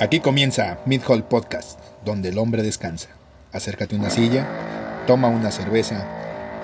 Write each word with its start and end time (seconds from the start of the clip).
Aquí 0.00 0.20
comienza 0.20 0.78
Mid 0.86 1.02
Hall 1.08 1.24
Podcast, 1.24 1.78
donde 2.04 2.28
el 2.28 2.38
hombre 2.38 2.62
descansa. 2.62 3.08
Acércate 3.52 3.96
a 3.96 3.98
una 3.98 4.10
silla, 4.10 4.46
toma 5.06 5.28
una 5.28 5.50
cerveza 5.50 6.06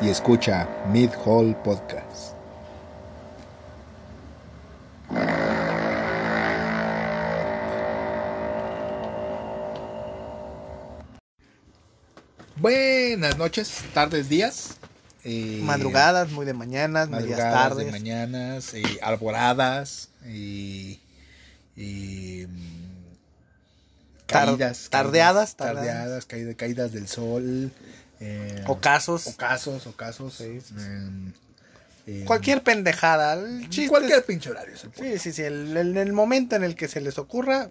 y 0.00 0.08
escucha 0.08 0.68
Mid 0.92 1.10
Hall 1.24 1.56
Podcast. 1.64 2.34
Buenas 12.56 13.36
noches, 13.36 13.82
tardes, 13.92 14.28
días. 14.28 14.76
eh, 15.24 15.60
Madrugadas, 15.62 16.30
muy 16.30 16.44
de 16.46 16.52
mañanas, 16.54 17.08
medias 17.08 17.38
tardes. 17.38 17.86
de 17.86 17.90
mañanas, 17.92 18.74
eh, 18.74 18.82
alboradas, 19.02 20.10
y, 20.26 21.00
y, 21.76 22.46
mm, 22.46 22.84
Tar- 22.84 22.93
caídas, 24.26 24.88
tardeadas, 24.90 24.90
caídas, 24.90 25.56
tardeadas. 25.56 25.86
tardeadas, 25.86 26.26
caída- 26.26 26.54
caídas 26.54 26.92
del 26.92 27.08
sol, 27.08 27.70
eh, 28.20 28.64
Ocasos. 28.66 29.26
ocasos, 29.26 29.86
ocasos, 29.86 30.34
Sí, 30.34 30.60
sí, 30.60 30.74
em, 30.78 31.32
em, 32.06 32.24
Cualquier 32.24 32.62
pendejada. 32.62 33.34
El 33.34 33.68
chiste 33.70 33.88
cualquier 33.88 34.18
es- 34.20 34.24
pinche 34.24 34.50
horario. 34.50 34.74
es 34.74 34.84
el 34.84 34.90
punto. 34.90 35.10
Sí, 35.10 35.18
sí, 35.18 35.32
sí. 35.32 35.42
El, 35.42 35.76
el- 35.76 35.96
el 35.96 36.12
momento 36.12 36.56
en 36.56 36.64
el 36.64 36.74
que 36.76 36.88
se 36.88 37.00
les 37.00 37.18
ocurra, 37.18 37.70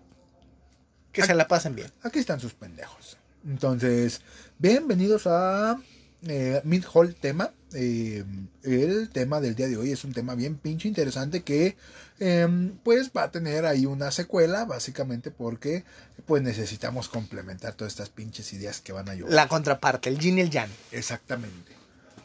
que 1.12 1.24
se 1.24 1.36
la 1.36 1.48
pasen 1.48 1.76
bien. 1.76 1.92
Aquí 2.02 2.20
están 2.20 2.40
sus 2.40 2.54
pendejos. 2.54 3.18
Entonces, 3.48 4.22
bienvenidos 4.58 5.28
a 5.28 5.78
eh, 6.26 6.62
Mid 6.64 6.86
Hall 6.94 7.14
Tema. 7.16 7.52
Eh, 7.74 8.24
el 8.64 9.10
tema 9.10 9.42
del 9.42 9.56
día 9.56 9.68
de 9.68 9.76
hoy 9.78 9.92
es 9.92 10.04
un 10.06 10.14
tema 10.14 10.36
bien 10.36 10.56
pinche 10.56 10.88
interesante 10.88 11.44
que 11.44 11.76
em, 12.24 12.78
pues 12.84 13.12
va 13.16 13.24
a 13.24 13.32
tener 13.32 13.66
ahí 13.66 13.86
una 13.86 14.12
secuela, 14.12 14.64
básicamente 14.64 15.30
porque 15.30 15.84
pues 16.26 16.42
necesitamos 16.42 17.10
complementar 17.10 17.74
todas 17.74 17.92
estas 17.92 18.10
pinches 18.10 18.54
ideas 18.54 18.80
que 18.80 18.94
van 18.94 19.10
a 19.10 19.12
ayudar. 19.12 19.34
La 19.34 19.48
contraparte, 19.50 20.10
el 20.10 20.20
yin 20.20 20.38
y 20.38 20.42
el 20.42 20.50
yang. 20.50 20.70
Exactamente. 20.92 21.74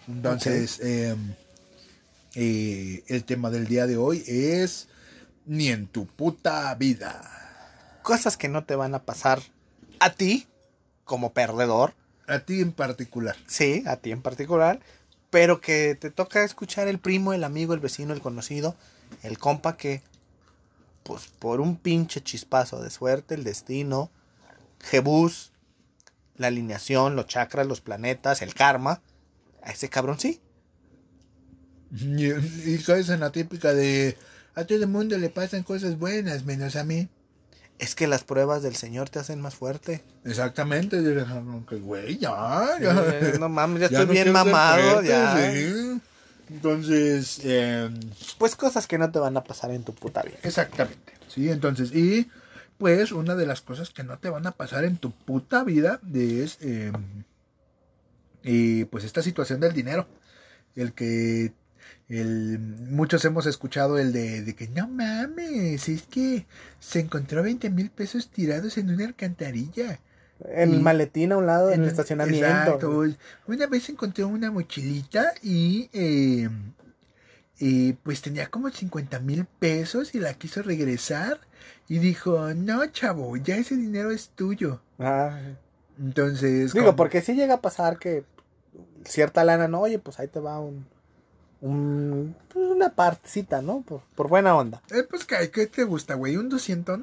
Entonces, 0.07 0.79
em, 0.81 1.35
eh, 2.35 3.03
el 3.09 3.25
tema 3.25 3.51
del 3.51 3.67
día 3.67 3.89
de 3.89 3.97
hoy 3.97 4.23
es 4.27 4.87
ni 5.47 5.69
en 5.69 5.89
tu 5.89 6.07
puta 6.07 6.73
vida. 6.77 8.01
Cosas 8.03 8.37
que 8.37 8.49
no 8.49 8.65
te 8.65 8.77
van 8.77 8.95
a 8.95 9.03
pasar 9.03 9.43
a 9.99 10.11
ti, 10.11 10.47
como 11.05 11.33
perdedor. 11.33 11.95
A 12.29 12.39
ti 12.39 12.61
en 12.61 12.71
particular. 12.73 13.37
Sí, 13.49 13.83
a 13.87 13.97
ti 13.97 14.13
en 14.13 14.23
particular. 14.23 14.79
Pero 15.31 15.61
que 15.61 15.97
te 15.97 16.11
toca 16.11 16.45
escuchar 16.45 16.87
el 16.87 16.99
primo, 16.99 17.33
el 17.33 17.43
amigo, 17.43 17.75
el 17.75 17.81
vecino, 17.81 18.15
el 18.15 18.21
conocido, 18.21 18.77
el 19.23 19.39
compa 19.39 19.77
que, 19.77 20.03
pues 21.03 21.27
por 21.39 21.61
un 21.61 21.77
pinche 21.77 22.21
chispazo 22.23 22.83
de 22.83 22.91
suerte, 22.91 23.35
el 23.35 23.45
destino, 23.45 24.11
Jebus, 24.81 25.53
la 26.37 26.49
alineación, 26.49 27.17
los 27.17 27.27
chakras, 27.27 27.67
los 27.67 27.81
planetas, 27.81 28.43
el 28.43 28.55
karma, 28.55 29.01
a 29.63 29.71
ese 29.73 29.89
cabrón 29.89 30.19
sí. 30.19 30.41
Y, 31.91 32.27
y 32.75 32.79
caes 32.85 33.09
en 33.09 33.21
la 33.21 33.33
típica 33.33 33.73
de 33.73 34.17
a 34.55 34.65
todo 34.65 34.79
el 34.79 34.89
mundo 34.89 35.17
le 35.17 35.31
pasan 35.31 35.63
cosas 35.63 35.99
buenas, 35.99 36.45
menos 36.45 36.77
a 36.77 36.85
mí. 36.85 37.09
Es 37.79 37.95
que 37.95 38.09
las 38.09 38.25
pruebas 38.25 38.63
del 38.63 38.75
Señor 38.75 39.09
te 39.09 39.21
hacen 39.21 39.41
más 39.41 39.55
fuerte. 39.55 40.03
Exactamente, 40.25 41.01
dirás, 41.01 41.29
"Ah, 41.29 41.43
que 41.69 41.77
güey, 41.77 42.19
ya, 42.19 42.67
ya. 42.81 42.91
Eh, 43.15 43.37
no 43.39 43.49
mames, 43.49 43.81
ya 43.83 43.89
Ya 43.89 44.01
estoy 44.01 44.07
no 44.07 44.13
bien 44.13 44.33
mamado, 44.33 44.83
fuerte, 44.95 45.09
ya. 45.09 45.53
sí. 45.53 46.01
Entonces, 46.51 47.41
eh, 47.45 47.91
Pues 48.39 48.57
cosas 48.57 48.87
que 48.87 48.99
no 48.99 49.11
te 49.11 49.19
van 49.19 49.37
a 49.37 49.45
pasar 49.45 49.71
en 49.71 49.85
tu 49.85 49.95
puta 49.95 50.23
vida. 50.23 50.39
exactamente, 50.43 51.13
sí, 51.29 51.51
entonces, 51.51 51.95
y 51.95 52.29
pues 52.79 53.13
una 53.13 53.35
de 53.35 53.47
las 53.47 53.61
cosas 53.61 53.91
que 53.91 54.05
no 54.05 54.19
te 54.19 54.31
van 54.31 54.47
a 54.47 54.53
pasar 54.53 54.85
en 54.85 54.97
tu 54.97 55.11
puta 55.11 55.65
vida 55.65 56.01
es, 56.15 56.59
eh, 56.61 56.93
y 58.43 58.85
pues 58.85 59.05
esta 59.05 59.23
situación 59.23 59.61
del 59.61 59.73
dinero, 59.73 60.07
el 60.77 60.93
que 60.93 61.53
el, 62.09 62.59
muchos 62.59 63.25
hemos 63.25 63.47
escuchado 63.47 63.99
el 63.99 64.13
de, 64.13 64.43
de 64.43 64.55
que 64.55 64.69
no 64.69 64.89
mames, 64.89 65.89
es 65.89 66.03
que 66.03 66.47
se 66.81 67.01
encontró 67.01 67.43
20 67.43 67.69
mil 67.71 67.91
pesos 67.91 68.29
tirados 68.31 68.79
en 68.79 68.91
una 68.91 69.05
alcantarilla. 69.07 70.01
En 70.45 70.73
el 70.75 70.81
maletín 70.81 71.33
a 71.33 71.37
un 71.37 71.47
lado, 71.47 71.69
en 71.71 71.81
el 71.81 71.85
En- 71.85 71.91
estacionamiento. 71.91 72.47
Exacto. 72.47 73.05
Una 73.47 73.67
vez 73.67 73.89
encontré 73.89 74.25
una 74.25 74.51
mochilita 74.51 75.33
y, 75.43 75.91
eh, 75.93 76.49
pues 78.05 78.23
tenía 78.23 78.47
como 78.49 78.71
50 78.71 79.19
mil 79.21 79.45
pesos 79.47 80.15
y 80.15 80.21
la 80.21 80.35
quiso 80.35 80.63
regresar 80.63 81.41
y 81.89 81.99
dijo, 81.99 82.55
no 82.55 82.87
chavo, 82.87 83.37
ya 83.37 83.57
ese 83.57 83.77
dinero 83.77 84.11
es 84.13 84.29
tuyo. 84.31 84.81
Ah, 84.99 85.39
Entonces... 85.99 86.73
Digo, 86.73 86.95
porque 86.95 87.21
sí 87.23 87.35
llega 87.35 87.55
a 87.55 87.61
pasar 87.61 87.99
que 87.99 88.25
cierta 89.05 89.43
lana, 89.45 89.67
no, 89.67 89.81
oye, 89.81 89.99
pues 89.99 90.21
ahí 90.21 90.29
te 90.29 90.39
va 90.39 90.61
un, 90.61 90.87
un 91.61 92.37
pues 92.49 92.65
una 92.71 92.91
partecita, 92.91 93.61
¿no? 93.63 93.81
Por, 93.83 94.03
por 94.15 94.29
buena 94.29 94.55
onda. 94.55 94.81
Eh, 94.91 95.03
pues 95.09 95.25
¿qué, 95.25 95.51
qué 95.51 95.67
te 95.67 95.83
gusta, 95.85 96.15
güey? 96.15 96.37
¿Un 96.37 96.49
200? 96.49 97.01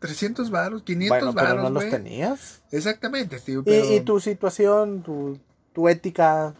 ¿300 0.00 0.50
varos? 0.50 0.84
¿500 0.84 1.08
bueno, 1.08 1.34
pero 1.34 1.46
varos, 1.48 1.62
no 1.64 1.70
los 1.70 1.90
tenías. 1.90 2.62
Exactamente, 2.70 3.36
Y, 3.46 3.62
pero... 3.62 3.92
y 3.94 4.00
tu 4.00 4.20
situación, 4.20 5.02
tu, 5.02 5.38
tu 5.72 5.88
ética, 5.88 6.54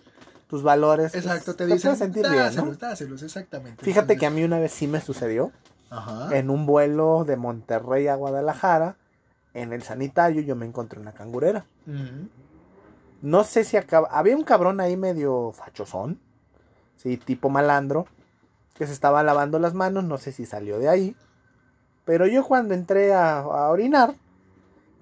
tus 0.49 0.63
valores. 0.63 1.13
pues, 1.13 1.25
Exacto, 1.25 1.55
te 1.55 1.67
dicen, 1.67 1.81
puedes 1.83 1.99
sentir 1.99 2.23
bien, 2.23 2.35
¿no? 2.37 2.43
dáselos, 2.45 2.79
dáselos, 2.79 3.23
exactamente. 3.23 3.85
Fíjate 3.85 4.17
que 4.17 4.27
a 4.27 4.31
mí 4.31 4.43
una 4.43 4.59
vez 4.59 4.73
sí 4.73 4.87
me 4.87 5.01
sucedió. 5.01 5.53
Ajá. 5.91 6.37
En 6.37 6.51
un 6.51 6.67
vuelo 6.67 7.25
de 7.25 7.37
Monterrey 7.37 8.09
a 8.09 8.15
Guadalajara, 8.15 8.97
en 9.55 9.73
el 9.73 9.83
sanitario, 9.83 10.43
yo 10.43 10.55
me 10.55 10.67
encontré 10.67 11.01
una 11.01 11.13
cangurera. 11.13 11.65
Ujú. 11.87 12.29
No 13.23 13.43
sé 13.45 13.65
si 13.65 13.77
acaba. 13.77 14.09
Había 14.11 14.37
un 14.37 14.45
cabrón 14.45 14.81
ahí 14.81 14.97
medio 14.97 15.53
fachosón. 15.53 16.21
Sí, 16.97 17.17
tipo 17.17 17.49
malandro. 17.49 18.07
Que 18.75 18.87
se 18.87 18.93
estaba 18.93 19.23
lavando 19.23 19.59
las 19.59 19.75
manos. 19.75 20.05
No 20.05 20.19
sé 20.19 20.31
si 20.31 20.45
salió 20.47 20.79
de 20.79 20.89
ahí. 20.89 21.17
Pero 22.09 22.27
yo 22.27 22.43
cuando 22.43 22.73
entré 22.73 23.13
a, 23.13 23.41
a 23.41 23.69
orinar. 23.69 24.15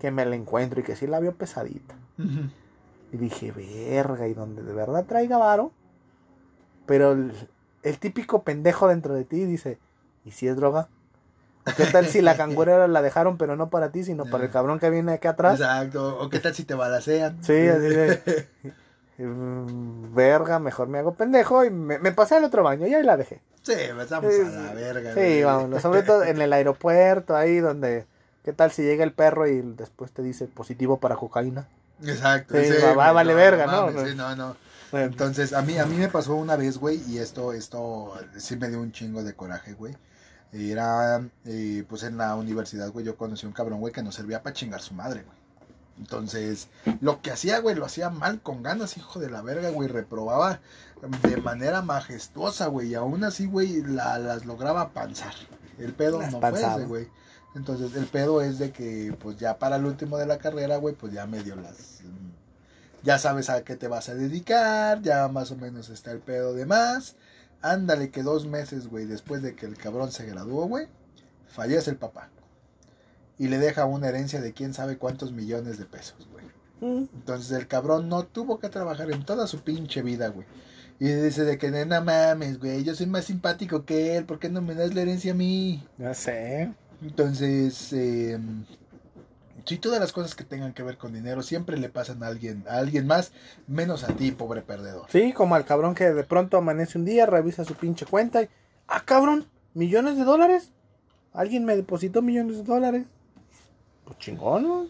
Que 0.00 0.10
me 0.10 0.26
la 0.26 0.34
encuentro 0.34 0.80
y 0.80 0.82
que 0.82 0.96
sí 0.96 1.06
la 1.06 1.20
vio 1.20 1.36
pesadita. 1.36 1.94
Y 3.12 3.16
dije, 3.16 3.52
verga, 3.52 4.26
y 4.26 4.34
donde 4.34 4.64
de 4.64 4.72
verdad 4.72 5.04
traiga 5.06 5.38
varo. 5.38 5.70
Pero 6.84 7.12
el, 7.12 7.32
el 7.84 7.98
típico 8.00 8.42
pendejo 8.42 8.88
dentro 8.88 9.14
de 9.14 9.22
ti 9.22 9.44
dice, 9.44 9.78
¿y 10.24 10.32
si 10.32 10.48
es 10.48 10.56
droga? 10.56 10.88
¿O 11.64 11.70
¿Qué 11.76 11.84
tal 11.86 12.06
si 12.08 12.22
la 12.22 12.36
cangurera 12.36 12.88
la 12.88 13.02
dejaron, 13.02 13.38
pero 13.38 13.54
no 13.54 13.70
para 13.70 13.92
ti, 13.92 14.02
sino 14.02 14.24
para 14.24 14.42
el 14.42 14.50
cabrón 14.50 14.80
que 14.80 14.90
viene 14.90 15.12
aquí 15.12 15.28
atrás? 15.28 15.60
Exacto. 15.60 16.18
¿O 16.18 16.28
qué 16.28 16.40
tal 16.40 16.56
si 16.56 16.64
te 16.64 16.74
balacean? 16.74 17.38
Sí, 17.44 17.68
así 17.68 17.86
de, 17.86 18.48
verga, 19.18 20.58
mejor 20.58 20.88
me 20.88 20.98
hago 20.98 21.14
pendejo 21.14 21.64
y 21.64 21.70
me, 21.70 21.98
me 21.98 22.12
pasé 22.12 22.36
al 22.36 22.44
otro 22.44 22.62
baño 22.62 22.86
y 22.86 22.94
ahí 22.94 23.02
la 23.02 23.16
dejé. 23.16 23.40
Sí, 23.62 23.72
estamos 23.72 24.32
a 24.34 24.48
la 24.50 24.74
verga. 24.74 25.10
Sí, 25.14 25.20
güey. 25.20 25.42
vámonos, 25.44 25.82
sobre 25.82 26.02
todo 26.02 26.22
en 26.24 26.40
el 26.40 26.52
aeropuerto, 26.52 27.34
ahí 27.36 27.58
donde, 27.58 28.06
¿qué 28.44 28.52
tal 28.52 28.70
si 28.70 28.82
llega 28.82 29.04
el 29.04 29.12
perro 29.12 29.46
y 29.48 29.60
después 29.60 30.12
te 30.12 30.22
dice 30.22 30.46
positivo 30.46 30.98
para 30.98 31.16
cocaína? 31.16 31.66
Exacto. 32.04 32.54
Sí, 32.56 32.66
sí, 32.66 32.74
va- 32.96 33.12
vale 33.12 33.34
verga, 33.34 33.66
¿no? 33.66 33.86
mames, 33.86 34.10
sí, 34.10 34.14
no, 34.16 34.36
no. 34.36 34.56
Entonces, 34.92 35.52
a 35.52 35.62
mí, 35.62 35.78
a 35.78 35.84
mí 35.86 35.96
me 35.96 36.08
pasó 36.08 36.36
una 36.36 36.56
vez, 36.56 36.78
güey, 36.78 37.02
y 37.08 37.18
esto, 37.18 37.52
esto 37.52 38.14
sí 38.36 38.56
me 38.56 38.68
dio 38.68 38.80
un 38.80 38.92
chingo 38.92 39.22
de 39.24 39.34
coraje, 39.34 39.72
güey. 39.74 39.94
Era, 40.52 41.20
eh, 41.44 41.84
pues 41.88 42.04
en 42.04 42.16
la 42.16 42.34
universidad, 42.36 42.90
güey, 42.90 43.04
yo 43.04 43.16
conocí 43.16 43.44
a 43.44 43.48
un 43.48 43.52
cabrón, 43.52 43.80
güey, 43.80 43.92
que 43.92 44.02
nos 44.02 44.14
servía 44.14 44.42
para 44.42 44.54
chingar 44.54 44.80
su 44.80 44.94
madre, 44.94 45.22
güey. 45.24 45.36
Entonces, 45.98 46.68
lo 47.00 47.22
que 47.22 47.30
hacía, 47.30 47.58
güey, 47.60 47.74
lo 47.74 47.86
hacía 47.86 48.10
mal, 48.10 48.40
con 48.42 48.62
ganas, 48.62 48.96
hijo 48.98 49.18
de 49.18 49.30
la 49.30 49.40
verga, 49.42 49.70
güey, 49.70 49.88
reprobaba 49.88 50.60
de 51.22 51.36
manera 51.38 51.80
majestuosa, 51.82 52.66
güey, 52.66 52.88
y 52.88 52.94
aún 52.94 53.24
así, 53.24 53.46
güey, 53.46 53.82
la- 53.82 54.18
las 54.18 54.44
lograba 54.44 54.90
panzar. 54.90 55.32
El 55.78 55.92
pedo 55.94 56.18
Las 56.20 56.32
no 56.32 56.40
fue 56.40 56.50
panzaba. 56.52 56.76
ese, 56.76 56.84
güey. 56.86 57.08
Entonces, 57.54 57.94
el 57.96 58.06
pedo 58.06 58.42
es 58.42 58.58
de 58.58 58.70
que, 58.72 59.16
pues 59.18 59.38
ya 59.38 59.58
para 59.58 59.76
el 59.76 59.86
último 59.86 60.18
de 60.18 60.26
la 60.26 60.36
carrera, 60.38 60.76
güey, 60.76 60.94
pues 60.94 61.12
ya 61.14 61.26
medio 61.26 61.56
las... 61.56 62.00
Ya 63.02 63.18
sabes 63.18 63.48
a 63.50 63.62
qué 63.62 63.76
te 63.76 63.88
vas 63.88 64.08
a 64.08 64.14
dedicar, 64.14 65.00
ya 65.00 65.28
más 65.28 65.50
o 65.52 65.56
menos 65.56 65.88
está 65.90 66.10
el 66.10 66.18
pedo 66.18 66.54
de 66.54 66.66
más. 66.66 67.14
Ándale 67.62 68.10
que 68.10 68.22
dos 68.22 68.46
meses, 68.46 68.88
güey, 68.88 69.06
después 69.06 69.42
de 69.42 69.54
que 69.54 69.64
el 69.64 69.76
cabrón 69.76 70.10
se 70.12 70.26
graduó, 70.26 70.66
güey, 70.66 70.88
fallece 71.48 71.90
el 71.90 71.96
papá. 71.96 72.28
Y 73.38 73.48
le 73.48 73.58
deja 73.58 73.84
una 73.84 74.08
herencia 74.08 74.40
de 74.40 74.52
quién 74.52 74.72
sabe 74.72 74.96
cuántos 74.96 75.32
millones 75.32 75.78
de 75.78 75.84
pesos, 75.84 76.26
güey. 76.32 76.46
Mm, 76.80 77.08
Entonces 77.14 77.52
el 77.52 77.66
cabrón 77.66 78.08
no 78.08 78.24
tuvo 78.24 78.58
que 78.58 78.68
trabajar 78.68 79.10
en 79.10 79.24
toda 79.24 79.46
su 79.46 79.60
pinche 79.60 80.02
vida, 80.02 80.28
güey. 80.28 80.46
Y 80.98 81.08
dice 81.08 81.44
de 81.44 81.58
que, 81.58 81.70
no 81.70 82.02
mames, 82.02 82.58
güey, 82.58 82.82
yo 82.82 82.94
soy 82.94 83.06
más 83.06 83.26
simpático 83.26 83.84
que 83.84 84.16
él, 84.16 84.24
¿por 84.24 84.38
qué 84.38 84.48
no 84.48 84.62
me 84.62 84.74
das 84.74 84.94
la 84.94 85.02
herencia 85.02 85.32
a 85.32 85.34
mí? 85.34 85.86
Ya 85.98 86.14
sé. 86.14 86.72
Entonces, 87.02 87.92
eh, 87.92 88.38
sí, 89.66 89.76
todas 89.76 90.00
las 90.00 90.12
cosas 90.12 90.34
que 90.34 90.44
tengan 90.44 90.72
que 90.72 90.82
ver 90.82 90.96
con 90.96 91.12
dinero 91.12 91.42
siempre 91.42 91.76
le 91.76 91.90
pasan 91.90 92.22
a 92.22 92.28
alguien, 92.28 92.64
a 92.66 92.78
alguien 92.78 93.06
más, 93.06 93.32
menos 93.66 94.04
a 94.04 94.14
ti, 94.16 94.30
pobre 94.30 94.62
perdedor. 94.62 95.04
Sí, 95.10 95.34
como 95.34 95.54
al 95.54 95.66
cabrón 95.66 95.94
que 95.94 96.10
de 96.10 96.24
pronto 96.24 96.56
amanece 96.56 96.96
un 96.96 97.04
día, 97.04 97.26
revisa 97.26 97.66
su 97.66 97.74
pinche 97.74 98.06
cuenta 98.06 98.42
y, 98.42 98.48
ah, 98.88 99.02
cabrón, 99.04 99.46
millones 99.74 100.16
de 100.16 100.24
dólares. 100.24 100.70
Alguien 101.34 101.66
me 101.66 101.76
depositó 101.76 102.22
millones 102.22 102.56
de 102.56 102.64
dólares. 102.64 103.04
Pues 104.06 104.18
chingón, 104.18 104.62
¿no? 104.62 104.86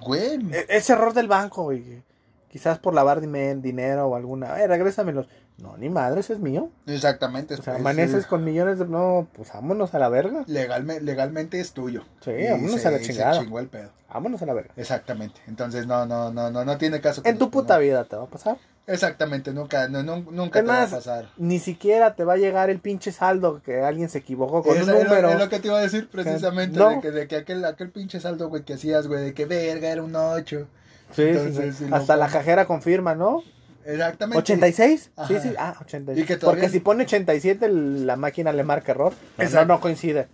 Güey. 0.00 0.34
E- 0.52 0.66
Ese 0.68 0.92
error 0.94 1.14
del 1.14 1.28
banco, 1.28 1.62
güey. 1.64 2.02
Quizás 2.50 2.78
por 2.78 2.94
lavar 2.94 3.20
dime- 3.20 3.54
dinero 3.56 4.06
o 4.08 4.16
alguna. 4.16 4.58
Eh, 4.60 4.66
regrésamelos. 4.66 5.28
No, 5.58 5.76
ni 5.76 5.88
madre, 5.90 6.20
ese 6.20 6.34
es 6.34 6.38
mío. 6.38 6.70
Exactamente. 6.86 7.54
O 7.54 7.62
sea, 7.62 7.74
es- 7.74 7.80
amaneces 7.80 8.20
es- 8.20 8.26
con 8.26 8.44
millones 8.44 8.78
de. 8.78 8.86
No, 8.86 9.26
pues 9.32 9.52
vámonos 9.52 9.92
a 9.94 9.98
la 9.98 10.08
verga. 10.08 10.44
legalme- 10.46 11.00
legalmente 11.00 11.60
es 11.60 11.72
tuyo. 11.72 12.04
Sí, 12.20 12.30
Y 12.30 12.48
vámonos 12.50 12.80
se- 12.80 12.88
a 12.88 12.90
la 12.92 13.00
chingada. 13.00 13.34
Se 13.34 13.40
chingó 13.40 13.58
el 13.60 13.68
pedo. 13.68 13.90
Vámonos 14.12 14.40
a 14.40 14.46
la 14.46 14.54
verga. 14.54 14.72
Exactamente. 14.76 15.40
Entonces 15.46 15.86
no, 15.86 16.06
no, 16.06 16.32
no, 16.32 16.50
no, 16.50 16.64
no 16.64 16.78
tiene 16.78 17.00
caso. 17.00 17.22
que 17.22 17.28
En 17.28 17.38
tu 17.38 17.50
puta 17.50 17.76
vida 17.78 18.04
te 18.04 18.16
va 18.16 18.24
a 18.24 18.28
pasar. 18.28 18.56
Exactamente, 18.88 19.52
nunca, 19.52 19.86
no, 19.88 20.02
nunca 20.02 20.60
te 20.62 20.66
va 20.66 20.82
a 20.82 20.86
pasar. 20.86 21.28
Ni 21.36 21.58
siquiera 21.58 22.14
te 22.14 22.24
va 22.24 22.32
a 22.32 22.36
llegar 22.38 22.70
el 22.70 22.80
pinche 22.80 23.12
saldo 23.12 23.60
que 23.62 23.82
alguien 23.82 24.08
se 24.08 24.18
equivocó 24.18 24.62
con 24.62 24.72
un 24.74 24.80
es 24.80 24.86
lo- 24.86 24.94
número. 25.04 25.28
Es 25.30 25.38
lo 25.38 25.48
que 25.50 25.60
te 25.60 25.68
iba 25.68 25.78
a 25.78 25.82
decir 25.82 26.08
precisamente, 26.10 26.78
No. 26.78 26.88
de 26.90 27.00
que, 27.00 27.10
de 27.10 27.28
que 27.28 27.36
aquel, 27.36 27.64
aquel 27.66 27.90
pinche 27.90 28.18
saldo, 28.18 28.48
güey, 28.48 28.62
que 28.64 28.72
hacías, 28.74 29.06
güey, 29.06 29.22
de 29.26 29.34
que 29.34 29.44
verga 29.44 29.88
era 29.90 30.02
un 30.02 30.16
8. 30.16 30.66
Sí, 31.10 31.22
sí, 31.22 31.22
Entonces, 31.28 31.76
sí. 31.76 31.86
Hasta 31.92 32.16
la 32.16 32.28
cajera 32.28 32.64
confirma, 32.66 33.14
¿no? 33.14 33.42
Exactamente. 33.84 34.38
¿86? 34.54 34.98
Sí, 34.98 35.10
Ajá. 35.16 35.40
sí. 35.40 35.54
Ah, 35.58 35.74
87. 35.80 36.20
Y 36.20 36.24
que 36.24 36.36
todavía- 36.36 36.62
Porque 36.62 36.72
si 36.72 36.80
pone 36.80 37.04
87, 37.04 37.66
el- 37.66 38.06
la 38.06 38.16
máquina 38.16 38.52
le 38.52 38.64
marca 38.64 38.92
error. 38.92 39.12
No, 39.52 39.64
no 39.64 39.80
coincide. 39.80 40.28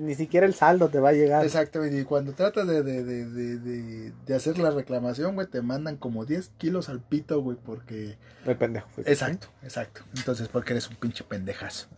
Ni 0.00 0.14
siquiera 0.14 0.46
el 0.46 0.54
saldo 0.54 0.88
te 0.88 1.00
va 1.00 1.10
a 1.10 1.12
llegar. 1.12 1.44
Exactamente, 1.44 1.98
y 1.98 2.04
cuando 2.04 2.32
tratas 2.32 2.66
de, 2.66 2.82
de, 2.82 3.04
de, 3.04 4.12
de, 4.26 4.34
hacer 4.34 4.58
la 4.58 4.70
reclamación, 4.70 5.34
güey, 5.34 5.46
te 5.46 5.62
mandan 5.62 5.96
como 5.96 6.24
10 6.24 6.50
kilos 6.58 6.88
al 6.88 7.00
pito, 7.00 7.40
güey, 7.42 7.56
porque... 7.56 8.16
El 8.44 8.56
pendejo. 8.56 8.88
fuiste. 8.90 9.12
Exacto, 9.12 9.48
exacto. 9.62 10.02
Entonces, 10.16 10.48
porque 10.48 10.72
eres 10.72 10.88
un 10.88 10.96
pinche 10.96 11.24
pendejazo. 11.24 11.88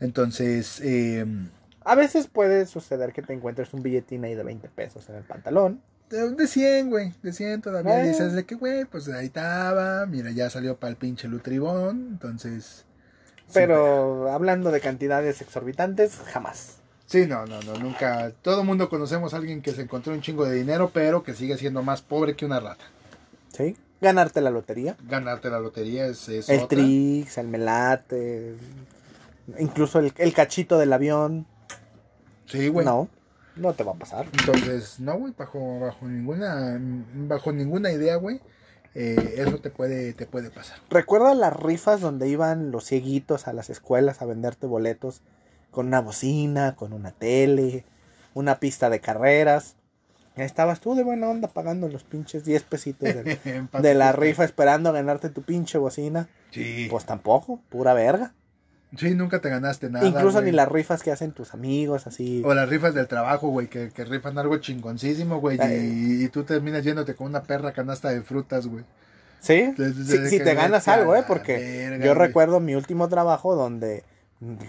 Entonces, 0.00 0.80
eh, 0.82 1.24
A 1.84 1.94
veces 1.94 2.26
puede 2.26 2.66
suceder 2.66 3.12
que 3.12 3.22
te 3.22 3.32
encuentres 3.32 3.72
un 3.74 3.82
billetín 3.82 4.24
ahí 4.24 4.34
de 4.34 4.42
20 4.42 4.68
pesos 4.68 5.08
en 5.08 5.16
el 5.16 5.24
pantalón. 5.24 5.82
de, 6.08 6.30
de 6.30 6.46
100, 6.46 6.90
güey, 6.90 7.12
de 7.22 7.32
100 7.32 7.62
todavía. 7.62 8.04
Eh. 8.04 8.08
Dices 8.08 8.32
de 8.32 8.44
que, 8.44 8.54
güey, 8.54 8.84
pues 8.86 9.08
ahí 9.08 9.26
estaba, 9.26 10.06
mira, 10.06 10.30
ya 10.30 10.50
salió 10.50 10.78
para 10.78 10.90
el 10.90 10.96
pinche 10.96 11.28
lutribón, 11.28 12.08
entonces... 12.12 12.86
Pero 13.52 14.30
hablando 14.30 14.70
de 14.70 14.80
cantidades 14.80 15.40
exorbitantes, 15.40 16.18
jamás. 16.26 16.79
Sí, 17.10 17.26
no, 17.26 17.44
no, 17.44 17.60
no, 17.62 17.74
nunca. 17.74 18.30
Todo 18.40 18.62
mundo 18.62 18.88
conocemos 18.88 19.34
a 19.34 19.38
alguien 19.38 19.62
que 19.62 19.72
se 19.72 19.82
encontró 19.82 20.12
un 20.12 20.20
chingo 20.20 20.44
de 20.44 20.54
dinero, 20.54 20.92
pero 20.94 21.24
que 21.24 21.34
sigue 21.34 21.58
siendo 21.58 21.82
más 21.82 22.02
pobre 22.02 22.36
que 22.36 22.46
una 22.46 22.60
rata. 22.60 22.84
¿Sí? 23.52 23.76
Ganarte 24.00 24.40
la 24.40 24.50
lotería. 24.50 24.96
Ganarte 25.08 25.50
la 25.50 25.58
lotería 25.58 26.06
es, 26.06 26.28
es 26.28 26.48
el 26.48 26.60
otra. 26.60 26.68
Trix, 26.78 27.36
el 27.38 27.48
Melate, 27.48 28.54
incluso 29.58 29.98
el, 29.98 30.12
el 30.18 30.32
cachito 30.32 30.78
del 30.78 30.92
avión. 30.92 31.46
Sí, 32.46 32.68
güey. 32.68 32.86
No, 32.86 33.08
no 33.56 33.72
te 33.72 33.82
va 33.82 33.90
a 33.90 33.96
pasar. 33.96 34.26
Entonces, 34.38 35.00
no, 35.00 35.18
güey, 35.18 35.34
bajo, 35.36 35.80
bajo 35.80 36.06
ninguna, 36.06 36.80
bajo 37.26 37.50
ninguna 37.50 37.90
idea, 37.90 38.14
güey, 38.16 38.40
eh, 38.94 39.34
eso 39.36 39.58
te 39.58 39.70
puede, 39.70 40.12
te 40.12 40.26
puede 40.26 40.50
pasar. 40.50 40.78
¿Recuerdas 40.88 41.36
las 41.36 41.56
rifas 41.56 42.00
donde 42.00 42.28
iban 42.28 42.70
los 42.70 42.84
cieguitos 42.84 43.48
a 43.48 43.52
las 43.52 43.68
escuelas 43.68 44.22
a 44.22 44.26
venderte 44.26 44.68
boletos 44.68 45.22
con 45.70 45.86
una 45.86 46.00
bocina, 46.00 46.76
con 46.76 46.92
una 46.92 47.12
tele, 47.12 47.84
una 48.34 48.58
pista 48.60 48.90
de 48.90 49.00
carreras? 49.00 49.76
Estabas 50.36 50.80
tú 50.80 50.94
de 50.94 51.02
buena 51.02 51.28
onda 51.28 51.48
pagando 51.48 51.88
los 51.88 52.04
pinches 52.04 52.44
10 52.44 52.62
pesitos 52.62 53.08
de, 53.14 53.66
de 53.72 53.94
la 53.94 54.12
rifa 54.12 54.44
esperando 54.44 54.88
a 54.88 54.92
ganarte 54.92 55.28
tu 55.28 55.42
pinche 55.42 55.78
bocina. 55.78 56.28
Sí. 56.50 56.86
Pues 56.90 57.04
tampoco, 57.04 57.60
pura 57.68 57.94
verga. 57.94 58.32
Sí, 58.96 59.14
nunca 59.14 59.40
te 59.40 59.50
ganaste 59.50 59.88
nada. 59.88 60.06
Incluso 60.06 60.38
güey. 60.38 60.46
ni 60.46 60.52
las 60.52 60.68
rifas 60.68 61.02
que 61.02 61.12
hacen 61.12 61.32
tus 61.32 61.54
amigos, 61.54 62.08
así. 62.08 62.42
O 62.44 62.54
las 62.54 62.68
rifas 62.68 62.92
del 62.92 63.06
trabajo, 63.06 63.48
güey, 63.48 63.68
que, 63.68 63.90
que 63.90 64.04
rifan 64.04 64.36
algo 64.36 64.56
chingoncísimo, 64.56 65.40
güey, 65.40 65.58
y, 65.62 66.24
y 66.24 66.28
tú 66.28 66.42
terminas 66.42 66.82
yéndote 66.82 67.14
con 67.14 67.28
una 67.28 67.42
perra 67.42 67.72
canasta 67.72 68.10
de 68.10 68.22
frutas, 68.22 68.66
güey. 68.66 68.84
Sí, 69.40 69.72
si, 70.28 70.38
te 70.38 70.54
ganas 70.54 70.86
algo, 70.88 71.16
¿eh? 71.16 71.24
Porque 71.26 71.54
verga, 71.88 72.04
yo 72.04 72.14
güey. 72.14 72.26
recuerdo 72.26 72.60
mi 72.60 72.74
último 72.74 73.08
trabajo 73.08 73.54
donde 73.54 74.04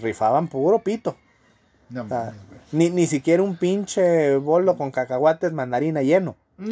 rifaban 0.02 0.48
puro 0.48 0.80
pito. 0.80 1.16
No 1.90 2.04
O 2.04 2.08
sea, 2.08 2.18
mames, 2.26 2.42
güey. 2.48 2.60
Ni, 2.72 2.90
ni 2.90 3.08
siquiera 3.08 3.44
un 3.44 3.58
pinche 3.58 4.36
bolo 4.38 4.78
con 4.78 4.92
cacahuates 4.92 5.52
mandarina 5.54 6.02
lleno. 6.02 6.36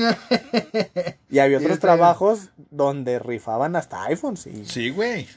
Y 1.30 1.40
había 1.40 1.58
otros 1.58 1.74
este- 1.74 1.82
trabajos 1.82 2.50
donde 2.72 3.20
rifaban 3.20 3.76
hasta 3.76 4.04
iPhones 4.06 4.48
y 4.48 4.66
Sí, 4.66 4.90
güey. 4.90 5.28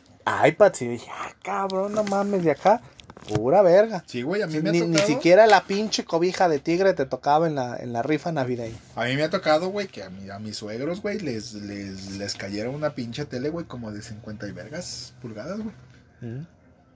iPads. 0.46 0.82
Y 0.82 0.88
dije, 0.88 1.10
ah, 1.12 1.32
cabrón, 1.42 1.92
no 1.94 2.04
mames, 2.04 2.44
de 2.44 2.52
acá, 2.52 2.80
pura 3.34 3.60
verga. 3.62 4.02
Sí, 4.06 4.22
güey, 4.22 4.40
a 4.42 4.46
mí 4.46 4.60
me 4.60 4.70
ha 4.70 4.72
Ni, 4.72 4.80
tocado. 4.80 4.92
ni 4.98 4.98
siquiera 5.14 5.46
la 5.46 5.64
pinche 5.64 6.04
cobija 6.04 6.48
de 6.48 6.58
tigre 6.60 6.94
te 6.94 7.04
tocaba 7.06 7.46
en 7.46 7.56
la, 7.56 7.76
en 7.76 7.92
la 7.92 8.02
rifa 8.02 8.32
navideña. 8.32 8.76
A 8.96 9.04
mí 9.04 9.16
me 9.16 9.24
ha 9.24 9.30
tocado, 9.30 9.68
güey, 9.68 9.88
que 9.88 10.02
a, 10.02 10.10
mi- 10.10 10.30
a 10.30 10.38
mis 10.38 10.56
suegros, 10.56 11.02
güey, 11.02 11.18
les, 11.18 11.54
les, 11.54 12.12
les 12.16 12.34
cayera 12.34 12.70
una 12.70 12.94
pinche 12.94 13.24
tele, 13.26 13.48
güey, 13.50 13.66
como 13.66 13.90
de 13.92 14.00
50 14.00 14.48
y 14.48 14.52
vergas 14.52 15.12
pulgadas, 15.20 15.58
güey. 15.60 15.74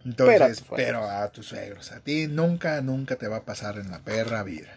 Entonces, 0.06 0.36
Pero 0.38 0.44
a 0.44 0.48
tus 0.48 0.66
pero, 0.76 0.98
suegros. 1.00 1.10
a 1.10 1.28
tus 1.30 1.46
suegros, 1.46 1.92
a 1.92 2.00
ti 2.00 2.28
nunca, 2.28 2.80
nunca 2.80 3.16
te 3.16 3.26
va 3.26 3.38
a 3.38 3.44
pasar 3.44 3.76
en 3.78 3.90
la 3.90 3.98
perra 3.98 4.44
vida. 4.44 4.68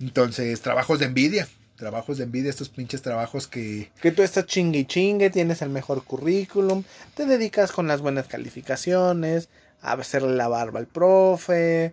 Entonces, 0.00 0.62
trabajos 0.62 0.98
de 0.98 1.04
envidia, 1.04 1.46
trabajos 1.76 2.16
de 2.16 2.24
envidia, 2.24 2.48
estos 2.48 2.70
pinches 2.70 3.02
trabajos 3.02 3.46
que... 3.46 3.92
Que 4.00 4.12
tú 4.12 4.22
estás 4.22 4.46
chingue 4.46 4.80
y 4.80 4.84
chingue, 4.86 5.28
tienes 5.28 5.60
el 5.60 5.68
mejor 5.68 6.04
currículum, 6.04 6.84
te 7.14 7.26
dedicas 7.26 7.70
con 7.70 7.86
las 7.86 8.00
buenas 8.00 8.28
calificaciones, 8.28 9.50
a 9.82 9.92
hacerle 9.92 10.34
la 10.36 10.48
barba 10.48 10.80
al 10.80 10.86
profe, 10.86 11.92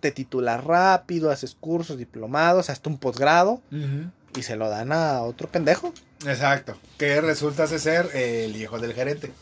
te 0.00 0.10
titulas 0.10 0.64
rápido, 0.64 1.30
haces 1.30 1.54
cursos, 1.54 1.98
diplomados, 1.98 2.68
hasta 2.68 2.90
un 2.90 2.98
posgrado 2.98 3.62
y 4.36 4.42
se 4.42 4.56
lo 4.56 4.68
dan 4.68 4.92
a 4.92 5.22
otro 5.22 5.48
pendejo. 5.48 5.92
Exacto, 6.26 6.76
que 6.98 7.20
resulta 7.20 7.66
ser 7.78 8.10
el 8.14 8.54
hijo 8.56 8.78
del 8.78 8.94
gerente. 8.94 9.32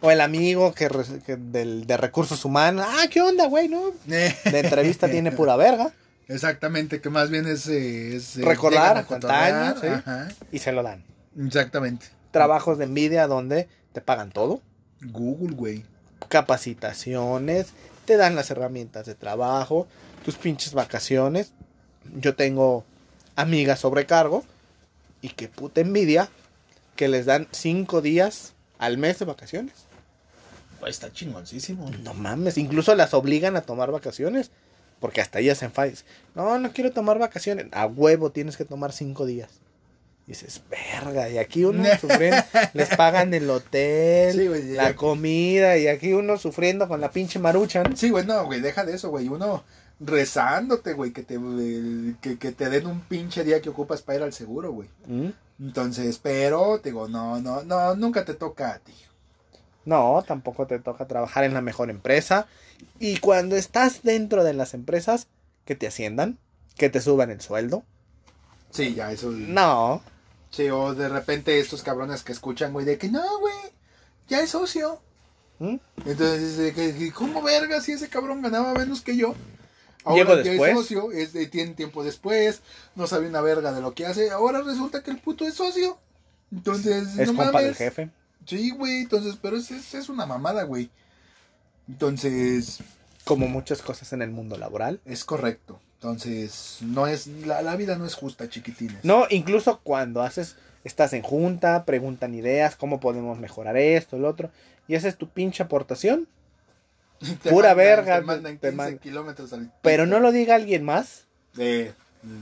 O 0.00 0.10
el 0.10 0.20
amigo 0.20 0.72
que, 0.74 0.88
re- 0.88 1.20
que 1.26 1.36
del, 1.36 1.86
de 1.86 1.96
recursos 1.96 2.44
humanos. 2.44 2.86
Ah, 2.88 3.06
¿qué 3.10 3.20
onda, 3.20 3.46
güey? 3.46 3.68
No? 3.68 3.90
De 4.06 4.34
entrevista 4.44 5.08
tiene 5.08 5.32
pura 5.32 5.56
verga. 5.56 5.90
Exactamente, 6.28 7.00
que 7.00 7.08
más 7.10 7.30
bien 7.30 7.46
es... 7.46 7.66
eh, 7.68 8.14
es, 8.16 8.36
eh, 8.36 8.42
Recordar 8.44 9.04
sí. 9.80 9.86
ajá, 9.86 10.28
Y 10.52 10.58
se 10.58 10.72
lo 10.72 10.82
dan. 10.82 11.02
exactamente. 11.40 12.06
Trabajos 12.30 12.76
de 12.78 12.84
envidia 12.84 13.26
donde 13.26 13.66
te 13.92 14.00
pagan 14.02 14.30
todo. 14.30 14.60
Google, 15.00 15.56
güey. 15.56 15.84
capacitaciones, 16.28 17.68
te 18.04 18.16
dan 18.16 18.34
las 18.36 18.50
herramientas 18.50 19.06
de 19.06 19.14
trabajo, 19.14 19.86
tus 20.24 20.36
pinches 20.36 20.74
vacaciones. 20.74 21.52
Yo 22.20 22.34
tengo 22.34 22.84
amigas 23.38 23.78
sobrecargo 23.78 24.44
y 25.22 25.28
que 25.28 25.48
puta 25.48 25.80
envidia 25.80 26.28
que 26.96 27.06
les 27.06 27.24
dan 27.24 27.46
cinco 27.52 28.02
días 28.02 28.52
al 28.78 28.98
mes 28.98 29.20
de 29.20 29.26
vacaciones. 29.26 29.74
Pues 30.80 30.96
está 30.96 31.12
chingoncísimo. 31.12 31.88
No 32.02 32.14
mames, 32.14 32.58
incluso 32.58 32.94
las 32.96 33.14
obligan 33.14 33.56
a 33.56 33.62
tomar 33.62 33.92
vacaciones 33.92 34.50
porque 34.98 35.20
hasta 35.20 35.38
ellas 35.38 35.58
se 35.58 35.66
enfadan. 35.66 35.94
No, 36.34 36.58
no 36.58 36.72
quiero 36.72 36.90
tomar 36.90 37.20
vacaciones. 37.20 37.66
A 37.70 37.86
huevo 37.86 38.32
tienes 38.32 38.56
que 38.56 38.64
tomar 38.64 38.92
cinco 38.92 39.24
días. 39.24 39.50
Y 40.26 40.32
dices, 40.32 40.60
verga, 40.68 41.30
y 41.30 41.38
aquí 41.38 41.64
uno 41.64 41.84
sufriendo, 42.00 42.42
les 42.74 42.88
pagan 42.96 43.32
el 43.32 43.48
hotel, 43.48 44.36
Sí, 44.36 44.46
güey, 44.48 44.72
la 44.72 44.94
comida, 44.94 45.78
y 45.78 45.86
aquí 45.86 46.12
uno 46.12 46.36
sufriendo 46.36 46.88
con 46.88 47.00
la 47.00 47.12
pinche 47.12 47.38
maruchan. 47.38 47.96
Sí, 47.96 48.10
güey, 48.10 48.26
no, 48.26 48.44
güey, 48.44 48.60
deja 48.60 48.84
de 48.84 48.94
eso, 48.94 49.10
güey. 49.10 49.28
Uno 49.28 49.62
rezándote, 50.00 50.92
güey, 50.92 51.12
que 51.12 51.22
te, 51.22 51.38
que, 52.20 52.38
que 52.38 52.52
te 52.52 52.70
den 52.70 52.86
un 52.86 53.00
pinche 53.00 53.44
día 53.44 53.60
que 53.60 53.70
ocupas 53.70 54.02
para 54.02 54.18
ir 54.18 54.24
al 54.24 54.32
seguro, 54.32 54.72
güey. 54.72 54.88
¿Mm? 55.06 55.30
Entonces, 55.60 56.18
pero, 56.22 56.80
te 56.80 56.90
digo, 56.90 57.08
no, 57.08 57.40
no, 57.40 57.62
no, 57.64 57.94
nunca 57.96 58.24
te 58.24 58.34
toca 58.34 58.74
a 58.74 58.78
ti. 58.78 58.94
No, 59.84 60.22
tampoco 60.26 60.66
te 60.66 60.78
toca 60.78 61.06
trabajar 61.06 61.44
en 61.44 61.54
la 61.54 61.62
mejor 61.62 61.90
empresa. 61.90 62.46
Y 62.98 63.18
cuando 63.18 63.56
estás 63.56 64.02
dentro 64.02 64.44
de 64.44 64.54
las 64.54 64.74
empresas, 64.74 65.26
que 65.64 65.74
te 65.74 65.86
asciendan, 65.86 66.38
que 66.76 66.90
te 66.90 67.00
suban 67.00 67.30
el 67.30 67.40
sueldo. 67.40 67.84
Sí, 68.70 68.94
ya, 68.94 69.10
eso. 69.10 69.30
No, 69.30 70.02
Sí, 70.50 70.68
o 70.70 70.94
de 70.94 71.08
repente 71.08 71.60
estos 71.60 71.82
cabrones 71.82 72.22
que 72.22 72.32
escuchan, 72.32 72.72
güey, 72.72 72.86
de 72.86 72.98
que 72.98 73.08
no, 73.08 73.38
güey, 73.40 73.54
ya 74.28 74.40
es 74.40 74.50
socio. 74.50 75.00
¿Mm? 75.58 75.76
Entonces, 76.06 77.12
¿cómo 77.12 77.42
verga 77.42 77.80
si 77.80 77.92
ese 77.92 78.08
cabrón 78.08 78.42
ganaba 78.42 78.74
menos 78.74 79.02
que 79.02 79.16
yo? 79.16 79.34
Llegó 80.06 80.34
ya 80.36 80.42
después. 80.42 80.70
es 80.72 80.76
socio, 80.78 81.12
es 81.12 81.32
de, 81.32 81.46
tiene 81.46 81.74
tiempo 81.74 82.02
después, 82.04 82.62
no 82.94 83.06
sabe 83.06 83.28
una 83.28 83.40
verga 83.40 83.72
de 83.72 83.80
lo 83.82 83.94
que 83.94 84.06
hace, 84.06 84.30
ahora 84.30 84.62
resulta 84.62 85.02
que 85.02 85.10
el 85.10 85.18
puto 85.18 85.44
es 85.46 85.54
socio. 85.54 85.98
Entonces, 86.50 87.18
es 87.18 87.32
no 87.32 87.36
compa 87.36 87.60
del 87.62 87.72
mames. 87.72 87.76
jefe. 87.76 88.10
Sí, 88.46 88.70
güey, 88.70 89.00
entonces, 89.00 89.36
pero 89.40 89.56
es, 89.58 89.70
es, 89.70 89.92
es 89.94 90.08
una 90.08 90.24
mamada, 90.24 90.62
güey. 90.64 90.90
Entonces, 91.88 92.78
Como 93.24 93.48
muchas 93.48 93.82
cosas 93.82 94.12
en 94.12 94.22
el 94.22 94.30
mundo 94.30 94.56
laboral. 94.56 95.00
es 95.04 95.24
correcto. 95.24 95.80
Entonces, 95.94 96.78
no 96.80 97.06
es, 97.06 97.26
la, 97.26 97.60
la 97.62 97.74
vida 97.76 97.96
no 97.98 98.06
es 98.06 98.14
justa, 98.14 98.48
chiquitines. 98.48 99.04
No, 99.04 99.26
incluso 99.30 99.80
cuando 99.82 100.22
haces, 100.22 100.56
estás 100.84 101.12
en 101.12 101.22
junta, 101.22 101.84
preguntan 101.84 102.34
ideas, 102.34 102.76
cómo 102.76 103.00
podemos 103.00 103.38
mejorar 103.38 103.76
esto, 103.76 104.16
el 104.16 104.24
otro, 104.24 104.50
y 104.86 104.94
haces 104.94 105.16
tu 105.16 105.28
pinche 105.28 105.62
aportación, 105.62 106.28
Te 107.42 107.50
pura 107.50 107.70
mandan- 107.70 107.76
verga, 107.76 108.20
Te 108.20 108.26
mandan 108.26 108.58
te 108.58 108.68
15 108.68 108.76
mandan. 108.76 108.98
kilómetros 108.98 109.52
al 109.52 109.72
pero 109.82 110.06
no 110.06 110.20
lo 110.20 110.32
diga 110.32 110.54
alguien 110.54 110.84
más. 110.84 111.24
Eh, 111.58 111.92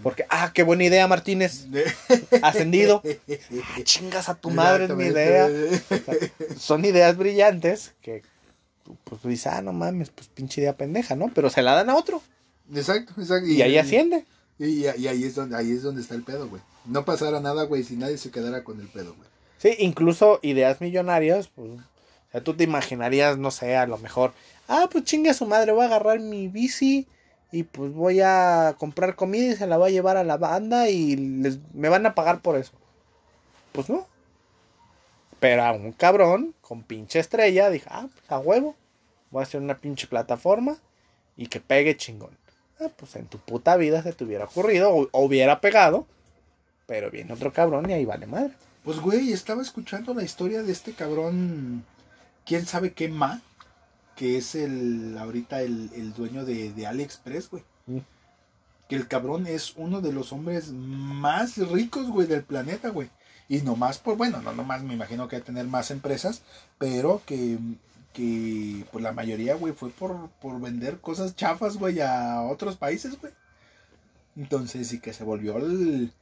Porque, 0.03 0.25
ah, 0.29 0.51
qué 0.55 0.63
buena 0.63 0.85
idea, 0.85 1.07
Martínez. 1.09 1.67
Ascendido. 2.43 3.03
Ah, 3.79 3.81
chingas 3.83 4.29
a 4.29 4.35
tu 4.35 4.51
madre, 4.51 4.85
es 4.85 4.91
mi 4.91 5.05
idea. 5.05 5.49
Son 6.59 6.85
ideas 6.85 7.17
brillantes 7.17 7.93
que, 8.03 8.23
pues 9.05 9.21
tú 9.21 9.29
dices, 9.29 9.47
ah, 9.53 9.63
no 9.63 9.73
mames, 9.73 10.11
pues 10.11 10.29
pinche 10.29 10.61
idea 10.61 10.77
pendeja, 10.77 11.15
¿no? 11.15 11.31
Pero 11.35 11.51
se 11.51 11.63
la 11.63 11.75
dan 11.75 11.91
a 11.91 11.97
otro. 11.97 12.23
Exacto, 12.75 13.13
exacto. 13.21 13.47
Y, 13.49 13.63
ahí 13.63 13.77
asciende. 13.79 14.25
Y, 14.59 14.87
y 14.87 15.07
ahí, 15.07 15.25
es 15.25 15.35
donde, 15.35 15.57
ahí 15.57 15.71
es 15.71 15.83
donde 15.83 16.01
está 16.03 16.15
el 16.15 16.23
pedo, 16.23 16.49
güey. 16.49 16.63
No 16.87 17.05
pasara 17.05 17.41
nada, 17.41 17.65
güey, 17.65 17.83
si 17.85 17.97
nadie 17.97 18.17
se 18.19 18.31
quedara 18.31 18.65
con 18.65 18.81
el 18.81 18.89
pedo, 18.89 19.15
güey. 19.15 19.29
Sí, 19.59 19.75
incluso 19.79 20.39
ideas 20.43 20.81
millonarias, 20.81 21.49
pues, 21.49 21.71
o 21.73 21.79
sea, 22.33 22.41
tú 22.43 22.55
te 22.55 22.65
imaginarías, 22.65 23.39
no 23.39 23.51
sé, 23.51 23.77
a 23.77 23.87
lo 23.87 23.99
mejor, 23.99 24.33
ah, 24.69 24.89
pues 24.91 25.05
chingue 25.05 25.31
a 25.31 25.35
su 25.35 25.47
madre, 25.47 25.73
voy 25.73 25.83
a 25.83 25.87
agarrar 25.87 26.21
mi 26.21 26.49
bici 26.49 27.07
y 27.53 27.63
pues 27.63 27.93
voy 27.93 28.21
a 28.21 28.75
comprar 28.79 29.17
comida 29.17 29.53
y 29.53 29.57
se 29.57 29.67
la 29.67 29.77
voy 29.77 29.91
a 29.91 29.93
llevar 29.93 30.17
a 30.17 30.25
la 30.25 30.37
banda 30.37 30.89
y 30.89 31.17
les, 31.17 31.59
me 31.75 31.89
van 31.89 32.07
a 32.07 32.15
pagar 32.15 32.41
por 32.41 32.57
eso. 32.57 32.73
Pues 33.73 33.89
no. 33.89 34.07
Pero 35.41 35.65
a 35.65 35.73
un 35.73 35.93
cabrón 35.93 36.55
con 36.61 36.83
pinche 36.83 37.19
estrella 37.19 37.71
dije, 37.71 37.89
ah, 37.91 38.09
pues 38.13 38.31
a 38.31 38.39
huevo, 38.39 38.75
voy 39.31 39.41
a 39.41 39.43
hacer 39.45 39.61
una 39.61 39.79
pinche 39.79 40.07
plataforma 40.07 40.77
y 41.37 41.47
que 41.47 41.61
pegue 41.61 41.97
chingón. 41.97 42.37
Ah, 42.81 42.89
pues 42.95 43.17
en 43.17 43.27
tu 43.27 43.39
puta 43.39 43.77
vida 43.77 44.03
se 44.03 44.13
te 44.13 44.25
hubiera 44.25 44.45
ocurrido 44.45 44.95
o, 44.95 45.09
o 45.11 45.25
hubiera 45.25 45.61
pegado, 45.61 46.07
pero 46.87 47.11
viene 47.11 47.33
otro 47.33 47.53
cabrón 47.53 47.89
y 47.89 47.93
ahí 47.93 48.05
vale 48.05 48.27
madre. 48.27 48.53
Pues, 48.87 49.01
güey, 49.01 49.33
estaba 49.33 49.63
escuchando 49.63 50.15
la 50.15 50.23
historia 50.23 50.63
de 50.63 50.71
este 50.71 50.93
cabrón, 50.93 51.85
quién 52.45 52.67
sabe 52.67 52.93
qué 52.93 53.09
ma, 53.09 53.43
que 54.17 54.39
es 54.39 54.55
el, 54.55 55.17
ahorita 55.19 55.63
el, 55.63 55.91
el 55.95 56.13
dueño 56.15 56.45
de, 56.45 56.73
de 56.73 56.87
AliExpress, 56.87 57.51
güey. 57.51 57.63
Mm. 57.87 57.99
Que 58.89 58.97
el 58.97 59.09
cabrón 59.09 59.47
es 59.47 59.75
uno 59.77 60.01
de 60.01 60.13
los 60.13 60.33
hombres 60.33 60.73
más 60.73 61.57
ricos, 61.59 62.09
güey, 62.09 62.27
del 62.27 62.43
planeta, 62.43 62.89
güey. 62.89 63.11
Y 63.49 63.59
nomás 63.59 63.99
por, 63.99 64.17
bueno, 64.17 64.41
no 64.43 64.53
nomás 64.53 64.83
me 64.83 64.95
imagino 64.95 65.29
que 65.29 65.37
va 65.37 65.43
a 65.43 65.45
tener 65.45 65.67
más 65.67 65.91
empresas, 65.91 66.43
pero 66.79 67.23
que, 67.27 67.59
que 68.13 68.85
pues 68.91 69.05
la 69.05 69.13
mayoría, 69.13 69.55
güey, 69.55 69.73
fue 69.73 69.91
por, 69.91 70.31
por 70.41 70.61
vender 70.61 70.99
cosas 71.01 71.37
chafas, 71.37 71.77
güey, 71.77 72.01
a 72.01 72.43
otros 72.43 72.77
países, 72.77 73.21
güey. 73.21 73.33
Entonces, 74.37 74.89
sí 74.89 75.01
que 75.01 75.13
se 75.13 75.25
volvió 75.25 75.59
el, 75.59 76.13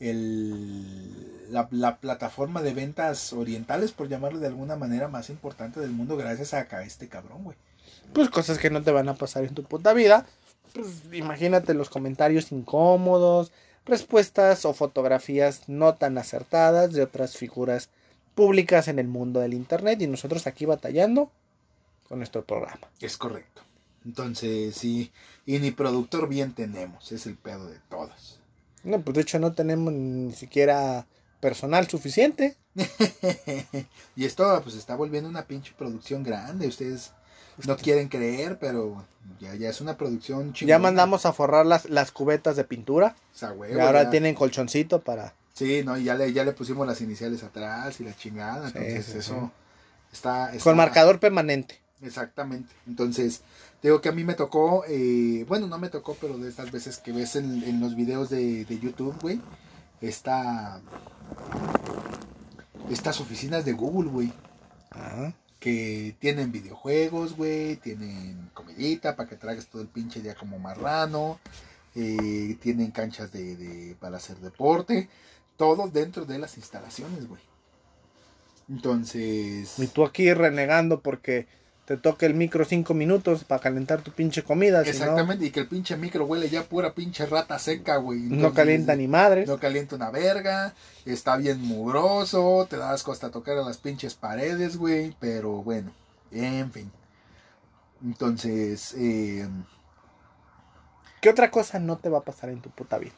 el, 0.00 1.52
la, 1.52 1.68
la 1.70 1.96
plataforma 1.98 2.62
de 2.62 2.74
ventas 2.74 3.32
orientales, 3.32 3.92
por 3.92 4.08
llamarlo 4.08 4.38
de 4.40 4.48
alguna 4.48 4.76
manera, 4.76 5.08
más 5.08 5.30
importante 5.30 5.80
del 5.80 5.90
mundo 5.90 6.16
gracias 6.16 6.54
a 6.54 6.60
acá 6.60 6.82
este 6.82 7.08
cabrón, 7.08 7.44
güey. 7.44 7.56
pues 8.12 8.30
cosas 8.30 8.58
que 8.58 8.70
no 8.70 8.82
te 8.82 8.92
van 8.92 9.08
a 9.08 9.14
pasar 9.14 9.44
en 9.44 9.54
tu 9.54 9.64
puta 9.64 9.92
vida. 9.92 10.26
Pues 10.72 11.04
imagínate 11.12 11.74
los 11.74 11.90
comentarios 11.90 12.50
incómodos, 12.52 13.52
respuestas 13.86 14.64
o 14.64 14.74
fotografías 14.74 15.68
no 15.68 15.94
tan 15.94 16.18
acertadas 16.18 16.92
de 16.92 17.02
otras 17.02 17.36
figuras 17.36 17.90
públicas 18.34 18.88
en 18.88 18.98
el 18.98 19.06
mundo 19.08 19.40
del 19.40 19.54
internet 19.54 20.00
y 20.02 20.06
nosotros 20.08 20.46
aquí 20.46 20.64
batallando 20.66 21.30
con 22.08 22.18
nuestro 22.18 22.44
programa. 22.44 22.88
Es 23.00 23.16
correcto. 23.16 23.62
Entonces, 24.04 24.76
sí, 24.76 25.12
y 25.46 25.58
ni 25.60 25.70
productor 25.70 26.28
bien 26.28 26.54
tenemos, 26.54 27.12
es 27.12 27.26
el 27.26 27.36
pedo 27.36 27.66
de 27.68 27.78
todos. 27.88 28.40
No, 28.84 29.00
pues 29.00 29.14
de 29.16 29.22
hecho 29.22 29.38
no 29.38 29.52
tenemos 29.52 29.92
ni 29.92 30.32
siquiera 30.32 31.06
personal 31.40 31.88
suficiente. 31.88 32.56
y 34.16 34.24
esto 34.24 34.60
pues 34.62 34.76
está 34.76 34.94
volviendo 34.94 35.28
una 35.28 35.46
pinche 35.46 35.72
producción 35.76 36.22
grande, 36.22 36.68
ustedes 36.68 37.12
no 37.66 37.76
quieren 37.76 38.08
creer, 38.08 38.58
pero 38.58 39.04
ya, 39.40 39.54
ya 39.54 39.68
es 39.68 39.80
una 39.80 39.96
producción 39.96 40.52
chingona. 40.52 40.76
Ya 40.76 40.78
mandamos 40.78 41.26
a 41.26 41.32
forrar 41.32 41.66
las, 41.66 41.88
las 41.88 42.12
cubetas 42.12 42.56
de 42.56 42.64
pintura. 42.64 43.16
O 43.34 43.36
sea, 43.36 43.50
Y 43.50 43.58
huevo, 43.58 43.80
ahora 43.82 44.04
ya. 44.04 44.10
tienen 44.10 44.34
colchoncito 44.34 45.02
para... 45.02 45.34
Sí, 45.54 45.82
no, 45.84 45.96
y 45.96 46.04
ya 46.04 46.14
le, 46.14 46.32
ya 46.32 46.44
le 46.44 46.52
pusimos 46.52 46.86
las 46.86 47.00
iniciales 47.00 47.44
atrás 47.44 48.00
y 48.00 48.04
la 48.04 48.16
chingada, 48.16 48.66
entonces 48.66 49.06
sí, 49.06 49.18
eso 49.18 49.40
sí. 49.40 50.12
está, 50.12 50.52
está... 50.52 50.64
Con 50.64 50.76
marcador 50.76 51.20
permanente. 51.20 51.78
Exactamente. 52.02 52.74
Entonces, 52.86 53.42
digo 53.84 54.00
que 54.00 54.08
a 54.08 54.12
mí 54.12 54.24
me 54.24 54.34
tocó, 54.34 54.84
eh, 54.88 55.44
bueno, 55.46 55.66
no 55.68 55.78
me 55.78 55.90
tocó, 55.90 56.16
pero 56.20 56.38
de 56.38 56.48
estas 56.48 56.72
veces 56.72 56.98
que 56.98 57.12
ves 57.12 57.36
en, 57.36 57.62
en 57.62 57.80
los 57.80 57.94
videos 57.94 58.30
de, 58.30 58.64
de 58.64 58.78
YouTube, 58.80 59.14
güey, 59.20 59.40
está 60.00 60.80
estas 62.90 63.20
oficinas 63.20 63.64
de 63.64 63.72
Google, 63.72 64.10
güey, 64.10 64.32
Ajá. 64.90 65.34
que 65.58 66.16
tienen 66.18 66.50
videojuegos, 66.50 67.36
güey, 67.36 67.76
tienen 67.76 68.50
comidita 68.54 69.16
para 69.16 69.28
que 69.28 69.36
tragues 69.36 69.66
todo 69.66 69.82
el 69.82 69.88
pinche 69.88 70.20
día 70.20 70.34
como 70.34 70.58
marrano, 70.58 71.38
eh, 71.94 72.56
tienen 72.60 72.90
canchas 72.90 73.32
de, 73.32 73.56
de- 73.56 73.94
para 73.96 74.16
hacer 74.16 74.36
deporte, 74.38 75.08
todo 75.56 75.88
dentro 75.88 76.24
de 76.24 76.38
las 76.38 76.56
instalaciones, 76.56 77.28
güey. 77.28 77.42
Entonces... 78.68 79.78
Y 79.78 79.86
tú 79.88 80.04
aquí 80.04 80.32
renegando 80.32 81.00
porque 81.00 81.46
te 81.84 81.96
toca 81.96 82.26
el 82.26 82.34
micro 82.34 82.64
cinco 82.64 82.94
minutos 82.94 83.44
para 83.44 83.60
calentar 83.60 84.02
tu 84.02 84.10
pinche 84.10 84.42
comida. 84.42 84.82
si 84.84 84.90
no, 84.90 84.96
Exactamente, 84.96 85.46
y 85.46 85.50
que 85.50 85.60
el 85.60 85.68
pinche 85.68 85.96
micro 85.96 86.24
huele 86.24 86.48
ya 86.48 86.64
pura 86.64 86.94
pinche 86.94 87.26
rata 87.26 87.58
seca, 87.58 87.96
güey. 87.96 88.20
no 88.20 88.52
calienta 88.54 88.96
ni 88.96 89.08
madres. 89.08 89.48
No 89.48 89.58
calienta 89.58 89.96
una 89.96 90.10
verga, 90.10 90.74
está 91.04 91.36
bien 91.36 91.60
mugroso, 91.60 92.66
te 92.68 92.76
das 92.76 93.06
hasta 93.06 93.30
tocar 93.30 93.58
a 93.58 93.62
las 93.62 93.78
pinches 93.78 94.14
paredes, 94.14 94.76
güey, 94.76 95.14
pero 95.20 95.62
bueno, 95.62 95.92
en 96.32 96.72
fin. 96.72 96.90
Entonces, 98.02 98.94
eh, 98.98 99.48
¿Qué 101.20 101.30
otra 101.30 101.50
cosa 101.50 101.78
no 101.78 101.96
te 101.96 102.10
va 102.10 102.18
a 102.18 102.24
pasar 102.24 102.50
en 102.50 102.60
tu 102.60 102.70
puta 102.70 102.98
vida? 102.98 103.12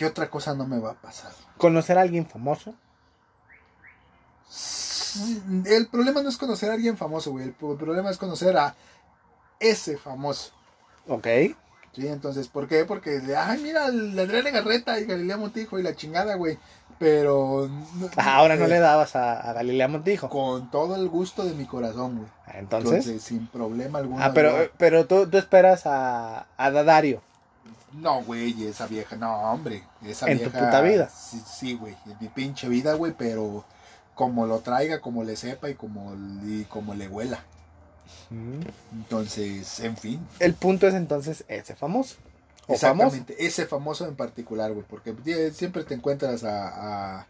¿qué 0.00 0.06
otra 0.06 0.30
cosa 0.30 0.54
no 0.54 0.66
me 0.66 0.78
va 0.78 0.92
a 0.92 0.94
pasar? 0.94 1.30
¿Conocer 1.58 1.98
a 1.98 2.00
alguien 2.00 2.26
famoso? 2.26 2.74
El 5.64 5.86
problema 5.88 6.22
no 6.22 6.28
es 6.28 6.36
conocer 6.36 6.70
a 6.70 6.74
alguien 6.74 6.96
famoso, 6.96 7.30
güey, 7.32 7.44
el 7.46 7.52
pro- 7.52 7.76
problema 7.76 8.10
es 8.10 8.18
conocer 8.18 8.56
a 8.56 8.74
ese 9.58 9.96
famoso. 9.98 10.52
Ok. 11.08 11.26
Sí, 11.92 12.06
entonces, 12.06 12.46
¿por 12.48 12.68
qué? 12.68 12.84
Porque, 12.84 13.20
ay, 13.36 13.60
mira, 13.60 13.86
el 13.86 14.16
Andrea 14.18 14.42
Legarreta 14.42 14.98
y 15.00 15.06
Galilea 15.06 15.36
Montijo 15.36 15.78
y 15.78 15.82
la 15.82 15.96
chingada, 15.96 16.36
güey. 16.36 16.58
Pero... 17.00 17.68
no- 17.96 18.08
Ah, 18.16 18.36
Ahora 18.36 18.54
no 18.56 18.66
eh, 18.66 18.68
le 18.68 18.78
dabas 18.78 19.16
a, 19.16 19.40
a 19.40 19.52
Galilea 19.52 19.88
Montijo. 19.88 20.28
Con 20.28 20.70
todo 20.70 20.94
el 20.94 21.08
gusto 21.08 21.44
de 21.44 21.54
mi 21.54 21.66
corazón, 21.66 22.18
güey. 22.18 22.28
Entonces. 22.54 23.20
sin 23.22 23.46
problema 23.48 23.98
alguno. 23.98 24.22
Ah, 24.22 24.32
pero, 24.32 24.70
pero 24.78 25.06
tú, 25.06 25.28
tú 25.28 25.38
esperas 25.38 25.82
a, 25.86 26.46
a 26.56 26.70
Dadario. 26.70 27.22
No, 27.92 28.22
güey, 28.22 28.66
esa 28.68 28.86
vieja, 28.86 29.16
no, 29.16 29.34
hombre. 29.50 29.82
Esa 30.04 30.30
En 30.30 30.38
tu 30.38 30.44
vieja, 30.50 30.66
puta 30.66 30.80
vida. 30.82 31.08
Sí, 31.08 31.42
sí, 31.44 31.74
güey, 31.74 31.96
en 32.06 32.16
mi 32.20 32.28
pinche 32.28 32.68
vida, 32.68 32.94
güey, 32.94 33.12
pero 33.18 33.64
como 34.20 34.46
lo 34.46 34.58
traiga, 34.60 35.00
como 35.00 35.24
le 35.24 35.34
sepa 35.36 35.70
y 35.70 35.74
como, 35.74 36.14
y 36.46 36.64
como 36.64 36.94
le 36.94 37.08
huela. 37.08 37.42
Entonces, 38.92 39.80
en 39.80 39.96
fin. 39.96 40.20
El 40.38 40.54
punto 40.54 40.86
es 40.86 40.94
entonces 40.94 41.44
ese 41.48 41.74
famoso. 41.74 42.16
O 42.66 42.78
famoso. 42.78 43.16
Exactamente, 43.16 43.46
ese 43.46 43.66
famoso 43.66 44.06
en 44.06 44.16
particular, 44.16 44.72
güey, 44.72 44.84
porque 44.88 45.14
tie- 45.14 45.50
siempre 45.52 45.84
te 45.84 45.94
encuentras 45.94 46.44
a, 46.44 47.18
a, 47.18 47.26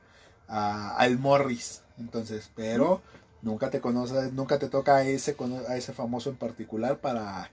a- 0.49 0.97
al 0.97 1.19
Morris, 1.19 1.83
entonces, 1.99 2.51
pero 2.55 3.01
nunca 3.43 3.71
te 3.71 3.81
conoces, 3.81 4.33
nunca 4.33 4.59
te 4.59 4.69
toca 4.69 4.97
a 4.97 5.03
ese, 5.05 5.37
a 5.69 5.77
ese 5.77 5.93
famoso 5.93 6.31
en 6.31 6.37
particular 6.37 6.99
para, 6.99 7.51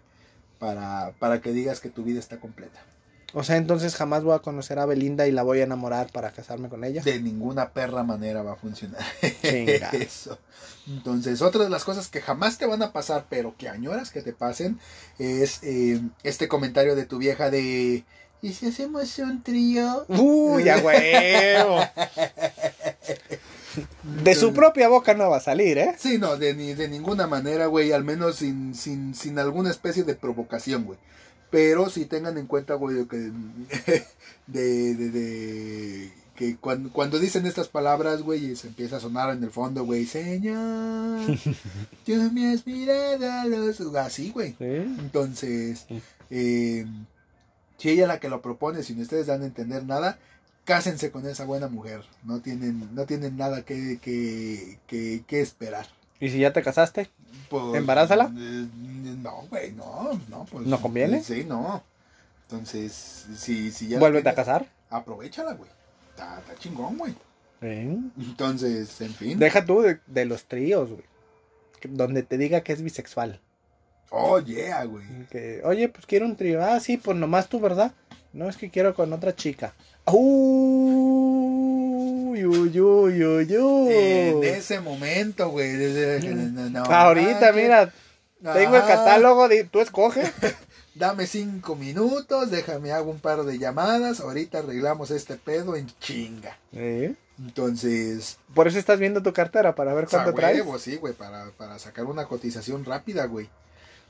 para, 0.60 1.14
para 1.20 1.42
que 1.42 1.52
digas 1.54 1.80
que 1.80 1.90
tu 1.90 2.04
vida 2.04 2.20
está 2.20 2.40
completa. 2.40 2.80
O 3.38 3.44
sea, 3.44 3.58
entonces 3.58 3.96
jamás 3.96 4.24
voy 4.24 4.34
a 4.34 4.40
conocer 4.40 4.80
a 4.80 4.88
Belinda 4.88 5.28
y 5.28 5.32
la 5.32 5.44
voy 5.44 5.60
a 5.60 5.66
enamorar 5.66 6.12
para 6.12 6.32
casarme 6.32 6.70
con 6.70 6.84
ella. 6.84 7.04
De 7.04 7.20
ninguna 7.20 7.70
perra 7.70 8.02
manera 8.02 8.42
va 8.42 8.54
a 8.54 8.56
funcionar 8.56 9.00
eso. 9.44 10.40
Entonces, 10.88 11.44
otra 11.44 11.64
de 11.64 11.70
las 11.70 11.84
cosas 11.84 12.08
que 12.08 12.20
jamás 12.20 12.58
te 12.58 12.66
van 12.66 12.82
a 12.82 12.92
pasar, 12.92 13.28
pero 13.30 13.54
que 13.56 13.70
añoras 13.70 14.10
que 14.10 14.24
te 14.24 14.34
pasen, 14.34 14.80
es 15.20 15.60
eh, 15.62 16.02
este 16.24 16.48
comentario 16.48 16.96
de 16.96 17.06
tu 17.06 17.20
vieja 17.20 17.52
de... 17.52 18.06
¿Y 18.42 18.54
si 18.54 18.70
hacemos 18.70 19.16
un 19.20 19.44
trío? 19.44 20.08
Uy, 20.08 20.68
a 20.70 20.78
huevo. 20.80 21.80
De 24.24 24.34
su 24.34 24.52
propia 24.52 24.88
boca 24.88 25.14
no 25.14 25.30
va 25.30 25.38
a 25.38 25.42
salir, 25.42 25.78
¿eh? 25.78 25.96
Sí, 26.00 26.18
no, 26.18 26.38
de, 26.38 26.56
ni, 26.56 26.74
de 26.74 26.88
ninguna 26.88 27.28
manera, 27.28 27.68
güey, 27.68 27.92
al 27.92 28.04
menos 28.04 28.38
sin, 28.38 28.74
sin, 28.74 29.14
sin 29.14 29.38
alguna 29.38 29.70
especie 29.70 30.04
de 30.04 30.16
provocación, 30.16 30.86
güey. 30.86 30.98
Pero 31.50 31.90
sí 31.90 32.06
tengan 32.06 32.38
en 32.38 32.46
cuenta, 32.46 32.74
güey, 32.76 33.06
que, 33.06 33.18
de, 34.48 34.96
de, 34.96 35.10
de- 35.12 36.12
que 36.36 36.56
cuando, 36.58 36.92
cuando 36.92 37.18
dicen 37.18 37.48
estas 37.48 37.68
palabras, 37.68 38.22
güey, 38.22 38.52
y 38.52 38.56
se 38.56 38.68
empieza 38.68 38.98
a 38.98 39.00
sonar 39.00 39.36
en 39.36 39.44
el 39.44 39.50
fondo, 39.50 39.84
güey, 39.86 40.06
Señor, 40.06 41.26
tú 42.06 42.12
me 42.32 42.52
has 42.54 42.66
mirado 42.68 43.32
a 43.32 43.46
los... 43.46 43.80
Así, 43.96 44.30
güey. 44.30 44.56
Entonces, 45.00 45.88
eh, 46.30 46.86
si 47.78 47.90
ella 47.90 48.04
es 48.04 48.08
la 48.08 48.20
que 48.20 48.30
lo 48.30 48.42
propone, 48.44 48.84
sin 48.84 49.02
ustedes 49.02 49.26
dan 49.26 49.42
a 49.42 49.46
entender 49.48 49.84
nada, 49.84 50.20
cásense 50.64 51.10
con 51.10 51.26
esa 51.28 51.46
buena 51.46 51.70
mujer. 51.70 52.02
No 52.24 52.40
tienen, 52.40 52.94
no 52.94 53.06
tienen 53.08 53.36
nada 53.36 53.64
que, 53.64 53.98
que, 54.00 54.78
que, 54.86 55.24
que 55.26 55.42
esperar. 55.42 55.88
¿Y 56.20 56.30
si 56.30 56.40
ya 56.40 56.54
te 56.54 56.64
casaste? 56.64 57.10
Pues, 57.50 57.76
¿Embarázala? 57.76 58.32
eh, 58.38 58.68
no, 59.22 59.44
güey, 59.50 59.72
no, 59.74 60.20
no. 60.30 60.46
Pues, 60.46 60.66
¿No 60.66 60.82
conviene? 60.82 61.24
Sí, 61.24 61.44
no. 61.44 61.84
Entonces, 62.44 63.26
si, 63.36 63.72
si 63.72 63.88
ya... 63.88 64.00
Vuélvete 64.00 64.30
a 64.30 64.34
tienes, 64.34 64.46
casar. 64.48 64.68
Aprovechala, 64.90 65.54
güey. 65.54 65.70
Está, 66.12 66.40
está 66.40 66.56
chingón, 66.56 66.98
güey. 66.98 67.14
¿eh? 67.62 67.98
Entonces, 68.18 69.02
en 69.02 69.14
fin. 69.14 69.38
Deja 69.40 69.66
tú 69.66 69.82
de, 69.82 70.00
de 70.08 70.26
los 70.26 70.46
tríos, 70.46 70.90
güey. 70.90 71.04
Donde 71.90 72.24
te 72.24 72.38
diga 72.38 72.62
que 72.62 72.74
es 72.74 72.82
bisexual. 72.82 73.40
Oh, 74.10 74.40
yeah, 74.40 74.84
güey. 74.86 75.06
Que, 75.30 75.62
oye, 75.66 75.90
pues 75.90 76.06
quiero 76.06 76.26
un 76.26 76.36
trío. 76.38 76.64
Ah, 76.64 76.80
sí, 76.80 76.98
pues 76.98 77.18
nomás 77.18 77.50
tú, 77.50 77.60
¿verdad? 77.60 77.92
No, 78.34 78.48
es 78.48 78.56
que 78.58 78.70
quiero 78.70 78.96
con 78.96 79.12
otra 79.14 79.36
chica. 79.36 79.74
Uy, 82.46 82.46
uy, 82.46 82.80
uy, 82.80 83.24
uy, 83.24 83.58
uy. 83.58 83.94
En 83.94 84.44
ese 84.44 84.80
momento, 84.80 85.50
güey. 85.50 85.74
no, 85.74 86.70
no, 86.70 86.84
Ahorita, 86.86 87.50
ah, 87.50 87.52
mira, 87.52 87.94
tengo 88.54 88.76
el 88.76 88.82
catálogo, 88.84 89.48
de, 89.48 89.64
tú 89.64 89.80
escoge. 89.80 90.32
Dame 90.96 91.28
cinco 91.28 91.76
minutos, 91.76 92.50
déjame 92.50 92.92
hago 92.92 93.12
un 93.12 93.20
par 93.20 93.44
de 93.44 93.60
llamadas, 93.60 94.20
ahorita 94.20 94.60
arreglamos 94.60 95.12
este 95.12 95.36
pedo 95.36 95.76
en 95.76 95.88
chinga. 96.00 96.58
¿Eh? 96.74 97.14
Entonces, 97.40 98.38
Por 98.56 98.68
eso 98.68 98.80
estás 98.80 99.00
viendo 99.00 99.22
tu 99.22 99.32
cartera, 99.32 99.76
para 99.76 99.94
ver 99.94 100.06
o 100.06 100.10
sea, 100.10 100.24
cuánto 100.24 100.40
traes. 100.40 100.58
huevo, 100.58 100.80
sí, 100.80 100.96
güey, 100.96 101.14
para, 101.14 101.52
para 101.52 101.78
sacar 101.78 102.06
una 102.06 102.26
cotización 102.26 102.84
rápida, 102.84 103.26
güey. 103.26 103.48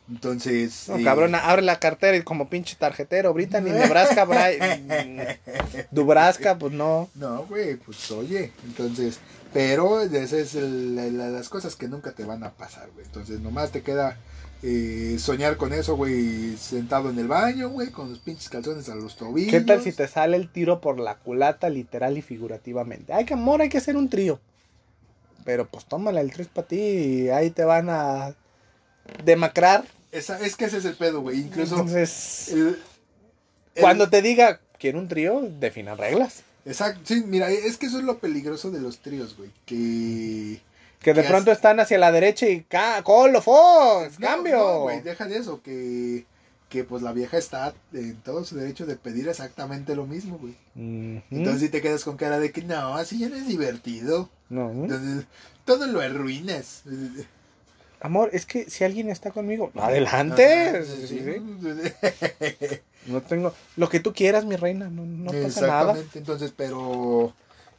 Entonces, 0.10 0.86
No, 0.88 0.98
eh, 0.98 1.04
cabrón, 1.04 1.36
abre 1.36 1.62
la 1.62 1.80
cartera 1.80 2.16
y 2.16 2.22
como 2.22 2.50
pinche 2.50 2.76
tarjetero, 2.78 3.34
Brittany, 3.34 3.72
Nebraska, 3.72 4.26
Bra- 4.26 5.38
Dubraska, 5.92 6.58
pues 6.58 6.74
no. 6.74 7.10
No, 7.16 7.46
güey, 7.46 7.76
pues 7.76 8.10
oye, 8.12 8.52
entonces, 8.66 9.20
pero 9.54 10.02
esas 10.02 10.34
es 10.34 10.56
el- 10.56 10.96
la- 10.96 11.08
la- 11.08 11.30
las 11.30 11.50
cosas 11.50 11.76
que 11.76 11.88
nunca 11.88 12.12
te 12.14 12.24
van 12.24 12.44
a 12.44 12.52
pasar, 12.52 12.90
güey. 12.94 13.06
Entonces, 13.06 13.40
nomás 13.42 13.72
te 13.72 13.82
queda 13.82 14.18
eh, 14.64 15.18
soñar 15.20 15.56
con 15.58 15.72
eso, 15.72 15.96
güey, 15.96 16.58
sentado 16.58 17.10
en 17.12 17.20
el 17.20 17.28
baño, 17.28 17.70
güey, 17.70 17.90
con 17.92 18.10
los 18.10 18.18
pinches 18.20 18.50
calzones 18.50 18.90
a 18.90 18.96
los 18.96 19.16
tobillos. 19.16 19.52
¿Qué 19.52 19.62
tal 19.62 19.82
si 19.84 19.92
te 19.92 20.08
sale 20.08 20.36
el 20.36 20.50
tiro 20.50 20.82
por 20.82 21.00
la 21.00 21.16
culata, 21.16 21.70
literal 21.70 22.18
y 22.18 22.24
figurativamente? 22.24 23.14
Ay, 23.14 23.26
que 23.26 23.36
amor, 23.36 23.62
hay 23.62 23.70
que 23.70 23.78
hacer 23.78 23.96
un 23.98 24.10
trío. 24.10 24.40
Pero 25.46 25.68
pues 25.68 25.86
tómala 25.86 26.22
el 26.22 26.32
trío 26.32 26.48
para 26.54 26.68
ti 26.68 26.80
y 26.80 27.30
ahí 27.30 27.52
te 27.52 27.66
van 27.66 27.90
a 27.90 28.34
demacrar. 29.24 29.86
Esa- 30.18 30.40
es 30.40 30.56
que 30.56 30.66
ese 30.66 30.78
es 30.78 30.86
el 30.86 30.96
pedo, 30.96 31.22
güey. 31.22 31.40
Incluso 31.40 31.76
Entonces, 31.76 32.50
el- 32.50 32.80
el- 33.76 33.82
cuando 33.82 34.10
te 34.10 34.22
diga 34.22 34.60
quiero 34.80 35.00
un 35.00 35.08
trío, 35.08 35.42
defina 35.60 35.96
reglas. 35.96 36.44
Exacto, 36.66 37.02
sí, 37.06 37.24
mira, 37.26 37.50
es 37.50 37.78
que 37.78 37.86
eso 37.86 37.98
es 38.00 38.04
lo 38.04 38.20
peligroso 38.20 38.72
de 38.72 38.82
los 38.82 39.00
tríos, 39.00 39.38
güey. 39.38 39.50
Que. 39.66 40.62
Que 41.00 41.14
de 41.14 41.22
¿Qué 41.22 41.28
pronto 41.30 41.52
están 41.52 41.80
hacia 41.80 41.98
la 41.98 42.12
derecha 42.12 42.48
y 42.48 42.62
ca 42.64 43.02
colo, 43.04 43.42
fos, 43.42 44.20
No, 44.20 44.28
cambio. 44.28 44.58
no, 44.58 44.80
güey, 44.82 45.02
deja 45.02 45.26
de 45.26 45.38
eso, 45.38 45.62
que. 45.62 46.26
Que 46.70 46.84
pues 46.84 47.02
la 47.02 47.14
vieja 47.14 47.38
está 47.38 47.74
en 47.94 48.18
todo 48.18 48.44
su 48.44 48.58
derecho 48.58 48.86
de 48.86 48.98
pedir 48.98 49.30
exactamente 49.30 49.96
lo 49.96 50.06
mismo, 50.06 50.38
güey. 50.38 50.54
Entonces 51.32 51.62
si 51.62 51.70
te 51.70 51.82
quedas 51.82 52.04
con 52.04 52.18
cara 52.18 52.40
de 52.40 52.52
que 52.52 52.62
no, 52.62 52.96
así 52.96 53.20
ya 53.20 53.30
no 53.30 53.38
es 53.38 53.48
divertido. 53.48 54.30
no. 54.50 54.70
Entonces, 54.72 55.26
todo 55.64 55.88
lo 55.88 56.02
arruinas. 56.02 56.84
Amor, 58.00 58.30
es 58.34 58.46
que 58.46 58.70
si 58.70 58.84
alguien 58.84 59.10
está 59.10 59.32
conmigo, 59.32 59.72
adelante. 59.76 60.84
Sí, 60.86 61.08
sí. 61.08 62.80
No 63.08 63.22
tengo 63.22 63.54
lo 63.76 63.90
que 63.90 64.00
tú 64.00 64.14
quieras, 64.14 64.46
mi 64.46 64.56
reina, 64.56 64.90
no, 64.90 65.04
no 65.06 65.32
pasa 65.32 65.62
nada. 65.62 65.92
Exactamente, 65.94 66.20
entonces, 66.20 66.54
pero 66.56 67.34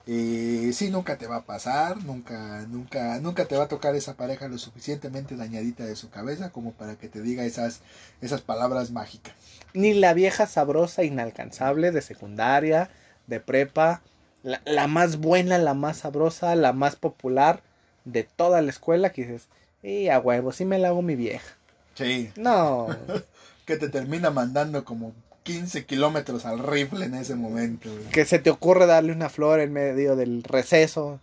eh, 0.07 0.71
sí, 0.73 0.91
nunca 0.91 1.19
te 1.19 1.27
va 1.27 1.37
a 1.37 1.45
pasar, 1.45 2.03
nunca, 2.03 2.65
nunca, 2.67 3.21
nunca 3.21 3.45
te 3.45 3.57
va 3.57 3.65
a 3.65 3.69
tocar 3.69 3.95
esa 3.95 4.15
pareja 4.15 4.49
lo 4.49 4.57
suficientemente 4.57 5.37
dañadita 5.37 5.85
de 5.85 5.97
su 5.97 6.09
cabeza 6.09 6.51
como 6.51 6.73
para 6.73 6.97
que 6.97 7.09
te 7.09 7.21
diga 7.21 7.45
esas, 7.45 7.83
esas 8.23 8.41
palabras 8.41 8.91
mágicas. 8.91 9.35
Ni 9.75 9.93
la 9.93 10.15
vieja 10.15 10.47
sabrosa 10.47 11.05
inalcanzable 11.05 11.93
de 11.93 12.01
secundaria, 12.01 12.89
de 13.27 13.39
prepa, 13.39 14.01
la, 14.43 14.63
la 14.65 14.87
más 14.87 15.19
buena, 15.19 15.59
la 15.59 15.75
más 15.75 15.99
sabrosa, 15.99 16.57
la 16.57 16.73
más 16.73 16.97
popular 16.97 17.63
de 18.07 18.25
toda 18.25 18.63
la 18.63 18.71
escuela 18.71 19.11
que 19.11 19.27
dices, 19.27 19.49
y 19.83 20.09
a 20.09 20.19
huevo, 20.19 20.53
sí 20.53 20.65
me 20.65 20.79
la 20.79 20.89
hago 20.89 21.03
mi 21.03 21.17
vieja. 21.17 21.47
Sí. 21.95 22.31
No, 22.37 22.89
Que 23.67 23.77
te 23.77 23.89
termina 23.89 24.31
mandando 24.31 24.85
como 24.85 25.13
15 25.43 25.85
kilómetros 25.87 26.45
al 26.47 26.59
rifle 26.59 27.05
en 27.05 27.15
ese 27.15 27.35
momento. 27.35 27.91
güey. 27.91 28.07
que 28.11 28.25
se 28.25 28.39
te 28.39 28.51
ocurre 28.51 28.87
darle 28.87 29.13
una 29.13 29.29
flor 29.29 29.61
en 29.61 29.73
medio 29.73 30.17
del 30.17 30.43
receso, 30.43 31.21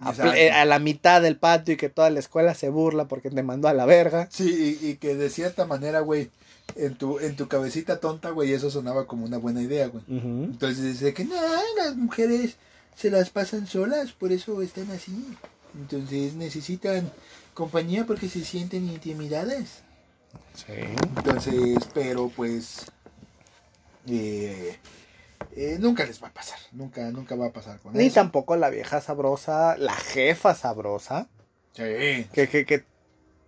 a, 0.00 0.12
ple- 0.14 0.52
a 0.52 0.64
la 0.64 0.78
mitad 0.78 1.20
del 1.22 1.36
patio 1.36 1.74
y 1.74 1.76
que 1.76 1.88
toda 1.88 2.10
la 2.10 2.20
escuela 2.20 2.54
se 2.54 2.68
burla 2.68 3.06
porque 3.08 3.30
te 3.30 3.42
mandó 3.42 3.66
a 3.68 3.74
la 3.74 3.84
verga. 3.84 4.28
Sí, 4.30 4.78
y, 4.80 4.86
y 4.90 4.94
que 4.96 5.14
de 5.16 5.28
cierta 5.30 5.64
manera, 5.66 6.00
güey, 6.00 6.30
en 6.76 6.94
tu, 6.94 7.18
en 7.18 7.34
tu 7.34 7.48
cabecita 7.48 7.98
tonta, 7.98 8.30
güey, 8.30 8.52
eso 8.52 8.70
sonaba 8.70 9.06
como 9.06 9.24
una 9.24 9.38
buena 9.38 9.60
idea, 9.62 9.88
güey. 9.88 10.04
Entonces 10.08 10.84
dice 10.84 11.14
que 11.14 11.24
no, 11.24 11.34
las 11.78 11.96
mujeres 11.96 12.56
se 12.96 13.10
las 13.10 13.30
pasan 13.30 13.66
solas, 13.66 14.12
por 14.12 14.30
eso 14.32 14.60
están 14.62 14.88
así. 14.92 15.12
Entonces 15.74 16.34
necesitan 16.34 17.10
compañía 17.58 18.06
porque 18.06 18.28
se 18.28 18.44
sienten 18.44 18.88
intimidadas. 18.88 19.82
Sí. 20.54 20.72
Entonces, 21.16 21.78
pero 21.92 22.28
pues 22.34 22.86
eh, 24.06 24.78
eh, 25.56 25.76
nunca 25.80 26.04
les 26.04 26.22
va 26.22 26.28
a 26.28 26.32
pasar, 26.32 26.58
nunca, 26.72 27.10
nunca 27.10 27.34
va 27.34 27.46
a 27.46 27.52
pasar 27.52 27.80
con 27.80 27.94
Ni 27.94 28.06
eso. 28.06 28.14
tampoco 28.14 28.56
la 28.56 28.70
vieja 28.70 29.00
sabrosa, 29.00 29.76
la 29.76 29.94
jefa 29.94 30.54
sabrosa, 30.54 31.28
Sí. 31.72 31.82
que, 32.32 32.48
que, 32.50 32.64
que 32.64 32.84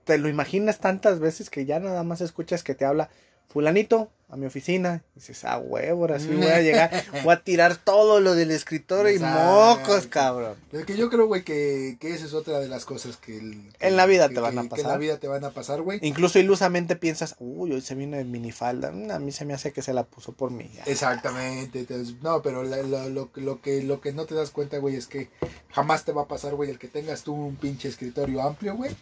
te 0.04 0.18
lo 0.18 0.28
imaginas 0.28 0.78
tantas 0.80 1.20
veces 1.20 1.48
que 1.48 1.64
ya 1.64 1.78
nada 1.78 2.02
más 2.02 2.20
escuchas 2.20 2.62
que 2.64 2.74
te 2.74 2.84
habla 2.84 3.10
fulanito 3.48 4.10
a 4.30 4.36
mi 4.36 4.46
oficina. 4.46 5.02
Y 5.16 5.20
dices, 5.20 5.44
ah, 5.44 5.58
huevo, 5.58 6.02
ahora 6.02 6.20
sí 6.20 6.28
voy 6.28 6.46
a 6.46 6.60
llegar, 6.62 7.04
voy 7.24 7.34
a 7.34 7.42
tirar 7.42 7.76
todo 7.76 8.20
lo 8.20 8.34
del 8.34 8.50
escritorio 8.50 9.14
y 9.14 9.18
mocos, 9.18 10.06
cabrón. 10.06 10.54
Es 10.72 10.84
que 10.84 10.96
yo 10.96 11.10
creo, 11.10 11.26
güey, 11.26 11.42
que, 11.42 11.96
que 12.00 12.14
esa 12.14 12.26
es 12.26 12.34
otra 12.34 12.60
de 12.60 12.68
las 12.68 12.84
cosas 12.84 13.16
que... 13.16 13.38
el- 13.38 13.72
En 13.80 13.96
la 13.96 14.06
vida 14.06 14.28
que- 14.28 14.34
te 14.36 14.40
van 14.40 14.58
a 14.58 14.62
que- 14.62 14.68
Que 14.68 14.74
en 14.76 14.82
pasar. 14.82 14.92
la 14.92 14.98
vida 14.98 15.18
te 15.18 15.28
van 15.28 15.44
a 15.44 15.50
pasar, 15.50 15.82
güey. 15.82 15.98
Incluso 16.02 16.38
ilusamente 16.38 16.96
piensas, 16.96 17.34
uy, 17.38 17.72
hoy 17.72 17.80
se 17.80 17.94
viene 17.94 18.20
en 18.20 18.30
minifalda. 18.30 18.92
Mm, 18.92 19.10
A 19.10 19.18
mí 19.18 19.32
se 19.32 19.44
me 19.44 19.54
hace 19.54 19.72
que 19.72 19.82
se 19.82 19.92
la 19.92 20.04
puso 20.04 20.32
por 20.32 20.50
mí. 20.50 20.70
Exactamente. 20.86 21.80
entonces, 21.80 22.14
no, 22.22 22.42
pero 22.42 22.62
la- 22.62 22.82
la- 22.82 23.06
lo, 23.08 23.30
lo, 23.34 23.60
que, 23.60 23.82
lo 23.82 24.00
que 24.00 24.12
no 24.12 24.26
te 24.26 24.34
das 24.34 24.50
cuenta, 24.50 24.78
güey, 24.78 24.96
es 24.96 25.06
que 25.06 25.28
jamás 25.70 26.04
te 26.04 26.12
va 26.12 26.22
a 26.22 26.28
pasar, 26.28 26.54
güey, 26.54 26.70
el 26.70 26.78
que 26.78 26.88
tengas 26.88 27.22
tú 27.22 27.34
un 27.34 27.56
pinche 27.56 27.88
escritorio 27.88 28.42
amplio, 28.42 28.76
güey, 28.76 28.94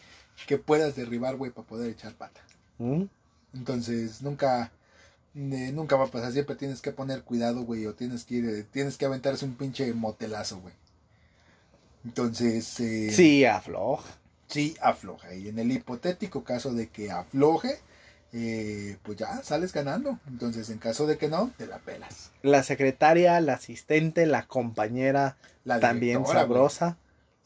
que 0.47 0.57
puedas 0.59 0.97
derribar, 0.97 1.37
güey, 1.37 1.51
para 1.51 1.67
poder 1.67 1.91
echar 1.91 2.14
pata. 2.14 2.41
¿Mm? 2.79 3.03
Entonces, 3.55 4.23
nunca, 4.23 4.71
eh, 5.35 5.71
nunca 5.73 5.97
va 5.97 6.05
a 6.07 6.11
pasar. 6.11 6.33
Siempre 6.33 6.57
tienes 6.57 6.81
que 6.83 6.93
poner 6.93 7.23
cuidado, 7.23 7.62
güey, 7.62 7.87
o 7.87 7.95
tienes 7.95 8.25
que 8.25 8.35
ir, 8.37 8.49
eh, 8.49 8.64
tienes 8.71 8.97
que 8.97 9.05
aventarse 9.07 9.45
un 9.45 9.55
pinche 9.55 9.93
motelazo, 9.93 10.61
güey. 10.61 10.75
Entonces, 12.05 12.79
eh, 12.81 13.11
Sí, 13.12 13.45
afloja. 13.45 14.09
sí 14.49 14.77
afloja. 14.81 15.35
Y 15.35 15.49
en 15.49 15.59
el 15.59 15.73
hipotético 15.73 16.45
caso 16.45 16.73
de 16.73 16.88
que 16.88 17.11
afloje, 17.11 17.79
eh, 18.33 18.97
pues 19.03 19.19
ya 19.19 19.43
sales 19.43 19.73
ganando. 19.73 20.19
Entonces, 20.29 20.71
en 20.71 20.79
caso 20.79 21.07
de 21.07 21.19
que 21.19 21.29
no, 21.29 21.51
te 21.57 21.67
la 21.67 21.79
pelas. 21.79 22.31
La 22.43 22.62
secretaria, 22.62 23.41
la 23.41 23.55
asistente, 23.55 24.27
la 24.27 24.47
compañera 24.47 25.37
La 25.64 25.81
también 25.81 26.23
güey. 26.23 26.33
sabrosa. 26.33 26.97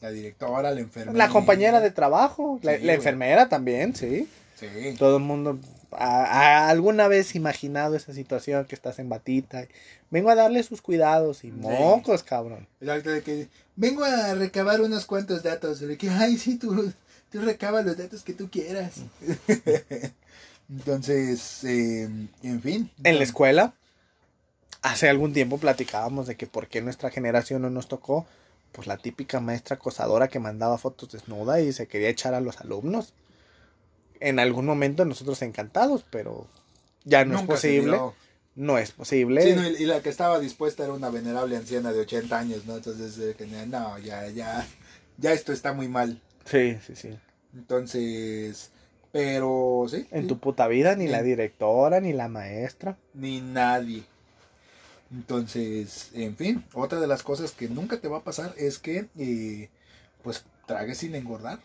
La 0.01 0.11
directora, 0.11 0.71
la 0.71 0.81
enfermera. 0.81 1.17
La 1.17 1.29
compañera 1.31 1.79
de 1.79 1.91
trabajo, 1.91 2.59
la, 2.61 2.77
Sí, 2.77 2.83
la 2.83 2.93
enfermera 2.93 3.47
también, 3.49 3.95
sí. 3.95 4.27
Sí. 4.55 4.67
Todo 4.99 5.17
el 5.17 5.23
mundo 5.23 5.59
alguna 5.97 7.07
vez 7.07 7.35
imaginado 7.35 7.95
esa 7.95 8.13
situación 8.13 8.65
que 8.65 8.75
estás 8.75 8.99
en 8.99 9.09
batita. 9.09 9.67
vengo 10.09 10.29
a 10.29 10.35
darle 10.35 10.63
sus 10.63 10.81
cuidados 10.81 11.43
y 11.43 11.51
mocos, 11.51 12.23
cabrón. 12.23 12.67
Exacto, 12.81 13.11
de 13.11 13.21
que 13.21 13.47
vengo 13.75 14.03
a 14.03 14.33
recabar 14.35 14.81
unos 14.81 15.05
cuantos 15.05 15.43
datos. 15.43 15.79
De 15.79 15.97
que, 15.97 16.09
ay, 16.09 16.37
sí, 16.37 16.57
tú, 16.57 16.91
tú 17.31 17.41
recaba 17.41 17.81
los 17.81 17.97
datos 17.97 18.23
que 18.23 18.33
tú 18.33 18.49
quieras. 18.49 18.95
Entonces, 20.69 21.63
eh, 21.63 22.09
en 22.43 22.61
fin. 22.61 22.91
En 23.03 23.17
la 23.17 23.23
escuela, 23.23 23.73
hace 24.81 25.09
algún 25.09 25.33
tiempo 25.33 25.57
platicábamos 25.57 26.27
de 26.27 26.35
que 26.35 26.47
por 26.47 26.67
qué 26.67 26.81
nuestra 26.81 27.09
generación 27.09 27.61
no 27.61 27.69
nos 27.69 27.87
tocó, 27.87 28.25
pues 28.71 28.87
la 28.87 28.97
típica 28.97 29.39
maestra 29.39 29.75
acosadora 29.75 30.27
que 30.27 30.39
mandaba 30.39 30.77
fotos 30.77 31.11
desnuda 31.11 31.61
y 31.61 31.71
se 31.73 31.87
quería 31.87 32.09
echar 32.09 32.33
a 32.33 32.41
los 32.41 32.59
alumnos. 32.61 33.13
En 34.23 34.39
algún 34.39 34.65
momento 34.65 35.03
nosotros 35.03 35.41
encantados, 35.41 36.05
pero 36.09 36.47
ya 37.03 37.25
no 37.25 37.33
Nunca 37.39 37.55
es 37.55 37.59
posible. 37.59 37.99
No 38.55 38.77
es 38.77 38.91
posible. 38.91 39.41
Sí, 39.41 39.53
no, 39.53 39.67
y 39.67 39.85
la 39.85 40.01
que 40.01 40.09
estaba 40.09 40.39
dispuesta 40.39 40.83
era 40.83 40.93
una 40.93 41.09
venerable 41.09 41.57
anciana 41.57 41.91
de 41.91 41.99
80 42.01 42.39
años, 42.39 42.65
¿no? 42.65 42.77
Entonces, 42.77 43.35
no, 43.67 43.99
ya, 43.99 44.29
ya, 44.29 44.65
ya 45.17 45.33
esto 45.33 45.51
está 45.51 45.73
muy 45.73 45.89
mal. 45.89 46.21
sí, 46.45 46.77
sí, 46.85 46.95
sí. 46.95 47.09
Entonces, 47.53 48.71
pero 49.11 49.85
sí. 49.89 50.07
En 50.11 50.21
sí, 50.21 50.27
tu 50.27 50.39
puta 50.39 50.67
vida, 50.67 50.95
ni 50.95 51.07
la 51.07 51.21
directora, 51.21 51.99
ni 51.99 52.13
la 52.13 52.29
maestra. 52.29 52.97
Ni 53.13 53.41
nadie. 53.41 54.03
Entonces, 55.11 56.11
en 56.13 56.35
fin, 56.37 56.63
otra 56.73 56.99
de 56.99 57.07
las 57.07 57.23
cosas 57.23 57.51
que 57.51 57.67
nunca 57.67 57.99
te 57.99 58.07
va 58.07 58.19
a 58.19 58.23
pasar 58.23 58.53
es 58.57 58.79
que, 58.79 59.09
eh, 59.17 59.69
pues, 60.23 60.45
tragues 60.65 60.99
sin 60.99 61.13
engordar. 61.13 61.59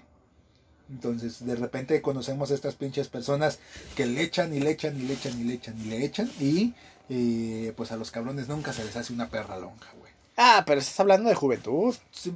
Entonces, 0.91 1.45
de 1.45 1.57
repente 1.57 2.01
conocemos 2.03 2.51
a 2.51 2.55
estas 2.55 2.75
pinches 2.75 3.09
personas 3.09 3.59
que 3.95 4.07
le 4.07 4.23
echan 4.23 4.55
y 4.55 4.61
le 4.61 4.71
echan 4.71 4.99
y 4.99 5.05
le 5.05 5.15
echan 5.15 5.41
y 5.41 5.45
le 5.45 5.55
echan 5.55 5.81
y 5.81 5.85
le 5.85 6.05
echan 6.05 6.31
y 6.41 6.75
Y 7.09 7.71
pues 7.73 7.93
a 7.93 7.97
los 7.97 8.11
cabrones 8.11 8.49
nunca 8.49 8.73
se 8.73 8.85
les 8.85 8.97
hace 8.97 9.13
una 9.13 9.29
perra 9.29 9.59
lonja, 9.59 9.91
güey. 9.99 10.13
Ah, 10.37 10.63
pero 10.67 10.81
estás 10.81 11.01
hablando 11.01 11.29
de 11.29 11.35
juventud. 11.35 11.97
Sí, 12.13 12.33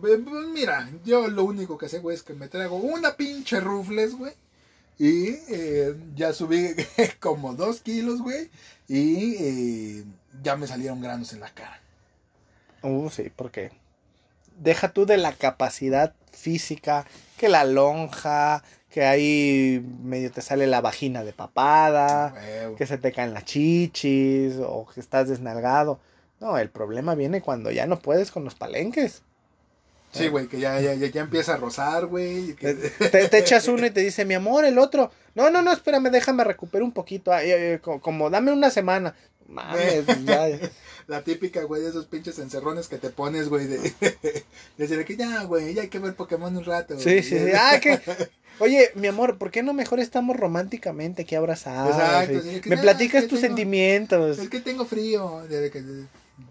Mira, 0.52 0.90
yo 1.04 1.28
lo 1.28 1.44
único 1.44 1.78
que 1.78 1.88
sé, 1.88 2.00
güey, 2.00 2.16
es 2.16 2.24
que 2.24 2.34
me 2.34 2.48
traigo 2.48 2.76
una 2.76 3.16
pinche 3.16 3.60
rufles, 3.60 4.16
güey. 4.16 4.32
Y 4.98 5.28
eh, 5.48 5.94
ya 6.16 6.32
subí 6.32 6.74
como 7.20 7.54
dos 7.54 7.80
kilos, 7.80 8.20
güey. 8.20 8.50
Y 8.88 9.36
eh, 9.38 10.04
ya 10.42 10.56
me 10.56 10.66
salieron 10.66 11.00
granos 11.00 11.32
en 11.32 11.40
la 11.40 11.50
cara. 11.54 11.80
Uh, 12.82 13.08
sí, 13.08 13.30
porque 13.34 13.70
deja 14.58 14.92
tú 14.92 15.06
de 15.06 15.16
la 15.16 15.32
capacidad 15.32 16.14
física, 16.32 17.06
que 17.36 17.48
la 17.48 17.64
lonja, 17.64 18.62
que 18.90 19.04
ahí 19.04 19.84
medio 20.02 20.30
te 20.30 20.42
sale 20.42 20.66
la 20.66 20.80
vagina 20.80 21.24
de 21.24 21.32
papada, 21.32 22.34
Huevo. 22.34 22.76
que 22.76 22.86
se 22.86 22.98
te 22.98 23.12
caen 23.12 23.32
las 23.34 23.44
chichis 23.44 24.54
o 24.60 24.86
que 24.92 25.00
estás 25.00 25.28
desnalgado. 25.28 25.98
No, 26.40 26.58
el 26.58 26.70
problema 26.70 27.14
viene 27.14 27.40
cuando 27.40 27.70
ya 27.70 27.86
no 27.86 27.98
puedes 28.00 28.30
con 28.30 28.44
los 28.44 28.54
palenques. 28.54 29.22
Sí, 30.10 30.28
güey, 30.28 30.46
que 30.46 30.60
ya, 30.60 30.78
ya, 30.78 30.92
ya, 30.92 31.20
empieza 31.22 31.54
a 31.54 31.56
rozar, 31.56 32.04
güey. 32.04 32.54
que- 32.54 32.74
Te, 32.74 33.28
te 33.28 33.38
echas 33.38 33.66
uno 33.68 33.86
y 33.86 33.90
te 33.90 34.00
dice, 34.02 34.26
mi 34.26 34.34
amor, 34.34 34.66
el 34.66 34.76
otro. 34.78 35.10
No, 35.34 35.48
no, 35.48 35.62
no, 35.62 35.72
espérame, 35.72 36.10
déjame 36.10 36.44
recuperar 36.44 36.82
un 36.82 36.92
poquito. 36.92 37.32
Ay, 37.32 37.50
ay, 37.50 37.62
ay, 37.72 37.78
co- 37.78 37.98
como, 37.98 38.28
dame 38.28 38.52
una 38.52 38.68
semana. 38.68 39.14
Mames, 39.52 40.06
ya, 40.24 40.48
ya. 40.48 40.58
La 41.08 41.22
típica, 41.22 41.62
güey, 41.64 41.82
de 41.82 41.88
esos 41.88 42.06
pinches 42.06 42.38
encerrones 42.38 42.86
que 42.88 42.96
te 42.96 43.10
pones, 43.10 43.48
güey, 43.48 43.66
de, 43.66 43.78
de 44.00 44.44
decirle 44.78 45.04
que 45.04 45.16
ya, 45.16 45.42
güey, 45.44 45.74
ya 45.74 45.82
hay 45.82 45.88
que 45.88 45.98
ver 45.98 46.14
Pokémon 46.14 46.56
un 46.56 46.64
rato. 46.64 46.96
Sí, 46.98 47.04
güey. 47.04 47.22
sí, 47.22 47.38
sí. 47.38 47.52
Ah, 47.56 47.78
que. 47.80 48.00
Oye, 48.60 48.90
mi 48.94 49.08
amor, 49.08 49.38
¿por 49.38 49.50
qué 49.50 49.62
no 49.62 49.72
mejor 49.72 49.98
estamos 49.98 50.36
románticamente 50.36 51.22
aquí 51.22 51.34
abrazados? 51.34 51.96
Exacto, 51.96 52.40
sí, 52.42 52.60
que 52.60 52.70
Me 52.70 52.78
platicas 52.78 53.24
que 53.24 53.28
tus 53.28 53.40
tengo- 53.40 53.48
sentimientos. 53.56 54.38
Es 54.38 54.48
que 54.48 54.60
tengo 54.60 54.84
frío. 54.84 55.42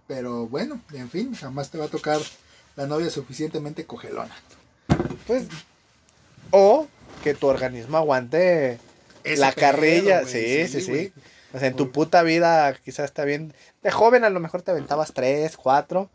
pero 0.08 0.48
bueno, 0.48 0.82
en 0.94 1.10
fin, 1.10 1.34
jamás 1.34 1.70
te 1.72 1.78
va 1.78 1.86
a 1.86 1.90
tocar 1.90 2.20
la 2.76 2.88
novia 2.88 3.10
suficientemente 3.10 3.86
cogelona. 3.86 4.36
Pues. 5.28 5.46
O 6.52 6.88
que 7.24 7.34
tu 7.34 7.48
organismo 7.48 7.98
aguante 7.98 8.80
Ese 9.24 9.38
la 9.40 9.54
carrilla. 9.54 10.26
sí, 10.26 10.68
sí, 10.68 10.82
sí. 10.82 11.14
O 11.54 11.60
sea, 11.60 11.68
en 11.68 11.76
tu 11.76 11.92
puta 11.92 12.24
vida 12.24 12.74
quizás 12.76 13.06
está 13.06 13.26
bien. 13.26 13.54
De 13.84 13.92
joven 13.92 14.24
a 14.24 14.30
lo 14.30 14.40
mejor 14.40 14.62
te 14.62 14.72
aventabas 14.72 15.14
tres, 15.14 15.58
cuatro. 15.58 16.10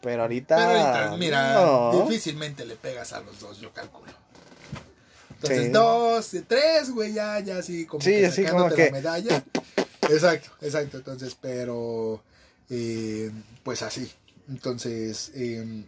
Pero 0.00 0.22
ahorita. 0.22 0.56
Pero 0.56 0.68
ahorita, 0.70 1.16
mira, 1.16 1.54
no. 1.54 2.02
difícilmente 2.02 2.64
le 2.64 2.74
pegas 2.76 3.12
a 3.12 3.20
los 3.20 3.38
dos, 3.38 3.60
yo 3.60 3.72
calculo. 3.72 4.10
Entonces, 5.30 5.64
Sí. 5.66 5.68
dos, 5.70 6.30
tres, 6.48 6.90
güey, 6.90 7.12
ya, 7.12 7.38
ya 7.40 7.58
así, 7.58 7.86
como 7.86 8.02
Sí, 8.02 8.10
que 8.12 8.26
así 8.26 8.42
sacándote 8.44 8.74
como 8.74 8.76
que- 8.76 8.86
la 8.86 8.92
medalla. 8.92 9.44
Exacto, 10.08 10.50
exacto. 10.60 10.96
Entonces, 10.98 11.36
pero, 11.40 12.22
eh, 12.70 13.30
pues 13.62 13.82
así. 13.82 14.12
Entonces, 14.48 15.30
eh, 15.34 15.84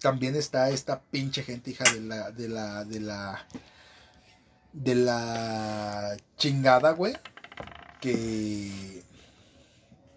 también 0.00 0.36
está 0.36 0.68
esta 0.70 1.00
pinche 1.00 1.42
gente 1.42 1.70
hija 1.70 1.84
de 1.92 2.00
la, 2.00 2.30
de 2.30 2.48
la, 2.48 2.84
de 2.84 3.00
la, 3.00 3.46
de 4.74 4.94
la 4.94 6.16
chingada, 6.36 6.90
güey, 6.92 7.16
que, 8.06 9.02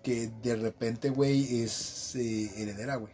que 0.04 0.30
de 0.44 0.56
repente, 0.56 1.10
güey, 1.10 1.64
es 1.64 2.16
eh, 2.16 2.52
heredera, 2.58 2.98
güey. 2.98 3.14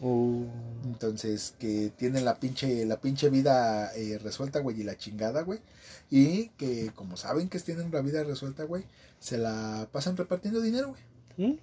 Uh, 0.00 0.44
Entonces, 0.84 1.54
que 1.58 1.90
tienen 1.96 2.24
la 2.24 2.38
pinche, 2.38 2.84
la 2.84 3.00
pinche 3.00 3.30
vida 3.30 3.94
eh, 3.94 4.18
resuelta, 4.22 4.58
güey, 4.58 4.80
y 4.80 4.84
la 4.84 4.98
chingada, 4.98 5.42
güey. 5.42 5.60
Y 6.10 6.48
que 6.50 6.90
como 6.94 7.16
saben 7.16 7.48
que 7.48 7.58
tienen 7.60 7.90
la 7.90 8.02
vida 8.02 8.22
resuelta, 8.24 8.64
güey, 8.64 8.84
se 9.20 9.38
la 9.38 9.88
pasan 9.90 10.16
repartiendo 10.16 10.60
dinero, 10.60 10.88
güey. 10.88 11.02
¿Mm? 11.48 11.58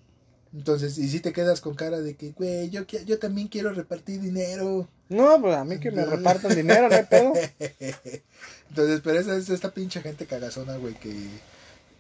Entonces, 0.54 0.98
y 0.98 1.08
si 1.10 1.20
te 1.20 1.32
quedas 1.32 1.62
con 1.62 1.76
cara 1.76 2.02
de 2.02 2.16
que, 2.16 2.32
güey, 2.32 2.70
yo, 2.72 2.86
yo 2.86 3.20
también 3.20 3.48
quiero 3.50 3.72
repartir 3.72 4.20
dinero. 4.20 4.88
No, 5.10 5.40
pues 5.40 5.56
a 5.56 5.64
mí 5.64 5.80
que 5.80 5.92
me 5.92 6.06
repartan 6.06 6.56
dinero, 6.56 6.90
no 6.90 6.96
hay 6.96 7.06
pedo. 7.06 7.34
Entonces, 8.70 9.02
pero 9.04 9.20
esa 9.20 9.38
es 9.38 9.50
esta 9.50 9.72
pinche 9.72 10.02
gente 10.02 10.26
cagazona, 10.26 10.76
güey, 10.78 10.96
que, 10.96 11.14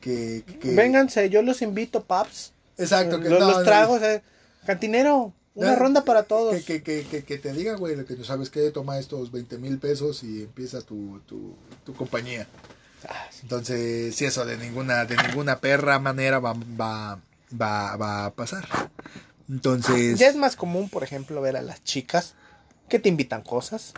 que, 0.01 0.43
que- 0.59 0.73
Vénganse, 0.75 1.29
yo 1.29 1.41
los 1.41 1.61
invito, 1.61 2.03
paps. 2.03 2.51
Exacto, 2.77 3.19
que 3.21 3.29
los, 3.29 3.39
no, 3.39 3.47
los 3.47 3.57
no, 3.59 3.63
tragos, 3.63 4.01
eh. 4.01 4.21
Cantinero, 4.65 5.33
una 5.55 5.71
No, 5.73 5.79
ronda 5.79 6.03
para 6.03 6.23
todos. 6.23 6.61
Que, 6.63 6.81
que, 6.83 7.03
que, 7.05 7.37
te 7.37 7.53
diga, 7.53 7.75
güey, 7.75 8.03
que 8.05 8.15
no 8.15 8.23
sabes 8.23 8.49
qué, 8.49 8.69
toma 8.71 8.97
estos 8.99 9.31
20 9.31 9.57
mil 9.57 9.77
pesos 9.79 10.23
y 10.23 10.43
empieza 10.43 10.81
tu, 10.81 11.19
tu, 11.27 11.55
tu 11.85 11.93
compañía. 11.93 12.47
Ah, 13.07 13.25
sí. 13.31 13.39
Entonces, 13.43 14.15
sí, 14.15 14.25
eso 14.25 14.45
de 14.45 14.57
ninguna, 14.57 15.05
de 15.05 15.15
ninguna 15.17 15.59
perra 15.59 15.97
manera 15.99 16.39
va, 16.39 16.53
va, 16.53 17.19
va, 17.59 17.95
va 17.97 18.25
a 18.25 18.31
pasar. 18.31 18.67
Entonces, 19.49 20.19
Ya 20.19 20.27
es 20.27 20.35
más 20.35 20.55
común, 20.55 20.89
por 20.89 21.03
ejemplo, 21.03 21.41
ver 21.41 21.57
a 21.57 21.61
las 21.61 21.83
chicas 21.83 22.35
que 22.87 22.99
te 22.99 23.09
invitan 23.09 23.41
cosas, 23.41 23.93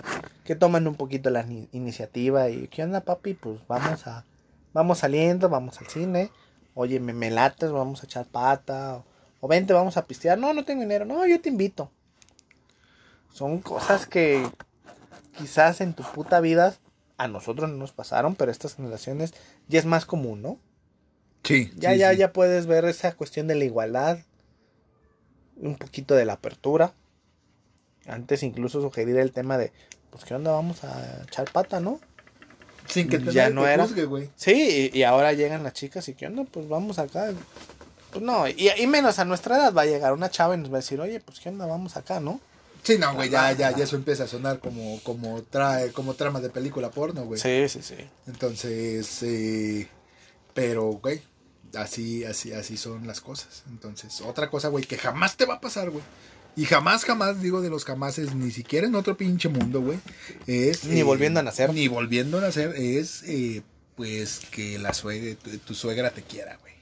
que 0.45 0.55
toman 0.55 0.87
un 0.87 0.95
poquito 0.95 1.29
la 1.29 1.43
ni- 1.43 1.67
iniciativa 1.71 2.49
y 2.49 2.67
¿qué 2.67 2.83
onda, 2.83 3.01
papi? 3.01 3.33
Pues 3.33 3.59
vamos 3.67 4.05
a 4.07 4.23
vamos 4.73 4.99
saliendo, 4.99 5.49
vamos 5.49 5.79
al 5.81 5.87
cine. 5.87 6.31
Oye, 6.75 6.99
me, 6.99 7.13
me 7.13 7.31
lates, 7.31 7.71
vamos 7.71 8.03
a 8.03 8.05
echar 8.07 8.27
pata 8.27 8.97
o, 8.97 9.05
o 9.41 9.47
vente, 9.47 9.73
vamos 9.73 9.97
a 9.97 10.07
pistear. 10.07 10.37
No, 10.39 10.53
no 10.53 10.65
tengo 10.65 10.81
dinero. 10.81 11.05
No, 11.05 11.25
yo 11.27 11.41
te 11.41 11.49
invito. 11.49 11.91
Son 13.29 13.59
cosas 13.61 14.05
que 14.07 14.51
quizás 15.37 15.81
en 15.81 15.93
tu 15.93 16.03
puta 16.03 16.39
vida 16.41 16.75
a 17.17 17.27
nosotros 17.27 17.69
no 17.69 17.77
nos 17.77 17.91
pasaron, 17.93 18.35
pero 18.35 18.51
estas 18.51 18.75
generaciones 18.75 19.33
ya 19.67 19.79
es 19.79 19.85
más 19.85 20.05
común, 20.05 20.41
¿no? 20.41 20.59
sí, 21.43 21.71
Ya, 21.71 21.93
sí, 21.93 21.99
ya, 21.99 22.13
sí. 22.13 22.13
ya 22.13 22.33
puedes 22.33 22.65
ver 22.67 22.85
esa 22.85 23.13
cuestión 23.15 23.47
de 23.47 23.55
la 23.55 23.65
igualdad, 23.65 24.19
un 25.57 25.75
poquito 25.77 26.15
de 26.15 26.25
la 26.25 26.33
apertura. 26.33 26.93
Antes 28.07 28.43
incluso 28.43 28.81
sugerir 28.81 29.17
el 29.17 29.31
tema 29.31 29.57
de, 29.57 29.71
pues 30.09 30.25
qué 30.25 30.35
onda, 30.35 30.51
vamos 30.51 30.83
a 30.83 31.23
echar 31.23 31.49
pata, 31.51 31.79
¿no? 31.79 31.99
Sin 32.87 33.07
que 33.09 33.19
te, 33.19 33.31
ya 33.31 33.49
no 33.49 33.63
te 33.63 33.73
era. 33.73 33.83
juzgue, 33.85 34.05
güey. 34.05 34.29
Sí, 34.35 34.91
y, 34.93 34.99
y 34.99 35.03
ahora 35.03 35.33
llegan 35.33 35.63
las 35.63 35.73
chicas 35.73 36.07
y 36.09 36.13
qué 36.13 36.27
onda, 36.27 36.43
pues 36.43 36.67
vamos 36.67 36.99
acá. 36.99 37.31
Pues 38.11 38.23
no, 38.23 38.47
y, 38.47 38.69
y 38.77 38.87
menos 38.87 39.17
a 39.19 39.25
nuestra 39.25 39.57
edad 39.57 39.73
va 39.73 39.83
a 39.83 39.85
llegar 39.85 40.13
una 40.13 40.29
chava 40.29 40.55
y 40.55 40.59
nos 40.59 40.69
va 40.71 40.75
a 40.77 40.81
decir, 40.81 40.99
oye, 41.01 41.19
pues 41.19 41.39
qué 41.39 41.49
onda, 41.49 41.65
vamos 41.65 41.97
acá, 41.97 42.19
¿no? 42.19 42.39
Sí, 42.83 42.97
no, 42.97 43.13
güey, 43.15 43.29
ya, 43.29 43.51
ya, 43.53 43.75
ya 43.75 43.85
eso 43.85 43.95
empieza 43.95 44.25
a 44.25 44.27
sonar 44.27 44.59
como, 44.59 44.99
como, 45.03 45.41
trae, 45.43 45.91
como 45.93 46.15
trama 46.15 46.41
de 46.41 46.49
película 46.49 46.91
porno, 46.91 47.23
güey. 47.23 47.39
Sí, 47.39 47.69
sí, 47.69 47.81
sí. 47.81 47.95
Entonces, 48.27 49.23
eh, 49.23 49.87
pero, 50.53 50.83
güey, 51.01 51.21
así, 51.75 52.25
así, 52.25 52.51
así 52.51 52.75
son 52.75 53.07
las 53.07 53.21
cosas. 53.21 53.63
Entonces, 53.69 54.19
otra 54.21 54.49
cosa, 54.49 54.67
güey, 54.67 54.83
que 54.83 54.97
jamás 54.97 55.37
te 55.37 55.45
va 55.45 55.55
a 55.55 55.61
pasar, 55.61 55.89
güey. 55.91 56.03
Y 56.55 56.65
jamás, 56.65 57.03
jamás, 57.03 57.41
digo 57.41 57.61
de 57.61 57.69
los 57.69 57.83
jamases, 57.83 58.35
ni 58.35 58.51
siquiera 58.51 58.85
en 58.85 58.95
otro 58.95 59.17
pinche 59.17 59.49
mundo, 59.49 59.81
güey. 59.81 59.99
Es. 60.45 60.85
Ni 60.85 61.01
volviendo 61.01 61.39
a 61.39 61.43
nacer. 61.43 61.73
Ni 61.73 61.87
volviendo 61.87 62.37
a 62.37 62.41
nacer, 62.41 62.75
es, 62.75 63.23
eh, 63.23 63.63
pues, 63.95 64.41
que 64.51 64.77
la 64.77 64.93
suegra, 64.93 65.35
tu, 65.35 65.57
tu 65.57 65.73
suegra 65.73 66.11
te 66.11 66.21
quiera, 66.21 66.57
güey. 66.57 66.73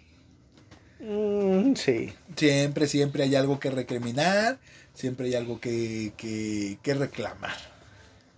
Mm, 1.01 1.75
sí. 1.75 2.13
Siempre, 2.35 2.87
siempre 2.87 3.23
hay 3.23 3.35
algo 3.35 3.59
que 3.59 3.71
recriminar, 3.71 4.59
siempre 4.93 5.27
hay 5.27 5.35
algo 5.35 5.59
que, 5.59 6.13
que, 6.17 6.77
que 6.83 6.93
reclamar. 6.93 7.55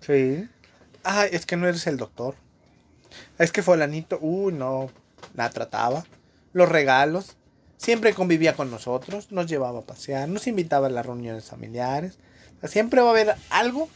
Sí. 0.01 0.47
Ah, 1.03 1.25
es 1.25 1.45
que 1.45 1.57
no 1.57 1.67
eres 1.67 1.87
el 1.87 1.97
doctor. 1.97 2.35
Es 3.37 3.51
que 3.51 3.63
fulanito, 3.63 4.17
uy, 4.21 4.53
no, 4.53 4.89
la 5.35 5.49
trataba. 5.49 6.05
Los 6.53 6.69
regalos. 6.69 7.35
Siempre 7.83 8.13
convivía 8.13 8.55
con 8.55 8.71
nosotros, 8.71 9.33
nos 9.33 9.47
llevaba 9.47 9.79
a 9.79 9.85
pasear, 9.85 10.29
nos 10.29 10.47
invitaba 10.47 10.87
a 10.87 10.89
las 10.89 11.05
reuniones 11.05 11.43
familiares. 11.43 12.17
Siempre 12.63 13.01
va 13.01 13.07
a 13.07 13.11
haber 13.11 13.35
algo 13.49 13.89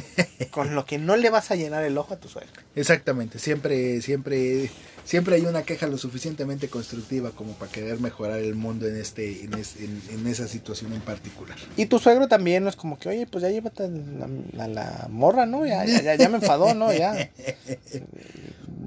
con 0.50 0.74
lo 0.74 0.84
que 0.86 0.98
no 0.98 1.16
le 1.16 1.30
vas 1.30 1.50
a 1.50 1.56
llenar 1.56 1.84
el 1.84 1.96
ojo 1.98 2.14
a 2.14 2.16
tu 2.18 2.28
suegra. 2.28 2.50
Exactamente, 2.74 3.38
siempre, 3.38 4.00
siempre, 4.02 4.70
siempre 5.04 5.36
hay 5.36 5.42
una 5.46 5.62
queja 5.62 5.86
lo 5.86 5.98
suficientemente 5.98 6.68
constructiva 6.68 7.30
como 7.30 7.52
para 7.54 7.70
querer 7.72 8.00
mejorar 8.00 8.38
el 8.38 8.54
mundo 8.54 8.86
en 8.86 8.96
este, 8.96 9.44
en, 9.44 9.54
es- 9.54 9.76
en- 9.76 10.02
en 10.10 10.26
esa 10.26 10.48
situación 10.48 10.92
en 10.92 11.00
particular. 11.00 11.56
Y 11.76 11.86
tu 11.86 11.98
suegro 11.98 12.28
también 12.28 12.64
no 12.64 12.68
es 12.70 12.76
como 12.76 12.98
que, 12.98 13.08
oye, 13.08 13.26
pues 13.26 13.42
ya 13.42 13.50
llévate 13.50 13.84
a 13.84 13.88
la, 13.88 14.64
a 14.64 14.68
la 14.68 15.06
morra, 15.10 15.46
¿no? 15.46 15.66
Ya, 15.66 15.84
ya, 15.84 16.00
ya, 16.02 16.14
ya 16.14 16.28
me 16.28 16.36
enfadó, 16.36 16.74
¿no? 16.74 16.92
Ya. 16.92 17.30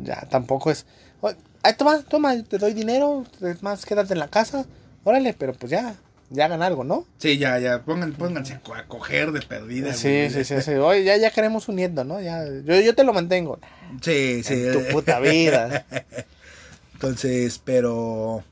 Ya, 0.04 0.22
tampoco 0.30 0.72
es. 0.72 0.86
"Oye, 1.22 1.36
Ay, 1.62 1.74
toma, 1.78 2.02
toma, 2.04 2.41
te 2.43 2.58
doy 2.58 2.74
dinero, 2.74 3.26
es 3.41 3.62
más, 3.62 3.86
quédate 3.86 4.13
en 4.13 4.19
la 4.19 4.30
casa. 4.30 4.65
Órale, 5.04 5.34
pero 5.34 5.54
pues 5.54 5.69
ya, 5.72 5.95
ya 6.30 6.46
hagan 6.46 6.62
algo, 6.62 6.84
¿no? 6.84 7.06
Sí, 7.18 7.38
ya, 7.38 7.58
ya, 7.60 7.82
pongan, 7.84 8.13
pónganse 8.13 8.54
a 8.54 8.60
co- 8.62 8.76
a 8.76 8.86
coger 8.86 9.32
de 9.32 9.42
perdida. 9.42 9.94
Sí, 9.94 10.08
güey. 10.10 10.30
sí, 10.30 10.44
sí, 10.46 10.62
sí. 10.62 10.72
Oye, 10.76 11.04
ya, 11.04 11.18
ya 11.18 11.32
queremos 11.32 11.68
un 11.70 11.78
nieto, 11.78 12.04
¿no? 12.04 12.22
Ya, 12.22 12.44
yo, 12.46 12.80
yo 12.80 12.96
te 12.96 13.04
lo 13.04 13.13
mantengo. 13.13 13.60
Sí, 14.02 14.44
sí. 14.44 14.54
En 14.54 14.74
tu 14.74 14.84
puta 14.94 15.20
vida. 15.20 15.86
Entonces, 16.94 17.60
pero, 17.63 18.44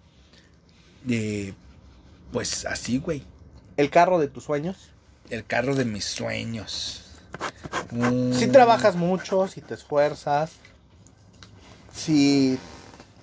eh, 1.10 1.54
pues 2.32 2.66
así, 2.66 2.98
güey. 3.00 3.24
El 3.76 3.90
carro 3.90 4.20
de 4.20 4.28
tus 4.28 4.46
sueños. 4.46 4.90
El 5.30 5.46
carro 5.46 5.76
de 5.76 5.86
mis 5.86 6.06
sueños. 6.06 7.04
Mm, 7.92 8.34
Si 8.34 8.48
trabajas 8.48 8.96
mucho, 8.96 9.48
si 9.48 9.62
te 9.62 9.74
esfuerzas, 9.74 10.52
si 11.94 12.58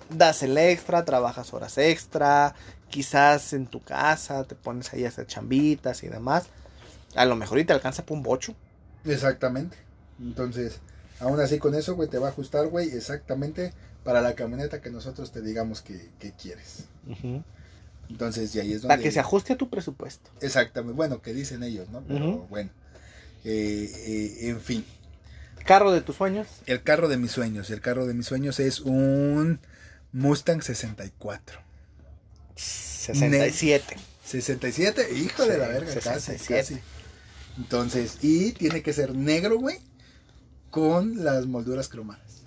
das 0.09 0.43
el 0.43 0.57
extra, 0.57 1.03
trabajas 1.05 1.53
horas 1.53 1.77
extra, 1.77 2.53
quizás 2.89 3.53
en 3.53 3.67
tu 3.67 3.81
casa 3.81 4.43
te 4.43 4.55
pones 4.55 4.93
ahí 4.93 5.05
a 5.05 5.09
hacer 5.09 5.27
chambitas 5.27 6.03
y 6.03 6.07
demás. 6.07 6.47
A 7.15 7.25
lo 7.25 7.35
mejor 7.35 7.59
y 7.59 7.65
te 7.65 7.73
alcanza 7.73 8.05
por 8.05 8.17
un 8.17 8.23
bocho. 8.23 8.55
Exactamente. 9.05 9.77
Entonces, 10.19 10.79
aún 11.19 11.39
así 11.39 11.59
con 11.59 11.75
eso, 11.75 11.95
güey, 11.95 12.09
te 12.09 12.17
va 12.17 12.27
a 12.27 12.31
ajustar, 12.31 12.67
güey, 12.67 12.89
exactamente 12.89 13.73
para 14.03 14.21
la 14.21 14.35
camioneta 14.35 14.81
que 14.81 14.91
nosotros 14.91 15.31
te 15.31 15.41
digamos 15.41 15.81
que, 15.81 16.11
que 16.19 16.31
quieres. 16.31 16.85
Entonces, 18.09 18.53
y 18.55 18.59
ahí 18.59 18.73
es 18.73 18.83
donde... 18.83 18.93
Para 18.93 19.01
que 19.01 19.11
se 19.11 19.19
ajuste 19.19 19.53
a 19.53 19.57
tu 19.57 19.69
presupuesto. 19.69 20.29
Exactamente, 20.41 20.95
bueno, 20.95 21.21
que 21.21 21.33
dicen 21.33 21.63
ellos, 21.63 21.89
¿no? 21.89 22.03
Pero 22.07 22.45
bueno, 22.49 22.69
eh, 23.43 23.91
eh, 24.05 24.49
en 24.49 24.61
fin. 24.61 24.85
Carro 25.65 25.91
de 25.91 26.01
tus 26.01 26.15
sueños. 26.17 26.47
El 26.67 26.83
carro 26.83 27.07
de 27.07 27.17
mis 27.17 27.31
sueños, 27.31 27.71
el 27.71 27.81
carro 27.81 28.05
de 28.05 28.13
mis 28.13 28.27
sueños 28.27 28.59
es 28.59 28.79
un 28.81 29.59
Mustang 30.11 30.61
64. 30.61 31.64
67. 32.55 33.97
67, 34.23 35.13
hijo 35.13 35.45
de 35.45 35.57
la 35.57 35.67
verga, 35.67 35.91
67. 35.91 36.43
casi, 36.47 36.73
casi. 36.75 36.95
Entonces, 37.57 38.17
y 38.21 38.51
tiene 38.53 38.81
que 38.81 38.93
ser 38.93 39.13
negro, 39.15 39.59
güey, 39.59 39.79
con 40.69 41.23
las 41.23 41.45
molduras 41.45 41.87
cromadas. 41.87 42.41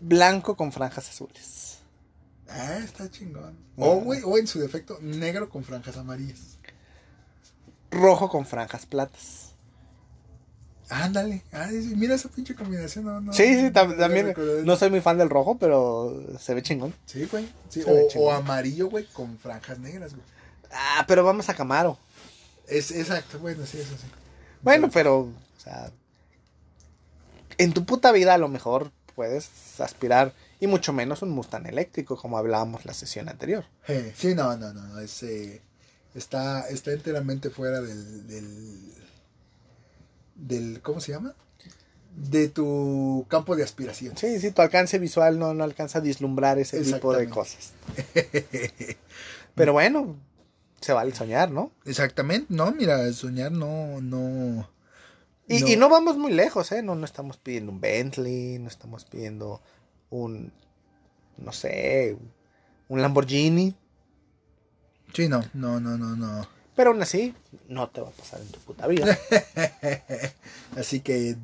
Blanco 0.00 0.56
con 0.56 0.72
franjas 0.72 1.08
azules. 1.08 1.78
Ah, 2.48 2.78
está 2.78 3.10
chingón. 3.10 3.56
O, 3.76 3.96
güey, 3.96 4.22
o 4.24 4.38
en 4.38 4.46
su 4.46 4.60
defecto, 4.60 4.98
negro 5.00 5.48
con 5.48 5.64
franjas 5.64 5.96
amarillas. 5.96 6.58
Rojo 7.90 8.28
con 8.28 8.46
franjas 8.46 8.86
platas. 8.86 9.49
Ándale, 10.90 11.44
ay, 11.52 11.92
mira 11.96 12.16
esa 12.16 12.28
pinche 12.28 12.54
combinación. 12.56 13.04
No, 13.04 13.20
no, 13.20 13.32
sí, 13.32 13.44
sí, 13.54 13.70
tam- 13.70 13.90
no 13.90 13.96
también. 13.96 14.34
No 14.64 14.74
soy 14.76 14.90
muy 14.90 15.00
fan 15.00 15.18
del 15.18 15.30
rojo, 15.30 15.56
pero 15.56 16.20
se 16.38 16.52
ve 16.52 16.62
chingón. 16.62 16.92
Sí, 17.06 17.26
güey. 17.30 17.48
Sí, 17.68 17.82
o, 17.86 18.08
chingón. 18.08 18.28
o 18.28 18.32
amarillo, 18.32 18.88
güey, 18.90 19.04
con 19.06 19.38
franjas 19.38 19.78
negras, 19.78 20.12
güey. 20.14 20.24
Ah, 20.72 21.04
pero 21.06 21.22
vamos 21.24 21.48
a 21.48 21.54
Camaro. 21.54 21.96
Es 22.66 22.90
exacto, 22.90 23.38
bueno, 23.38 23.64
sí, 23.66 23.78
eso 23.78 23.96
sí. 23.96 24.06
Bueno, 24.62 24.90
pero, 24.92 25.20
o 25.20 25.32
sea, 25.62 25.90
en 27.58 27.72
tu 27.72 27.84
puta 27.84 28.12
vida 28.12 28.34
a 28.34 28.38
lo 28.38 28.48
mejor 28.48 28.90
puedes 29.14 29.80
aspirar, 29.80 30.32
y 30.60 30.66
mucho 30.66 30.92
menos 30.92 31.22
un 31.22 31.30
Mustang 31.30 31.66
eléctrico, 31.66 32.16
como 32.16 32.38
hablábamos 32.38 32.84
la 32.84 32.94
sesión 32.94 33.28
anterior. 33.28 33.64
sí, 34.16 34.34
no, 34.34 34.56
no, 34.56 34.72
no, 34.72 34.82
no, 34.88 35.00
es, 35.00 35.22
eh, 35.22 35.62
está, 36.14 36.68
está 36.68 36.92
enteramente 36.92 37.50
fuera 37.50 37.80
del, 37.80 38.26
del, 38.28 38.94
del, 40.40 40.80
¿cómo 40.82 41.00
se 41.00 41.12
llama? 41.12 41.34
De 42.16 42.48
tu 42.48 43.26
campo 43.28 43.54
de 43.54 43.62
aspiración. 43.62 44.16
Sí, 44.16 44.40
sí, 44.40 44.50
tu 44.50 44.62
alcance 44.62 44.98
visual 44.98 45.38
no, 45.38 45.54
no 45.54 45.64
alcanza 45.64 45.98
a 45.98 46.02
vislumbrar 46.02 46.58
ese 46.58 46.82
tipo 46.82 47.12
de 47.14 47.28
cosas. 47.28 47.72
Pero 49.54 49.72
bueno, 49.72 50.16
se 50.80 50.92
vale 50.92 51.14
soñar, 51.14 51.50
¿no? 51.50 51.70
Exactamente, 51.84 52.46
no, 52.48 52.72
mira, 52.72 53.12
soñar 53.12 53.52
no, 53.52 54.00
no. 54.00 54.68
Y 55.46 55.72
y 55.72 55.76
no 55.76 55.88
vamos 55.88 56.16
muy 56.16 56.32
lejos, 56.32 56.70
¿eh? 56.72 56.82
No, 56.82 56.94
no 56.94 57.04
estamos 57.04 57.36
pidiendo 57.36 57.72
un 57.72 57.80
Bentley, 57.80 58.58
no 58.58 58.68
estamos 58.68 59.04
pidiendo 59.04 59.60
un, 60.08 60.52
no 61.38 61.52
sé, 61.52 62.16
un 62.88 63.02
Lamborghini. 63.02 63.74
Sí, 65.12 65.28
no, 65.28 65.42
no, 65.54 65.80
no, 65.80 65.98
no, 65.98 66.16
no. 66.16 66.59
Pero 66.76 66.90
aún 66.90 67.02
así, 67.02 67.34
no 67.68 67.88
te 67.90 68.00
va 68.00 68.08
a 68.08 68.12
pasar 68.12 68.40
en 68.40 68.48
tu 68.48 68.58
puta 68.60 68.86
vida. 68.86 69.18
Así 70.76 71.00
que 71.00 71.36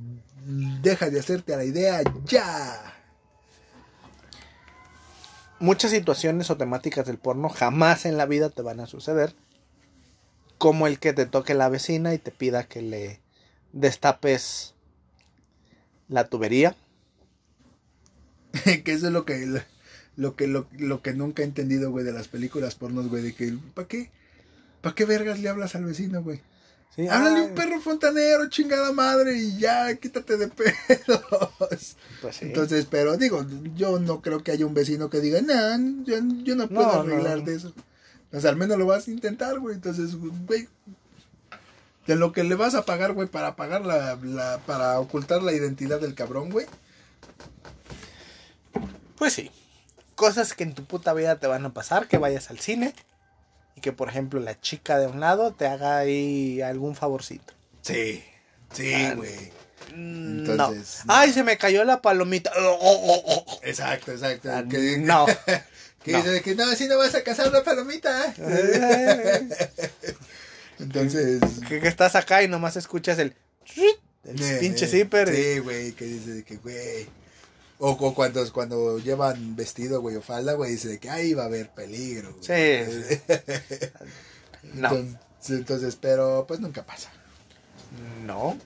deja 0.46 1.10
de 1.10 1.20
hacerte 1.20 1.52
a 1.52 1.56
la 1.56 1.64
idea 1.64 2.00
ya. 2.24 2.94
Muchas 5.58 5.90
situaciones 5.90 6.50
o 6.50 6.56
temáticas 6.56 7.06
del 7.06 7.18
porno 7.18 7.48
jamás 7.48 8.06
en 8.06 8.16
la 8.16 8.26
vida 8.26 8.50
te 8.50 8.62
van 8.62 8.80
a 8.80 8.86
suceder. 8.86 9.34
Como 10.58 10.86
el 10.86 10.98
que 10.98 11.12
te 11.12 11.26
toque 11.26 11.54
la 11.54 11.68
vecina 11.68 12.14
y 12.14 12.18
te 12.18 12.30
pida 12.30 12.64
que 12.64 12.82
le 12.82 13.20
destapes 13.72 14.74
la 16.08 16.28
tubería. 16.28 16.76
que 18.64 18.92
eso 18.92 19.08
es 19.08 19.12
lo 19.12 19.24
que 19.24 19.62
lo 20.16 20.34
que 20.34 20.46
lo, 20.46 20.66
lo 20.78 21.02
que 21.02 21.12
nunca 21.12 21.42
he 21.42 21.46
entendido, 21.46 21.90
güey, 21.90 22.04
de 22.04 22.12
las 22.12 22.28
películas 22.28 22.74
pornos, 22.74 23.08
güey, 23.08 23.22
de 23.22 23.34
que 23.34 23.58
¿para 23.74 23.88
qué? 23.88 24.10
¿Para 24.80 24.94
qué 24.94 25.04
vergas 25.04 25.38
le 25.40 25.48
hablas 25.48 25.74
al 25.74 25.84
vecino, 25.84 26.22
güey? 26.22 26.40
Sí, 26.94 27.06
Háblale 27.08 27.40
a 27.40 27.42
ay, 27.42 27.48
un 27.48 27.54
perro 27.54 27.80
fontanero, 27.80 28.48
chingada 28.48 28.90
madre, 28.92 29.36
y 29.36 29.58
ya, 29.58 29.94
quítate 29.96 30.36
de 30.38 30.48
pedos. 30.48 31.96
Pues 32.22 32.36
sí. 32.36 32.46
Entonces, 32.46 32.86
pero 32.90 33.16
digo, 33.16 33.44
yo 33.74 33.98
no 34.00 34.22
creo 34.22 34.42
que 34.42 34.52
haya 34.52 34.64
un 34.66 34.72
vecino 34.74 35.10
que 35.10 35.20
diga, 35.20 35.40
no, 35.42 36.04
yo, 36.04 36.16
yo 36.42 36.56
no 36.56 36.68
puedo 36.68 36.86
No, 36.92 37.00
arreglar 37.00 37.38
no. 37.40 37.44
de 37.44 37.54
eso. 37.56 37.74
O 38.32 38.40
sea, 38.40 38.50
al 38.50 38.56
menos 38.56 38.78
lo 38.78 38.86
vas 38.86 39.06
a 39.08 39.10
intentar, 39.10 39.58
güey. 39.58 39.74
Entonces, 39.74 40.14
güey, 40.16 40.68
de 42.06 42.16
lo 42.16 42.32
que 42.32 42.44
le 42.44 42.54
vas 42.54 42.74
a 42.74 42.84
pagar, 42.86 43.12
güey, 43.12 43.28
para 43.28 43.56
pagar 43.56 43.84
la, 43.84 44.16
la, 44.22 44.58
para 44.66 44.98
ocultar 45.00 45.42
la 45.42 45.52
identidad 45.52 46.00
del 46.00 46.14
cabrón, 46.14 46.50
güey. 46.50 46.66
Pues 49.16 49.32
sí. 49.32 49.50
Cosas 50.14 50.54
que 50.54 50.64
en 50.64 50.74
tu 50.74 50.84
puta 50.84 51.12
vida 51.12 51.38
te 51.38 51.46
van 51.46 51.64
a 51.66 51.74
pasar, 51.74 52.08
que 52.08 52.16
vayas 52.18 52.50
al 52.50 52.58
cine 52.58 52.94
y 53.76 53.80
que 53.80 53.92
por 53.92 54.08
ejemplo 54.08 54.40
la 54.40 54.58
chica 54.60 54.98
de 54.98 55.06
un 55.06 55.20
lado 55.20 55.52
te 55.52 55.66
haga 55.66 55.98
ahí 55.98 56.60
algún 56.62 56.96
favorcito. 56.96 57.54
Sí, 57.82 58.24
sí, 58.72 58.92
güey. 59.14 59.52
Mm, 59.94 60.38
Entonces, 60.48 61.02
no. 61.04 61.14
Ay, 61.14 61.32
se 61.32 61.44
me 61.44 61.56
cayó 61.56 61.84
la 61.84 62.02
palomita. 62.02 62.50
Oh, 62.58 62.78
oh, 62.80 63.44
oh. 63.46 63.60
Exacto, 63.62 64.10
exacto. 64.10 64.50
Ah, 64.52 64.64
que, 64.68 64.98
no. 64.98 65.26
Que 66.02 66.12
no. 66.12 66.22
dice 66.22 66.40
que 66.42 66.54
no, 66.54 66.64
así 66.70 66.86
no 66.86 66.98
vas 66.98 67.14
a 67.16 67.22
cazar 67.24 67.50
la 67.50 67.64
palomita. 67.64 68.32
Entonces, 70.78 71.40
que, 71.68 71.80
que 71.80 71.88
estás 71.88 72.14
acá 72.14 72.42
y 72.42 72.48
nomás 72.48 72.76
escuchas 72.76 73.18
el, 73.18 73.34
el 74.24 74.40
Eh, 74.42 74.58
pinche 74.60 74.84
eh, 74.84 74.88
zipper. 74.88 75.34
Sí, 75.34 75.58
güey, 75.60 75.92
que 75.92 76.04
dice 76.04 76.44
que, 76.44 76.56
güey. 76.56 77.06
O, 77.78 77.90
o 77.90 78.14
cuando, 78.14 78.52
cuando 78.52 78.98
llevan 78.98 79.54
vestido, 79.56 80.00
güey, 80.00 80.16
o 80.16 80.22
falda, 80.22 80.54
güey, 80.54 80.72
dice 80.72 80.88
de 80.88 80.98
que 80.98 81.10
ahí 81.10 81.34
va 81.34 81.42
a 81.44 81.46
haber 81.46 81.70
peligro. 81.70 82.32
güey. 82.32 82.42
Sí, 82.42 83.20
No, 84.74 84.88
Entonces, 84.88 85.18
entonces, 85.50 85.96
pero 85.96 86.44
pues 86.48 86.60
nunca 86.60 86.84
pasa. 86.84 87.10
no. 88.24 88.58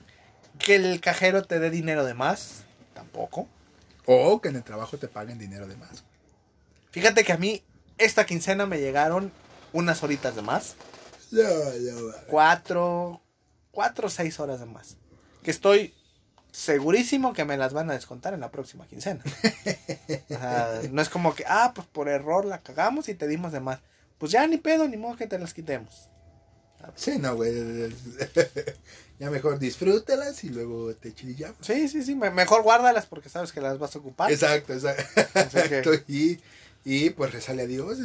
Que 0.59 0.75
el 0.75 0.99
cajero 1.01 1.43
te 1.43 1.59
dé 1.59 1.69
dinero 1.69 2.05
de 2.05 2.13
más, 2.13 2.63
tampoco. 2.93 3.47
O 4.05 4.41
que 4.41 4.49
en 4.49 4.55
el 4.57 4.63
trabajo 4.63 4.97
te 4.97 5.07
paguen 5.07 5.37
dinero 5.39 5.67
de 5.67 5.75
más. 5.75 6.03
Fíjate 6.91 7.23
que 7.23 7.33
a 7.33 7.37
mí 7.37 7.63
esta 7.97 8.25
quincena 8.25 8.65
me 8.65 8.79
llegaron 8.79 9.31
unas 9.73 10.03
horitas 10.03 10.35
de 10.35 10.41
más. 10.41 10.75
Ya, 11.31 11.47
ya. 11.49 11.93
Cuatro, 12.27 13.21
cuatro 13.71 14.07
o 14.07 14.09
seis 14.09 14.39
horas 14.39 14.59
de 14.59 14.65
más. 14.65 14.97
Que 15.43 15.51
estoy 15.51 15.93
segurísimo 16.51 17.33
que 17.33 17.45
me 17.45 17.57
las 17.57 17.73
van 17.73 17.89
a 17.89 17.93
descontar 17.93 18.33
en 18.33 18.39
la 18.41 18.51
próxima 18.51 18.87
quincena. 18.87 19.23
O 20.29 20.33
sea, 20.33 20.81
no 20.91 21.01
es 21.01 21.09
como 21.09 21.33
que, 21.35 21.43
ah, 21.47 21.71
pues 21.75 21.87
por 21.87 22.07
error 22.09 22.45
la 22.45 22.59
cagamos 22.61 23.07
y 23.09 23.13
te 23.15 23.27
dimos 23.27 23.51
de 23.51 23.59
más. 23.59 23.79
Pues 24.17 24.31
ya 24.31 24.45
ni 24.47 24.57
pedo, 24.57 24.87
ni 24.87 24.97
modo 24.97 25.15
que 25.17 25.27
te 25.27 25.39
las 25.39 25.53
quitemos. 25.53 26.09
Sí, 26.95 27.17
no, 27.19 27.35
güey. 27.35 27.51
Ya 29.19 29.29
mejor 29.29 29.59
disfrútalas 29.59 30.43
y 30.43 30.49
luego 30.49 30.95
te 30.95 31.13
chillamos. 31.13 31.57
Sí, 31.61 31.87
sí, 31.87 32.01
sí, 32.01 32.15
me- 32.15 32.31
mejor 32.31 32.63
guárdalas 32.63 33.05
porque 33.05 33.29
sabes 33.29 33.51
que 33.51 33.61
las 33.61 33.77
vas 33.77 33.95
a 33.95 33.99
ocupar. 33.99 34.31
Exacto, 34.31 34.73
exacto. 35.35 35.91
Que- 35.91 36.03
Y, 36.07 36.39
y 36.83 37.11
pues 37.11 37.31
rezale 37.31 37.61
a 37.61 37.67
Dios. 37.67 37.99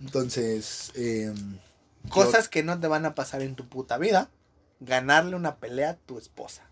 Entonces, 0.00 0.92
eh, 0.94 1.32
Cosas 2.08 2.48
que 2.48 2.62
no 2.62 2.80
te 2.80 2.88
van 2.88 3.04
a 3.06 3.14
pasar 3.14 3.42
en 3.42 3.54
tu 3.54 3.68
puta 3.68 3.98
vida. 3.98 4.30
Ganarle 4.80 5.36
una 5.36 5.56
pelea 5.56 5.90
a 5.90 5.96
tu 5.96 6.18
esposa. 6.18 6.62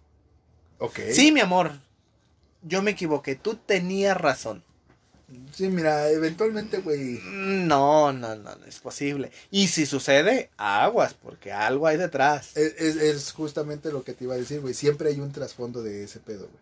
Ok. 0.81 0.99
Sí, 1.13 1.31
mi 1.33 1.41
amor. 1.41 1.73
Yo 2.63 2.83
me 2.83 2.91
equivoqué. 2.91 3.37
Tú 3.37 3.55
tenías 3.55 4.17
razón. 4.17 4.65
Sí, 5.55 5.69
mira, 5.69 6.11
eventualmente, 6.11 6.79
güey. 6.79 7.21
No, 7.25 8.13
no, 8.13 8.35
no, 8.35 8.57
no 8.57 8.65
es 8.67 8.81
posible. 8.81 9.31
Y 9.53 9.69
si 9.69 9.87
sucede, 9.87 10.51
aguas, 10.57 11.15
porque 11.15 11.53
algo 11.53 11.87
hay 11.87 11.97
detrás. 11.97 12.57
Es, 12.57 12.75
es- 12.81 12.97
es 12.97 13.33
justamente 13.33 13.93
lo 13.93 14.03
que 14.03 14.13
te 14.13 14.25
iba 14.25 14.35
a 14.35 14.39
decir, 14.39 14.61
güey. 14.61 14.75
Siempre 14.75 15.11
hay 15.11 15.21
un 15.21 15.31
trasfondo 15.31 15.83
de 15.85 16.03
ese 16.03 16.19
pedo, 16.19 16.49
güey. 16.49 16.61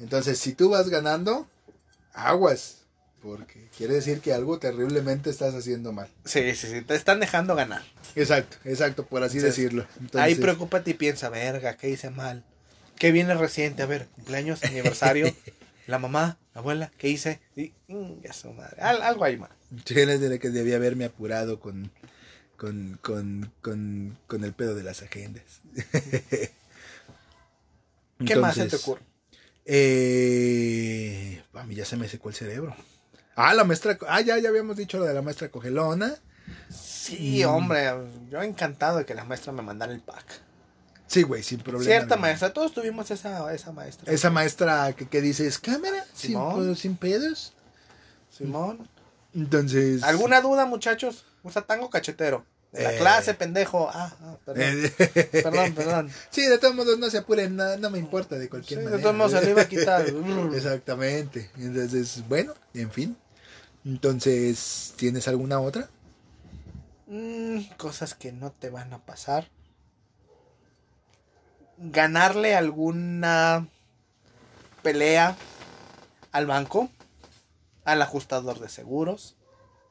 Entonces, 0.00 0.38
si 0.40 0.54
tú 0.54 0.70
vas 0.70 0.88
ganando, 0.88 1.46
aguas. 2.12 2.78
Porque 3.22 3.68
quiere 3.76 3.94
decir 3.94 4.20
que 4.20 4.32
algo 4.32 4.58
terriblemente 4.58 5.28
estás 5.30 5.54
haciendo 5.54 5.92
mal. 5.92 6.08
Sí, 6.24 6.54
sí, 6.56 6.66
sí, 6.68 6.80
te 6.80 6.94
están 6.96 7.20
dejando 7.20 7.54
ganar. 7.54 7.82
Exacto, 8.16 8.56
exacto, 8.64 9.04
por 9.04 9.22
así 9.22 9.36
Entonces, 9.36 9.56
decirlo. 9.58 9.86
Entonces, 10.00 10.20
Ahí 10.20 10.34
preocúpate 10.36 10.92
y 10.92 10.94
piensa, 10.94 11.28
verga, 11.28 11.76
¿qué 11.76 11.90
hice 11.90 12.08
mal? 12.10 12.42
¿Qué 13.00 13.12
viene 13.12 13.34
reciente? 13.34 13.82
A 13.82 13.86
ver, 13.86 14.06
cumpleaños, 14.08 14.62
aniversario, 14.64 15.34
la 15.86 15.98
mamá, 15.98 16.36
la 16.54 16.60
abuela, 16.60 16.92
¿qué 16.98 17.08
hice? 17.08 17.40
Y, 17.56 17.72
mm, 17.88 18.20
ya 18.22 18.34
su 18.34 18.52
madre, 18.52 18.80
al- 18.82 19.00
algo 19.02 19.24
hay 19.24 19.38
mal. 19.38 19.50
Tienes 19.84 20.20
de 20.20 20.38
que 20.38 20.50
debía 20.50 20.76
haberme 20.76 21.06
apurado 21.06 21.60
con, 21.60 21.90
con, 22.58 22.98
con, 23.00 23.50
con, 23.62 24.18
con 24.26 24.44
el 24.44 24.52
pedo 24.52 24.74
de 24.74 24.82
las 24.82 25.00
agendas. 25.02 25.62
¿Qué 28.26 28.36
más 28.36 28.54
se 28.54 28.66
te 28.66 28.76
ocurre? 28.76 29.00
Eh, 29.64 31.42
a 31.54 31.64
mí 31.64 31.74
ya 31.74 31.86
se 31.86 31.96
me 31.96 32.06
secó 32.06 32.28
el 32.28 32.34
cerebro. 32.34 32.76
Ah, 33.34 33.54
la 33.54 33.64
maestra. 33.64 33.96
Ah, 34.08 34.20
ya, 34.20 34.36
ya 34.38 34.50
habíamos 34.50 34.76
dicho 34.76 34.98
lo 34.98 35.06
de 35.06 35.14
la 35.14 35.22
maestra 35.22 35.48
cogelona. 35.48 36.16
Sí, 36.68 37.44
hombre, 37.44 37.90
yo 38.30 38.42
encantado 38.42 38.98
de 38.98 39.06
que 39.06 39.14
la 39.14 39.24
maestra 39.24 39.52
me 39.52 39.62
mandara 39.62 39.92
el 39.92 40.00
pack. 40.00 40.42
Sí, 41.10 41.22
güey, 41.24 41.42
sin 41.42 41.58
problema. 41.58 41.84
Cierta 41.84 42.16
maestra, 42.16 42.52
todos 42.52 42.72
tuvimos 42.72 43.10
esa, 43.10 43.52
esa 43.52 43.72
maestra. 43.72 44.12
Esa 44.12 44.30
maestra 44.30 44.92
que, 44.92 45.08
que 45.08 45.20
dices, 45.20 45.58
cámara, 45.58 46.04
sin, 46.14 46.30
Simón. 46.30 46.54
pedos, 46.60 46.78
sin 46.78 46.96
pedos. 46.96 47.52
Simón. 48.30 48.88
Entonces. 49.34 50.04
¿Alguna 50.04 50.40
duda, 50.40 50.66
muchachos? 50.66 51.24
Usa 51.42 51.62
tango 51.62 51.90
cachetero. 51.90 52.44
De 52.70 52.84
la 52.84 52.94
Eh. 52.94 52.98
clase, 52.98 53.34
pendejo. 53.34 53.90
Ah, 53.92 54.14
ah, 54.22 54.36
perdón. 54.44 54.62
Eh, 54.64 55.28
Perdón, 55.42 55.74
perdón. 55.74 56.10
Sí, 56.30 56.42
de 56.46 56.58
todos 56.58 56.76
modos 56.76 56.96
no 57.00 57.10
se 57.10 57.18
apuren, 57.18 57.56
no, 57.56 57.76
no 57.78 57.90
me 57.90 57.98
importa 57.98 58.36
de 58.36 58.44
Sí, 58.44 58.48
cualquier 58.48 58.78
de 58.78 58.84
manera. 58.84 59.02
todos 59.02 59.16
modos 59.16 59.32
se 59.32 59.42
lo 59.42 59.50
iba 59.50 59.62
a 59.62 59.68
quitar. 59.68 60.06
Exactamente. 60.54 61.50
Entonces, 61.58 62.22
bueno, 62.28 62.54
en 62.74 62.90
fin. 62.92 63.16
Entonces, 63.84 64.94
¿tienes 64.96 65.26
alguna 65.26 65.58
otra? 65.58 65.88
Mm, 67.08 67.62
cosas 67.76 68.14
que 68.14 68.30
no 68.30 68.52
te 68.52 68.70
van 68.70 68.92
a 68.92 68.98
pasar. 69.04 69.48
Ganarle 71.80 72.54
alguna 72.54 73.66
pelea 74.82 75.36
al 76.32 76.46
banco, 76.46 76.90
al 77.84 78.02
ajustador 78.02 78.60
de 78.60 78.68
seguros, 78.68 79.34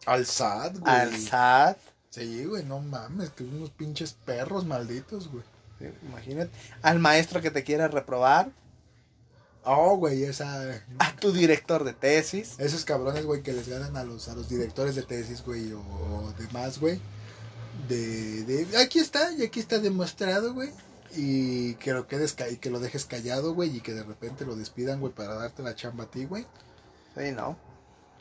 Al 0.06 0.26
SAT, 0.26 0.78
güey. 0.78 0.94
al 0.96 1.18
SAT. 1.18 1.78
Sí, 2.12 2.46
güey, 2.46 2.64
no 2.64 2.80
mames, 2.80 3.30
que 3.32 3.44
unos 3.44 3.70
pinches 3.72 4.14
perros 4.14 4.66
malditos, 4.66 5.30
güey. 5.32 5.44
Sí, 5.80 5.86
Imagínate. 6.08 6.52
Al 6.82 7.00
maestro 7.00 7.42
que 7.42 7.52
te 7.52 7.64
quiera 7.64 7.88
reprobar, 7.88 8.50
Oh, 9.66 9.98
güey, 9.98 10.24
esa. 10.24 10.82
a 11.00 11.16
tu 11.18 11.32
director 11.34 11.84
de 11.84 11.94
tesis. 11.94 12.56
Esos 12.60 12.86
cabrones, 12.86 13.26
güey, 13.26 13.44
que 13.44 13.52
les 13.52 13.68
ganan 13.68 13.98
a 13.98 14.04
los, 14.06 14.30
a 14.30 14.34
los 14.36 14.48
directores 14.48 14.96
de 14.96 15.04
tesis, 15.04 15.44
güey, 15.44 15.74
o, 15.74 15.80
o 15.82 16.34
demás, 16.40 16.80
güey. 16.80 17.00
De, 17.88 18.44
de, 18.46 18.78
aquí 18.78 19.00
está, 19.00 19.32
y 19.34 19.44
aquí 19.44 19.60
está 19.60 19.80
demostrado, 19.80 20.54
güey. 20.54 20.72
Y 21.16 21.74
que 21.76 21.94
lo 21.94 22.08
quedes 22.08 22.36
y 22.52 22.58
que 22.58 22.70
lo 22.70 22.80
dejes 22.80 23.06
callado, 23.06 23.54
güey, 23.54 23.78
y 23.78 23.82
que 23.82 23.94
de 23.94 24.04
repente 24.04 24.46
lo 24.46 24.56
despidan, 24.56 25.00
güey, 25.00 25.14
para 25.14 25.34
darte 25.36 25.64
la 25.64 25.76
chamba 25.76 26.04
a 26.06 26.12
ti, 26.12 26.26
güey. 26.26 26.46
Sí, 27.18 27.32
¿no? 27.32 27.58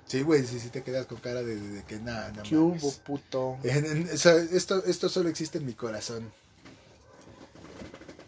Sí, 0.07 0.23
güey, 0.23 0.47
sí, 0.47 0.59
sí 0.59 0.71
te 0.71 0.83
quedas 0.83 1.05
con 1.07 1.19
cara 1.19 1.43
de, 1.43 1.57
de- 1.57 1.69
de 1.69 1.83
que 1.85 1.99
nada, 1.99 2.33
no 2.33 2.43
¿Qué 2.43 2.55
mames. 2.55 2.83
hubo, 2.83 2.93
puto? 3.05 3.59
En- 3.63 3.85
en- 3.85 4.09
eso- 4.09 4.39
esto, 4.39 4.83
esto 4.87 5.09
solo 5.11 5.29
existe 5.29 5.59
en 5.59 5.67
mi 5.67 5.75
corazón. 5.75 6.31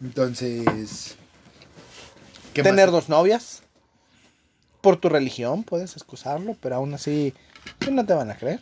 Entonces. 0.02 1.16
¿qué 2.54 2.62
Tener 2.62 2.86
más? 2.86 2.92
dos 2.92 3.08
novias. 3.08 3.62
Por 4.80 4.96
tu 4.98 5.08
religión, 5.10 5.62
puedes 5.62 5.94
excusarlo, 5.94 6.56
pero 6.60 6.76
aún 6.76 6.94
así 6.94 7.34
pues, 7.78 7.92
no 7.92 8.04
te 8.06 8.14
van 8.14 8.30
a 8.30 8.36
creer. 8.36 8.60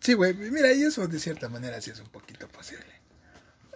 Sí, 0.00 0.14
güey, 0.14 0.34
mira, 0.34 0.72
y 0.72 0.82
eso 0.82 1.06
de 1.06 1.18
cierta 1.18 1.48
manera 1.48 1.80
sí 1.80 1.90
es 1.90 1.98
un 2.00 2.08
poquito. 2.08 2.31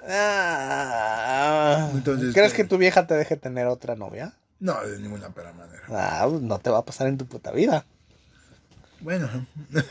Ah, 0.09 1.91
Entonces, 1.95 2.33
¿Crees 2.35 2.53
¿qué? 2.53 2.63
que 2.63 2.69
tu 2.69 2.79
vieja 2.79 3.07
te 3.07 3.15
deje 3.15 3.37
tener 3.37 3.67
otra 3.67 3.97
novia? 3.97 4.35
No, 4.61 4.81
de 4.87 4.99
ninguna 5.01 5.29
manera. 5.31 5.83
Ah, 5.89 6.27
pues, 6.29 6.41
no 6.43 6.59
te 6.59 6.71
va 6.71 6.79
a 6.79 6.85
pasar 6.85 7.09
en 7.09 7.19
tu 7.19 7.27
puta 7.27 7.51
vida. 7.53 7.85
Bueno, 9.01 9.29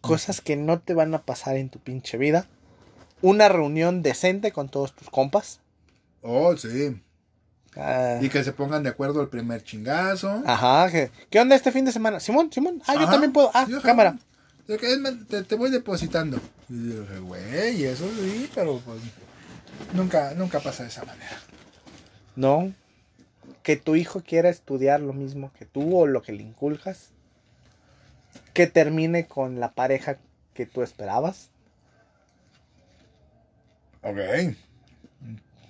Cosas 0.00 0.40
que 0.40 0.56
no 0.56 0.78
te 0.80 0.94
van 0.94 1.14
a 1.14 1.22
pasar 1.22 1.56
en 1.56 1.68
tu 1.68 1.78
pinche 1.80 2.16
vida. 2.16 2.46
Una 3.22 3.48
reunión 3.48 4.02
decente 4.02 4.52
con 4.52 4.68
todos 4.68 4.94
tus 4.94 5.10
compas. 5.10 5.60
oh, 6.22 6.56
sí. 6.56 7.00
Ah, 7.76 8.18
Y 8.22 8.30
que 8.30 8.42
se 8.42 8.52
pongan 8.52 8.82
de 8.84 8.88
acuerdo 8.88 9.20
el 9.20 9.28
primer 9.28 9.62
chingazo. 9.62 10.42
Ajá, 10.46 10.90
¿qué, 10.90 11.10
qué 11.28 11.40
onda 11.40 11.56
este 11.56 11.72
fin 11.72 11.84
de 11.84 11.92
semana? 11.92 12.20
Simón, 12.20 12.50
Simón. 12.50 12.80
Ah, 12.86 12.94
yo 12.94 13.06
también 13.08 13.32
puedo. 13.32 13.50
Ah, 13.52 13.66
Yo, 13.68 13.82
cámara. 13.82 14.16
que, 14.66 14.78
Te, 15.28 15.42
te 15.42 15.54
voy 15.56 15.70
depositando. 15.70 16.40
Y 16.68 16.90
yo 16.90 17.02
dije, 17.02 17.18
güey, 17.20 17.84
eso 17.84 18.08
sí, 18.08 18.50
pero 18.54 18.80
pues. 18.80 19.00
Nunca, 19.94 20.34
nunca 20.34 20.60
pasa 20.60 20.82
de 20.82 20.88
esa 20.88 21.04
manera. 21.04 21.38
No. 22.34 22.72
Que 23.62 23.76
tu 23.76 23.96
hijo 23.96 24.22
quiera 24.22 24.48
estudiar 24.48 25.00
lo 25.00 25.12
mismo 25.12 25.52
que 25.58 25.64
tú 25.64 25.98
o 25.98 26.06
lo 26.06 26.22
que 26.22 26.32
le 26.32 26.42
inculcas. 26.42 27.10
Que 28.52 28.66
termine 28.66 29.26
con 29.26 29.60
la 29.60 29.72
pareja 29.72 30.18
que 30.54 30.66
tú 30.66 30.82
esperabas. 30.82 31.50
Ok. 34.02 34.18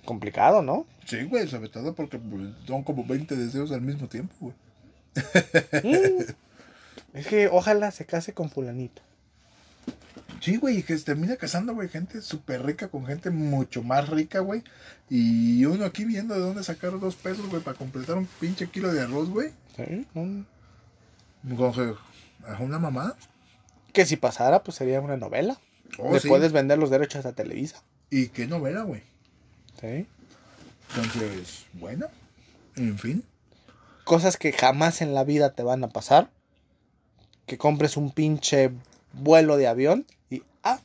Complicado, 0.05 0.61
¿no? 0.61 0.85
Sí, 1.05 1.23
güey, 1.23 1.47
sobre 1.47 1.69
todo 1.69 1.93
porque 1.95 2.17
pues, 2.17 2.49
son 2.65 2.83
como 2.83 3.03
20 3.05 3.35
deseos 3.35 3.71
al 3.71 3.81
mismo 3.81 4.07
tiempo, 4.07 4.33
güey. 4.39 4.53
Mm. 5.83 6.21
Es 7.13 7.27
que 7.27 7.47
ojalá 7.47 7.91
se 7.91 8.05
case 8.05 8.33
con 8.33 8.49
fulanito. 8.49 9.01
Sí, 10.41 10.57
güey, 10.57 10.77
y 10.79 10.83
que 10.83 10.97
se 10.97 11.03
termina 11.05 11.35
casando, 11.35 11.73
güey, 11.73 11.89
gente 11.89 12.21
súper 12.21 12.63
rica 12.65 12.87
con 12.89 13.05
gente 13.05 13.29
mucho 13.29 13.81
más 13.83 14.09
rica, 14.09 14.39
güey. 14.39 14.63
Y 15.09 15.65
uno 15.65 15.85
aquí 15.85 16.05
viendo 16.05 16.33
de 16.35 16.41
dónde 16.41 16.63
sacar 16.63 16.99
dos 16.99 17.15
pesos, 17.15 17.47
güey, 17.49 17.61
para 17.63 17.77
completar 17.77 18.17
un 18.17 18.25
pinche 18.39 18.67
kilo 18.69 18.91
de 18.93 19.01
arroz, 19.01 19.29
güey. 19.29 19.51
Sí. 19.75 20.05
Con 20.13 20.45
que- 21.73 21.93
¿Es 22.53 22.59
una 22.59 22.79
mamá? 22.79 23.15
Que 23.93 24.05
si 24.05 24.15
pasara, 24.17 24.63
pues 24.63 24.77
sería 24.77 25.01
una 25.01 25.17
novela. 25.17 25.59
Oh, 25.97 26.13
Le 26.13 26.19
sí. 26.19 26.27
puedes 26.27 26.51
vender 26.51 26.77
los 26.77 26.89
derechos 26.89 27.25
a 27.25 27.33
Televisa. 27.33 27.81
¿Y 28.09 28.27
qué 28.27 28.47
novela, 28.47 28.81
güey? 28.83 29.01
Sí. 29.81 30.05
Entonces, 30.95 31.65
bueno, 31.73 32.07
en 32.75 32.97
fin. 32.97 33.23
Cosas 34.03 34.37
que 34.37 34.53
jamás 34.53 35.01
en 35.01 35.13
la 35.13 35.23
vida 35.23 35.53
te 35.53 35.63
van 35.63 35.83
a 35.83 35.89
pasar. 35.89 36.29
Que 37.45 37.57
compres 37.57 37.97
un 37.97 38.11
pinche 38.11 38.71
vuelo 39.13 39.57
de 39.57 39.67
avión 39.67 40.05
y. 40.29 40.43
Ah, 40.63 40.79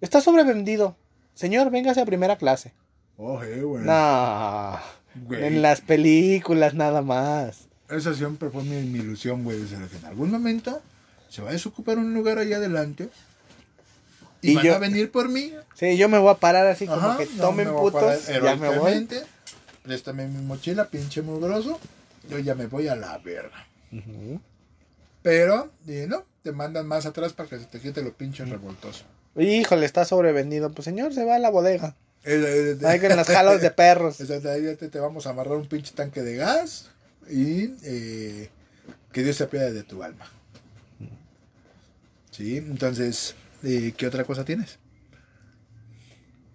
está 0.00 0.20
sobrevendido. 0.20 0.96
Señor, 1.34 1.70
véngase 1.70 2.00
a 2.00 2.06
primera 2.06 2.36
clase. 2.36 2.72
Oje, 3.16 3.62
güey. 3.62 3.84
No. 3.84 4.78
Güey. 5.26 5.44
En 5.44 5.62
las 5.62 5.80
películas 5.80 6.74
nada 6.74 7.02
más. 7.02 7.68
Esa 7.88 8.14
siempre 8.14 8.50
fue 8.50 8.62
mi, 8.62 8.76
mi 8.86 9.00
ilusión, 9.00 9.42
güey. 9.44 9.58
desde 9.60 9.76
que 9.88 9.96
en 9.96 10.04
algún 10.04 10.30
momento 10.30 10.80
se 11.28 11.42
va 11.42 11.50
a 11.50 11.52
desocupar 11.52 11.98
un 11.98 12.14
lugar 12.14 12.38
allá 12.38 12.56
adelante. 12.58 13.08
Y, 14.42 14.52
Y 14.52 14.54
van 14.54 14.64
yo- 14.64 14.74
a 14.74 14.78
venir 14.78 15.10
por 15.10 15.28
mí. 15.28 15.52
Sí, 15.74 15.96
yo 15.96 16.08
me 16.08 16.18
voy 16.18 16.30
a 16.30 16.34
parar 16.34 16.66
así 16.66 16.86
como 16.86 17.16
que 17.18 17.26
tomen 17.26 17.68
putos. 17.72 18.26
Ya 18.28 18.56
me 18.56 18.78
voy. 18.78 19.08
Préstame 19.82 20.28
mi 20.28 20.42
mochila, 20.44 20.86
pinche 20.88 21.20
mugroso. 21.22 21.78
Yo 22.28 22.38
ya 22.38 22.54
me 22.54 22.66
voy 22.66 22.86
a 22.88 22.94
la 22.96 23.18
verga. 23.18 23.66
Pero, 25.22 25.70
y 25.86 26.06
no, 26.06 26.24
te 26.42 26.52
mandan 26.52 26.86
más 26.86 27.06
atrás 27.06 27.32
para 27.32 27.48
que 27.48 27.58
se 27.58 27.66
te 27.66 27.80
quite 27.80 28.02
lo 28.02 28.12
pinche 28.12 28.44
revoltoso. 28.44 29.04
Híjole, 29.36 29.86
está 29.86 30.04
sobrevendido. 30.04 30.70
Pues 30.70 30.84
señor, 30.84 31.14
se 31.14 31.24
va 31.24 31.36
a 31.36 31.38
la 31.38 31.50
bodega. 31.50 31.96
Hay 32.24 33.00
con 33.00 33.16
las 33.16 33.28
jalas 33.28 33.60
de 33.60 33.70
perros. 33.70 34.20
Exacto, 34.20 34.50
ahí 34.50 34.76
te, 34.76 34.88
te 34.88 34.98
vamos 34.98 35.26
a 35.26 35.30
amarrar 35.30 35.56
un 35.56 35.66
pinche 35.66 35.94
tanque 35.94 36.22
de 36.22 36.36
gas 36.36 36.90
y 37.28 37.74
eh, 37.84 38.50
que 39.12 39.22
Dios 39.22 39.36
se 39.36 39.44
apiade 39.44 39.72
de 39.72 39.82
tu 39.82 40.02
alma. 40.02 40.26
Sí, 42.30 42.56
entonces, 42.56 43.34
eh, 43.62 43.92
¿qué 43.96 44.06
otra 44.06 44.24
cosa 44.24 44.44
tienes? 44.44 44.78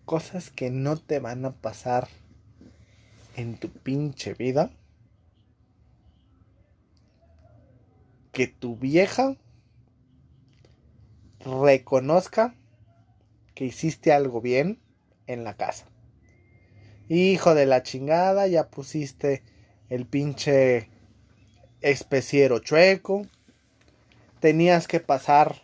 Cosas 0.06 0.50
que 0.50 0.70
no 0.70 0.98
te 0.98 1.20
van 1.20 1.46
a 1.46 1.52
pasar 1.54 2.08
en 3.36 3.58
tu 3.58 3.70
pinche 3.70 4.34
vida. 4.34 4.72
Que 8.32 8.48
tu 8.48 8.76
vieja 8.76 9.38
reconozca 11.46 12.56
que 13.54 13.66
hiciste 13.66 14.12
algo 14.12 14.42
bien 14.42 14.80
en 15.28 15.44
la 15.44 15.56
casa. 15.56 15.86
Hijo 17.08 17.54
de 17.54 17.66
la 17.66 17.84
chingada, 17.84 18.48
ya 18.48 18.68
pusiste 18.68 19.44
el 19.90 20.06
pinche 20.06 20.90
especiero 21.82 22.60
chueco. 22.60 23.28
Tenías 24.40 24.88
que 24.88 25.00
pasar 25.00 25.62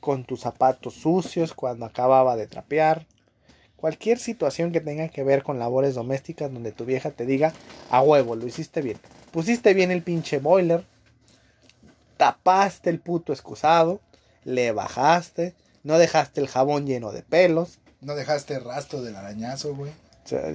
con 0.00 0.24
tus 0.24 0.40
zapatos 0.40 0.94
sucios 0.94 1.54
cuando 1.54 1.86
acababa 1.86 2.36
de 2.36 2.46
trapear. 2.46 3.06
Cualquier 3.76 4.18
situación 4.18 4.72
que 4.72 4.80
tenga 4.80 5.08
que 5.08 5.22
ver 5.22 5.44
con 5.44 5.60
labores 5.60 5.94
domésticas 5.94 6.52
donde 6.52 6.72
tu 6.72 6.84
vieja 6.84 7.12
te 7.12 7.24
diga, 7.24 7.52
a 7.90 8.02
huevo, 8.02 8.34
lo 8.34 8.46
hiciste 8.46 8.82
bien. 8.82 8.98
Pusiste 9.30 9.74
bien 9.74 9.92
el 9.92 10.02
pinche 10.02 10.38
boiler, 10.38 10.84
tapaste 12.16 12.90
el 12.90 12.98
puto 12.98 13.32
excusado, 13.32 14.00
le 14.48 14.72
bajaste, 14.72 15.54
no 15.82 15.98
dejaste 15.98 16.40
el 16.40 16.48
jabón 16.48 16.86
lleno 16.86 17.12
de 17.12 17.22
pelos. 17.22 17.78
No 18.00 18.14
dejaste 18.14 18.58
rastro 18.58 19.02
del 19.02 19.16
arañazo, 19.16 19.74
güey. 19.74 19.92
O 20.24 20.28
sea, 20.28 20.52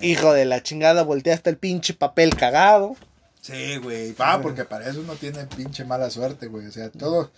hijo 0.00 0.32
de 0.32 0.44
la 0.44 0.62
chingada, 0.62 1.02
volteaste 1.02 1.50
el 1.50 1.56
pinche 1.56 1.94
papel 1.94 2.36
cagado. 2.36 2.96
Sí, 3.40 3.76
güey. 3.78 4.14
Ah, 4.18 4.38
porque 4.40 4.64
para 4.64 4.88
eso 4.88 5.02
no 5.02 5.14
tiene 5.14 5.44
pinche 5.46 5.84
mala 5.84 6.10
suerte, 6.10 6.46
güey. 6.46 6.66
O 6.66 6.72
sea, 6.72 6.90
todo, 6.90 7.30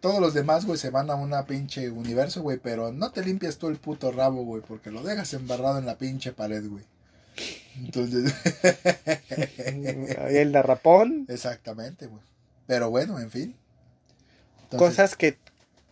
Todos 0.00 0.20
los 0.20 0.34
demás, 0.34 0.66
güey, 0.66 0.78
se 0.78 0.90
van 0.90 1.10
a 1.10 1.14
una 1.14 1.46
pinche 1.46 1.90
universo, 1.90 2.42
güey, 2.42 2.58
pero 2.58 2.92
no 2.92 3.10
te 3.10 3.24
limpias 3.24 3.56
tú 3.56 3.68
el 3.68 3.76
puto 3.76 4.12
rabo, 4.12 4.44
güey, 4.44 4.62
porque 4.62 4.90
lo 4.90 5.02
dejas 5.02 5.32
embarrado 5.34 5.78
en 5.78 5.86
la 5.86 5.96
pinche 5.96 6.32
pared, 6.32 6.64
güey. 6.68 6.84
Entonces, 7.76 8.34
el 10.28 10.52
derrapón. 10.52 11.24
exactamente, 11.28 12.06
güey. 12.06 12.22
Pero 12.66 12.90
bueno, 12.90 13.18
en 13.18 13.30
fin. 13.30 13.56
Entonces, 14.72 14.96
Cosas 14.96 15.16
que 15.16 15.36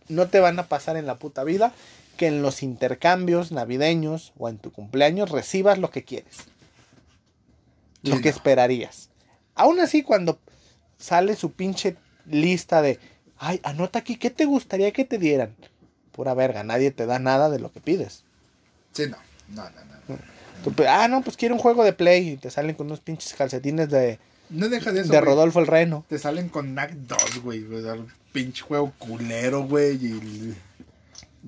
no 0.07 0.27
te 0.27 0.39
van 0.39 0.57
a 0.59 0.67
pasar 0.67 0.97
en 0.97 1.05
la 1.05 1.15
puta 1.15 1.43
vida. 1.43 1.73
Que 2.17 2.27
en 2.27 2.41
los 2.41 2.63
intercambios 2.63 3.51
navideños 3.51 4.33
o 4.37 4.49
en 4.49 4.57
tu 4.57 4.71
cumpleaños 4.71 5.29
recibas 5.31 5.77
lo 5.77 5.89
que 5.89 6.03
quieres. 6.03 6.35
Lo 8.03 8.19
que 8.21 8.29
esperarías. 8.29 9.09
Aún 9.55 9.79
así, 9.79 10.03
cuando 10.03 10.39
sale 10.97 11.35
su 11.35 11.51
pinche 11.51 11.95
lista 12.25 12.81
de. 12.81 12.99
Ay, 13.37 13.59
anota 13.63 13.99
aquí, 13.99 14.17
¿qué 14.17 14.29
te 14.29 14.45
gustaría 14.45 14.91
que 14.91 15.05
te 15.05 15.17
dieran? 15.17 15.55
Pura 16.11 16.33
verga, 16.33 16.63
nadie 16.63 16.91
te 16.91 17.05
da 17.05 17.19
nada 17.19 17.49
de 17.49 17.59
lo 17.59 17.71
que 17.71 17.79
pides. 17.79 18.23
Sí, 18.93 19.03
no. 19.07 19.17
No, 19.49 19.63
no, 19.69 19.85
no. 19.85 20.15
no. 20.15 20.19
Tú 20.63 20.73
pe- 20.73 20.87
ah, 20.87 21.07
no, 21.07 21.21
pues 21.21 21.37
quiero 21.37 21.55
un 21.55 21.61
juego 21.61 21.83
de 21.85 21.93
play 21.93 22.31
y 22.31 22.37
te 22.37 22.51
salen 22.51 22.75
con 22.75 22.87
unos 22.87 22.99
pinches 22.99 23.33
calcetines 23.33 23.89
de, 23.89 24.19
No 24.49 24.69
deja 24.69 24.91
de 24.91 25.01
eso. 25.01 25.11
de. 25.11 25.21
Rodolfo 25.21 25.59
el 25.59 25.67
Reno. 25.67 26.05
Te 26.09 26.17
salen 26.19 26.49
con 26.49 26.73
NAC 26.73 26.93
2, 26.93 27.41
güey. 27.43 27.65
pinche 28.31 28.61
juego 28.63 28.93
culero, 28.97 29.63
güey. 29.63 29.95
Y, 29.95 30.55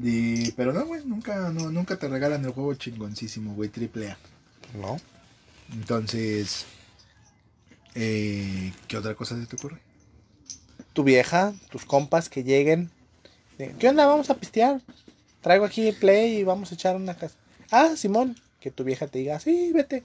y- 0.02 0.52
pero 0.54 0.74
no, 0.74 0.86
güey. 0.86 1.04
Nunca, 1.06 1.50
no, 1.50 1.72
nunca 1.72 1.98
te 1.98 2.08
regalan 2.08 2.46
el 2.46 2.52
juego 2.52 2.74
chingoncísimo, 2.76 3.54
güey. 3.56 3.70
Triple 3.70 4.12
A. 4.12 4.18
¿No? 4.80 5.00
Entonces. 5.74 6.66
Eh, 7.96 8.72
¿Qué 8.88 8.98
otra 8.98 9.16
cosa 9.16 9.40
se 9.40 9.46
te 9.48 9.56
ocurre? 9.56 9.80
Tu 10.94 11.04
vieja, 11.04 11.54
tus 11.70 11.86
compas 11.86 12.30
que 12.30 12.44
lleguen. 12.44 12.90
¿Qué 13.80 13.88
onda? 13.90 14.06
Vamos 14.06 14.30
a 14.30 14.36
pistear. 14.36 14.82
Traigo 15.42 15.66
aquí 15.66 15.92
play 15.92 16.38
y 16.38 16.44
vamos 16.44 16.72
a 16.72 16.76
echar 16.76 16.96
una 16.96 17.16
casa. 17.16 17.36
Ah, 17.72 17.96
Simón. 17.96 18.36
Que 18.60 18.72
tu 18.72 18.84
vieja 18.84 19.08
te 19.08 19.20
diga, 19.20 19.40
sí, 19.40 19.72
vete. 19.74 20.04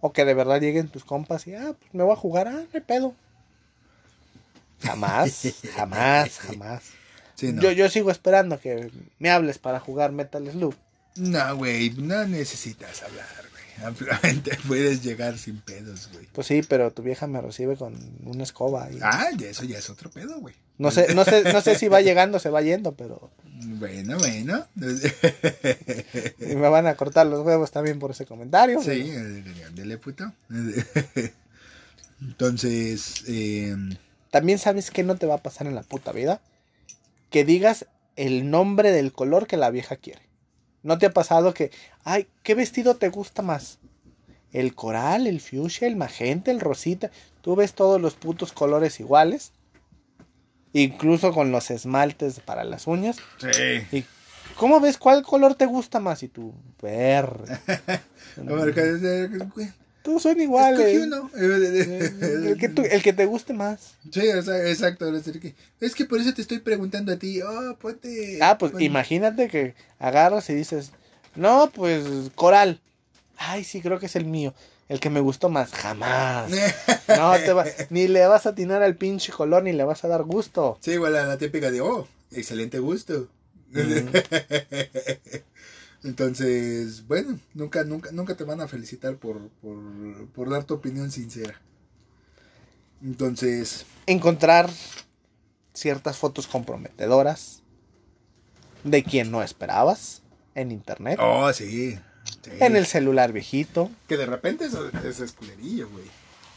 O 0.00 0.12
que 0.12 0.24
de 0.24 0.34
verdad 0.34 0.60
lleguen 0.60 0.88
tus 0.88 1.04
compas 1.04 1.46
y, 1.46 1.54
ah, 1.54 1.74
pues 1.78 1.94
me 1.94 2.02
voy 2.02 2.12
a 2.12 2.16
jugar. 2.16 2.48
Ah, 2.48 2.52
no 2.52 2.66
hay 2.72 2.80
pedo. 2.80 3.14
Jamás, 4.82 5.42
jamás, 5.74 6.38
jamás. 6.38 6.82
Sí, 7.34 7.52
no. 7.52 7.62
Yo, 7.62 7.72
yo 7.72 7.88
sigo 7.88 8.10
esperando 8.10 8.60
que 8.60 8.90
me 9.18 9.30
hables 9.30 9.58
para 9.58 9.80
jugar 9.80 10.12
Metal 10.12 10.50
Slug. 10.50 10.74
No, 11.16 11.56
güey. 11.56 11.90
No 11.90 12.24
necesitas 12.26 13.02
hablar. 13.02 13.49
Ampliamente 13.84 14.56
puedes 14.68 15.02
llegar 15.02 15.38
sin 15.38 15.60
pedos, 15.60 16.08
güey. 16.12 16.26
Pues 16.32 16.46
sí, 16.46 16.62
pero 16.68 16.92
tu 16.92 17.02
vieja 17.02 17.26
me 17.26 17.40
recibe 17.40 17.76
con 17.76 17.94
una 18.24 18.42
escoba. 18.42 18.90
Y... 18.90 18.98
Ah, 19.02 19.28
ya 19.36 19.48
eso 19.48 19.64
ya 19.64 19.78
es 19.78 19.88
otro 19.90 20.10
pedo, 20.10 20.38
güey. 20.40 20.54
No 20.78 20.90
sé, 20.90 21.14
no 21.14 21.24
sé, 21.24 21.52
no 21.52 21.60
sé 21.60 21.76
si 21.76 21.88
va 21.88 22.00
llegando 22.00 22.38
o 22.38 22.40
se 22.40 22.48
va 22.48 22.62
yendo, 22.62 22.92
pero 22.92 23.30
Bueno, 23.44 24.16
bueno. 24.18 24.66
y 26.40 26.46
me 26.56 26.68
van 26.68 26.86
a 26.86 26.94
cortar 26.94 27.26
los 27.26 27.44
huevos 27.44 27.70
también 27.70 27.98
por 27.98 28.12
ese 28.12 28.24
comentario. 28.24 28.82
Sí, 28.82 29.10
eh, 29.10 29.44
ándale, 29.66 29.98
puto. 29.98 30.32
Entonces, 32.20 33.24
eh, 33.28 33.76
También 34.30 34.58
sabes 34.58 34.90
que 34.90 35.02
no 35.02 35.16
te 35.16 35.26
va 35.26 35.34
a 35.36 35.42
pasar 35.42 35.66
en 35.66 35.74
la 35.74 35.82
puta 35.82 36.12
vida. 36.12 36.40
Que 37.30 37.44
digas 37.44 37.86
el 38.16 38.50
nombre 38.50 38.90
del 38.92 39.12
color 39.12 39.46
que 39.46 39.56
la 39.56 39.70
vieja 39.70 39.96
quiere. 39.96 40.22
¿No 40.82 40.98
te 40.98 41.06
ha 41.06 41.12
pasado 41.12 41.54
que, 41.54 41.70
ay, 42.04 42.28
¿qué 42.42 42.54
vestido 42.54 42.96
te 42.96 43.08
gusta 43.08 43.42
más? 43.42 43.78
El 44.52 44.74
coral, 44.74 45.26
el 45.26 45.40
fuchsia, 45.40 45.86
el 45.86 45.96
magenta, 45.96 46.50
el 46.50 46.60
rosita. 46.60 47.10
Tú 47.42 47.56
ves 47.56 47.74
todos 47.74 48.00
los 48.00 48.14
putos 48.14 48.52
colores 48.52 49.00
iguales. 49.00 49.52
Incluso 50.72 51.32
con 51.32 51.52
los 51.52 51.70
esmaltes 51.70 52.40
para 52.40 52.64
las 52.64 52.86
uñas. 52.86 53.18
sí. 53.90 54.04
¿Cómo 54.56 54.80
ves 54.80 54.98
cuál 54.98 55.22
color 55.22 55.54
te 55.54 55.64
gusta 55.64 56.00
más? 56.00 56.22
Y 56.22 56.28
tú, 56.28 56.52
verde. 56.82 57.58
A 60.00 60.02
Todos 60.02 60.22
son 60.22 60.40
iguales. 60.40 60.80
escogí 60.80 60.96
uno. 61.06 61.30
El 62.48 62.56
que, 62.58 62.68
tú- 62.70 62.82
el 62.90 63.02
que 63.02 63.12
te 63.12 63.26
guste 63.26 63.52
más. 63.52 63.94
Sí, 64.10 64.26
o 64.28 64.42
sea, 64.42 64.66
exacto. 64.68 65.14
es 65.14 65.24
que- 65.24 65.54
Es 65.80 65.94
que 65.94 66.04
por 66.06 66.20
eso 66.20 66.32
te 66.32 66.40
estoy 66.42 66.58
preguntando 66.60 67.12
a 67.12 67.16
ti. 67.18 67.40
Oh, 67.42 67.76
ponte. 67.78 68.38
Ah, 68.40 68.56
pues 68.58 68.72
imagínate 68.78 69.48
que 69.48 69.74
agarras 69.98 70.48
y 70.50 70.54
dices, 70.54 70.92
no, 71.36 71.70
pues 71.74 72.04
coral. 72.34 72.80
Ay, 73.36 73.64
sí, 73.64 73.80
creo 73.80 73.98
que 73.98 74.06
es 74.06 74.16
el 74.16 74.24
mío. 74.24 74.54
El 74.88 75.00
que 75.00 75.10
me 75.10 75.20
gustó 75.20 75.48
más. 75.50 75.70
Jamás. 75.72 76.50
No, 77.08 77.32
te 77.38 77.52
va, 77.52 77.64
ni 77.90 78.06
le 78.08 78.24
vas 78.26 78.46
a 78.46 78.50
atinar 78.50 78.82
al 78.84 78.94
pinche 78.96 79.32
color, 79.32 79.64
ni 79.64 79.72
le 79.72 79.82
vas 79.84 80.04
a 80.04 80.08
dar 80.08 80.22
gusto. 80.22 80.78
Sí, 80.80 80.92
igual 80.92 81.12
la, 81.14 81.24
la 81.26 81.36
típica 81.38 81.70
de, 81.70 81.80
oh, 81.80 82.06
excelente 82.30 82.78
gusto. 82.78 83.26
Mm. 83.72 84.08
Entonces, 86.02 87.06
bueno, 87.06 87.38
nunca, 87.52 87.84
nunca, 87.84 88.10
nunca 88.12 88.36
te 88.36 88.44
van 88.44 88.60
a 88.60 88.68
felicitar 88.68 89.16
por, 89.16 89.48
por, 89.60 90.28
por 90.28 90.48
dar 90.48 90.64
tu 90.64 90.74
opinión 90.74 91.10
sincera. 91.10 91.60
Entonces, 93.02 93.84
Encontrar 94.06 94.70
ciertas 95.74 96.16
fotos 96.16 96.46
comprometedoras 96.46 97.62
de 98.84 99.02
quien 99.02 99.30
no 99.30 99.42
esperabas 99.42 100.22
en 100.54 100.72
internet, 100.72 101.18
oh, 101.22 101.52
sí. 101.52 101.98
sí. 102.42 102.50
en 102.60 102.76
el 102.76 102.86
celular 102.86 103.32
viejito. 103.32 103.90
Que 104.08 104.16
de 104.16 104.26
repente 104.26 104.66
eso 104.66 105.24
es 105.24 105.32
culerillo, 105.32 105.88
güey. 105.90 106.04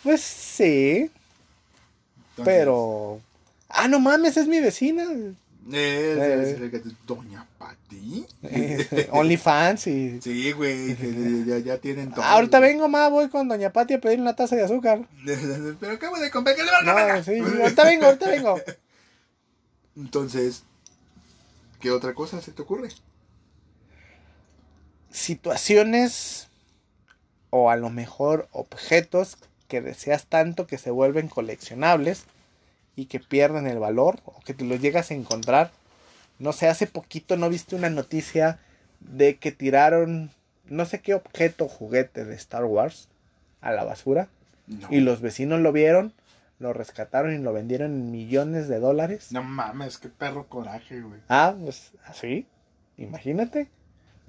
Pues 0.04 0.22
sí, 0.22 1.12
Entonces, 2.32 2.46
pero... 2.46 3.22
Ah, 3.70 3.88
no 3.88 4.00
mames, 4.00 4.38
es 4.38 4.48
mi 4.48 4.60
vecina. 4.60 5.06
Eh, 5.72 6.82
Doña 7.08 7.48
Pati. 7.58 8.26
Eh, 8.44 9.08
OnlyFans 9.12 9.88
y... 9.88 10.22
Sí, 10.22 10.52
güey, 10.52 10.96
que 10.96 11.44
ya, 11.46 11.60
ya 11.60 11.78
tienen 11.78 12.12
todo. 12.12 12.22
Ah, 12.24 12.34
ahorita 12.34 12.60
vengo, 12.60 12.90
ma, 12.90 13.08
voy 13.08 13.30
con 13.30 13.48
Doña 13.48 13.72
Pati 13.72 13.94
a 13.94 14.02
pedir 14.02 14.20
una 14.20 14.36
taza 14.36 14.56
de 14.56 14.64
azúcar. 14.64 15.08
Pero 15.80 15.94
acabo 15.94 16.18
de 16.18 16.30
comprar 16.32 16.56
que 16.56 16.64
le 16.64 16.72
van 16.72 16.90
a 16.90 17.18
No, 17.18 17.24
sí, 17.24 17.40
ahorita 17.40 17.84
vengo, 17.86 18.06
ahorita 18.08 18.30
vengo. 18.30 18.60
Entonces, 19.96 20.64
¿qué 21.80 21.92
otra 21.92 22.14
cosa 22.14 22.42
se 22.42 22.52
te 22.52 22.62
ocurre? 22.64 22.90
Situaciones 25.12 26.50
o 27.52 27.70
a 27.70 27.76
lo 27.76 27.90
mejor 27.90 28.50
objetos 28.52 29.38
que 29.68 29.80
deseas 29.82 30.26
tanto 30.26 30.68
que 30.68 30.80
se 30.80 30.90
vuelven 30.90 31.28
coleccionables 31.28 32.26
y 32.96 33.06
que 33.06 33.20
pierden 33.20 33.68
el 33.68 33.80
valor 33.80 34.20
o 34.26 34.40
que 34.46 34.54
te 34.54 34.66
los 34.66 34.80
llegas 34.82 35.12
a 35.12 35.16
encontrar. 35.16 35.72
No 36.40 36.52
sé, 36.54 36.68
hace 36.68 36.88
poquito 36.88 37.38
no 37.38 37.50
viste 37.50 37.76
una 37.76 37.90
noticia 37.90 38.60
de 39.00 39.38
que 39.38 39.52
tiraron 39.52 40.32
no 40.66 40.86
sé 40.86 41.02
qué 41.02 41.14
objeto 41.14 41.68
juguete 41.68 42.24
de 42.26 42.36
Star 42.36 42.66
Wars 42.66 43.10
a 43.62 43.72
la 43.72 43.84
basura 43.84 44.30
No. 44.68 44.88
y 44.90 45.02
los 45.02 45.20
vecinos 45.22 45.60
lo 45.60 45.72
vieron, 45.72 46.14
lo 46.60 46.72
rescataron 46.74 47.34
y 47.34 47.38
lo 47.38 47.52
vendieron 47.54 47.92
en 47.92 48.12
millones 48.12 48.68
de 48.70 48.80
dólares. 48.80 49.32
No 49.32 49.44
mames, 49.44 49.98
qué 49.98 50.10
perro 50.10 50.48
coraje, 50.48 51.02
güey. 51.02 51.20
Ah, 51.30 51.54
pues 51.62 51.92
así. 52.06 52.48
Imagínate. 52.98 53.70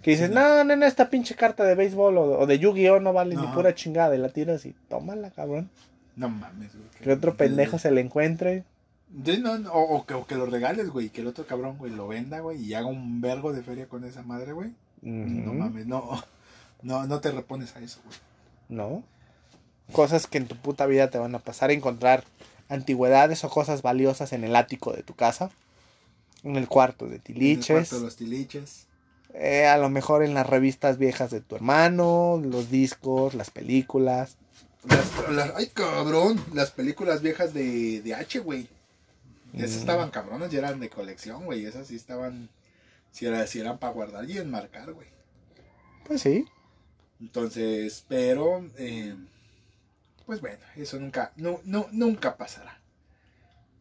Que 0.02 0.10
dices, 0.12 0.28
Sí, 0.28 0.34
no, 0.34 0.64
no, 0.64 0.76
no, 0.76 0.86
esta 0.86 1.08
pinche 1.08 1.34
carta 1.34 1.64
de 1.64 1.74
béisbol 1.74 2.18
o, 2.18 2.40
o 2.40 2.46
de 2.46 2.58
Yu-Gi-Oh 2.58 3.00
no 3.00 3.12
vale 3.12 3.36
ni 3.36 3.46
pura 3.48 3.74
chingada. 3.74 4.14
Y 4.14 4.18
la 4.18 4.28
tiras 4.30 4.66
y 4.66 4.74
tómala, 4.88 5.30
cabrón. 5.30 5.70
No 6.16 6.28
mames, 6.28 6.74
güey. 6.74 6.88
Que 7.02 7.12
otro 7.12 7.36
pendejo 7.36 7.78
se 7.78 7.90
le 7.90 8.00
encuentre. 8.00 8.64
No, 9.10 9.58
no, 9.58 9.72
o, 9.72 9.96
o 9.98 10.06
que, 10.06 10.14
o 10.14 10.26
que 10.26 10.34
lo 10.34 10.46
regales, 10.46 10.90
güey. 10.90 11.10
Que 11.10 11.20
el 11.20 11.26
otro 11.28 11.46
cabrón, 11.46 11.76
güey, 11.78 11.92
lo 11.92 12.08
venda, 12.08 12.40
güey. 12.40 12.60
Y 12.62 12.74
haga 12.74 12.86
un 12.86 13.20
vergo 13.20 13.52
de 13.52 13.62
feria 13.62 13.86
con 13.86 14.04
esa 14.04 14.22
madre, 14.22 14.52
güey. 14.52 14.72
No 15.02 15.52
mames, 15.54 15.86
no. 15.86 16.22
No, 16.82 17.06
no 17.06 17.20
te 17.20 17.30
repones 17.30 17.74
a 17.76 17.80
eso, 17.80 18.00
güey. 18.04 18.18
¿No? 18.68 19.02
Cosas 19.92 20.26
que 20.26 20.36
en 20.38 20.46
tu 20.46 20.56
puta 20.56 20.84
vida 20.86 21.08
te 21.10 21.18
van 21.18 21.34
a 21.34 21.38
pasar. 21.38 21.70
Encontrar 21.70 22.24
antigüedades 22.68 23.42
o 23.44 23.48
cosas 23.50 23.80
valiosas 23.82 24.32
en 24.34 24.44
el 24.44 24.54
ático 24.56 24.92
de 24.92 25.02
tu 25.02 25.14
casa. 25.14 25.50
En 26.42 26.56
el 26.56 26.68
cuarto 26.68 27.06
de 27.06 27.12
En 27.12 27.14
el 27.16 27.22
tiliches. 27.22 27.88
cuarto 27.88 27.96
de 27.98 28.02
los 28.04 28.16
tiliches. 28.16 28.86
eh, 29.32 29.66
a 29.66 29.78
lo 29.78 29.88
mejor 29.88 30.22
en 30.24 30.34
las 30.34 30.46
revistas 30.46 30.98
viejas 30.98 31.30
de 31.30 31.40
tu 31.40 31.56
hermano. 31.56 32.38
Los 32.44 32.70
discos, 32.70 33.32
las 33.34 33.50
películas. 33.50 34.36
Las, 34.88 35.28
las- 35.30 35.52
ay, 35.56 35.68
cabrón. 35.68 36.42
Las 36.52 36.70
películas 36.70 37.22
viejas 37.22 37.54
de, 37.54 38.00
de 38.02 38.14
H, 38.14 38.38
güey. 38.40 38.68
Esas 39.54 39.76
Mm. 39.76 39.80
estaban 39.80 40.10
cabronas 40.10 40.52
y 40.52 40.56
eran 40.56 40.80
de 40.80 40.90
colección, 40.90 41.44
güey. 41.44 41.64
Esas 41.64 41.86
sí 41.86 41.96
estaban. 41.96 42.48
Si, 43.12 43.26
era, 43.26 43.46
si 43.46 43.60
eran 43.60 43.78
para 43.78 43.92
guardar 43.92 44.28
y 44.28 44.38
enmarcar, 44.38 44.92
güey. 44.92 45.06
Pues 46.06 46.20
sí. 46.22 46.44
Entonces, 47.20 48.04
pero. 48.08 48.68
eh, 48.76 49.14
pues 50.26 50.40
bueno, 50.40 50.58
eso 50.76 50.98
nunca, 50.98 51.32
no, 51.36 51.60
no, 51.64 51.86
nunca 51.92 52.36
pasará. 52.36 52.80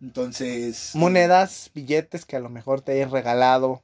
Entonces. 0.02 0.92
monedas, 0.94 1.72
billetes 1.74 2.26
que 2.26 2.36
a 2.36 2.40
lo 2.42 2.50
mejor 2.50 2.82
te 2.82 2.92
hayas 2.94 3.12
regalado. 3.12 3.82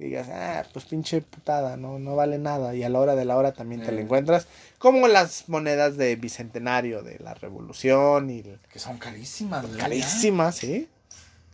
Y 0.00 0.04
digas, 0.04 0.28
ah, 0.32 0.64
pues 0.72 0.86
pinche 0.86 1.20
putada, 1.20 1.76
no, 1.76 1.98
no 1.98 2.16
vale 2.16 2.38
nada. 2.38 2.74
Y 2.74 2.82
a 2.82 2.88
la 2.88 3.00
hora 3.00 3.14
de 3.16 3.26
la 3.26 3.36
hora 3.36 3.52
también 3.52 3.82
te 3.82 3.90
Eh. 3.90 3.92
lo 3.92 4.00
encuentras. 4.00 4.46
Como 4.78 5.08
las 5.08 5.46
monedas 5.50 5.98
de 5.98 6.16
bicentenario 6.16 7.02
de 7.02 7.18
la 7.18 7.34
revolución 7.34 8.30
y 8.30 8.38
el- 8.38 8.58
Que 8.72 8.78
son 8.78 8.96
carísimas, 8.96 9.66
güey. 9.66 9.78
carísimas, 9.78 10.56
¿sí? 10.56 10.88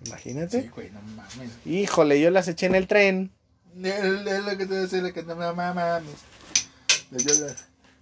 Imagínate. 0.06 0.62
Sí, 0.62 0.68
güey, 0.68 0.90
no 0.92 1.02
mames. 1.02 1.50
Híjole, 1.64 2.20
yo 2.20 2.30
las 2.30 2.46
eché 2.46 2.66
en 2.66 2.76
el 2.76 2.86
tren. 2.86 3.32
Es 3.82 4.04
lo 4.04 4.56
que 4.56 4.66
te 4.66 4.74
decía, 4.74 5.12
que 5.12 5.22
no 5.24 5.34
me 5.34 5.52
mames. 5.52 6.04
Yo, 7.10 7.34
la- 7.46 7.54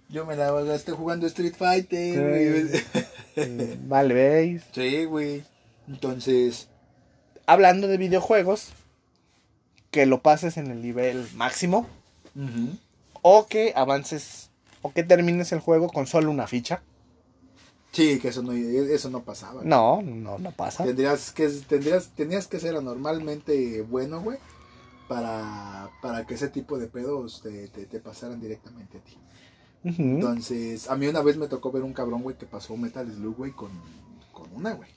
yo 0.09 0.25
me 0.27 0.35
la 0.35 0.51
gasté 0.61 0.91
jugando 0.91 1.25
Street 1.25 1.55
Fighter, 1.57 2.19
güey. 2.29 2.81
Eh, 3.35 3.77
Vale, 3.81 4.13
veis. 4.13 4.61
Sí, 4.75 5.05
güey. 5.05 5.43
Entonces, 5.87 6.67
Hablando 7.47 7.87
de 7.87 7.97
videojuegos, 7.97 8.69
que 9.95 10.05
lo 10.05 10.21
pases 10.21 10.57
en 10.57 10.69
el 10.71 10.81
nivel 10.81 11.25
máximo 11.35 11.87
o 13.21 13.47
que 13.47 13.71
avances 13.77 14.49
o 14.81 14.91
que 14.91 15.03
termines 15.03 15.53
el 15.53 15.61
juego 15.61 15.87
con 15.87 16.05
solo 16.05 16.31
una 16.31 16.47
ficha. 16.47 16.81
sí, 17.93 18.19
que 18.19 18.27
eso 18.27 18.43
no, 18.43 18.51
eso 18.51 19.09
no 19.09 19.23
pasaba. 19.23 19.61
No, 19.63 20.01
no, 20.01 20.37
no 20.37 20.51
pasa. 20.51 20.83
Tendrías 20.83 21.31
que, 21.31 21.47
tendrías, 21.47 22.09
tenías 22.09 22.45
que 22.47 22.59
ser 22.59 22.75
anormalmente 22.75 23.83
bueno, 23.83 24.19
güey, 24.19 24.37
para, 25.07 25.89
para 26.01 26.25
que 26.27 26.33
ese 26.33 26.49
tipo 26.49 26.77
de 26.77 26.87
pedos 26.87 27.41
te, 27.41 27.69
te, 27.69 27.85
te 27.85 27.99
pasaran 28.01 28.41
directamente 28.41 28.97
a 28.97 29.01
ti. 29.01 29.17
Entonces, 29.85 30.89
a 30.89 30.97
mí 30.97 31.07
una 31.07 31.21
vez 31.21 31.37
me 31.37 31.47
tocó 31.47 31.71
ver 31.71 31.83
un 31.83 31.93
cabrón, 31.93 32.21
güey, 32.21 32.37
que 32.37 32.45
pasó 32.45 32.75
Metal 32.75 33.09
Slug, 33.09 33.37
güey, 33.37 33.51
con, 33.53 33.71
con 34.33 34.51
una, 34.53 34.73
güey. 34.73 34.89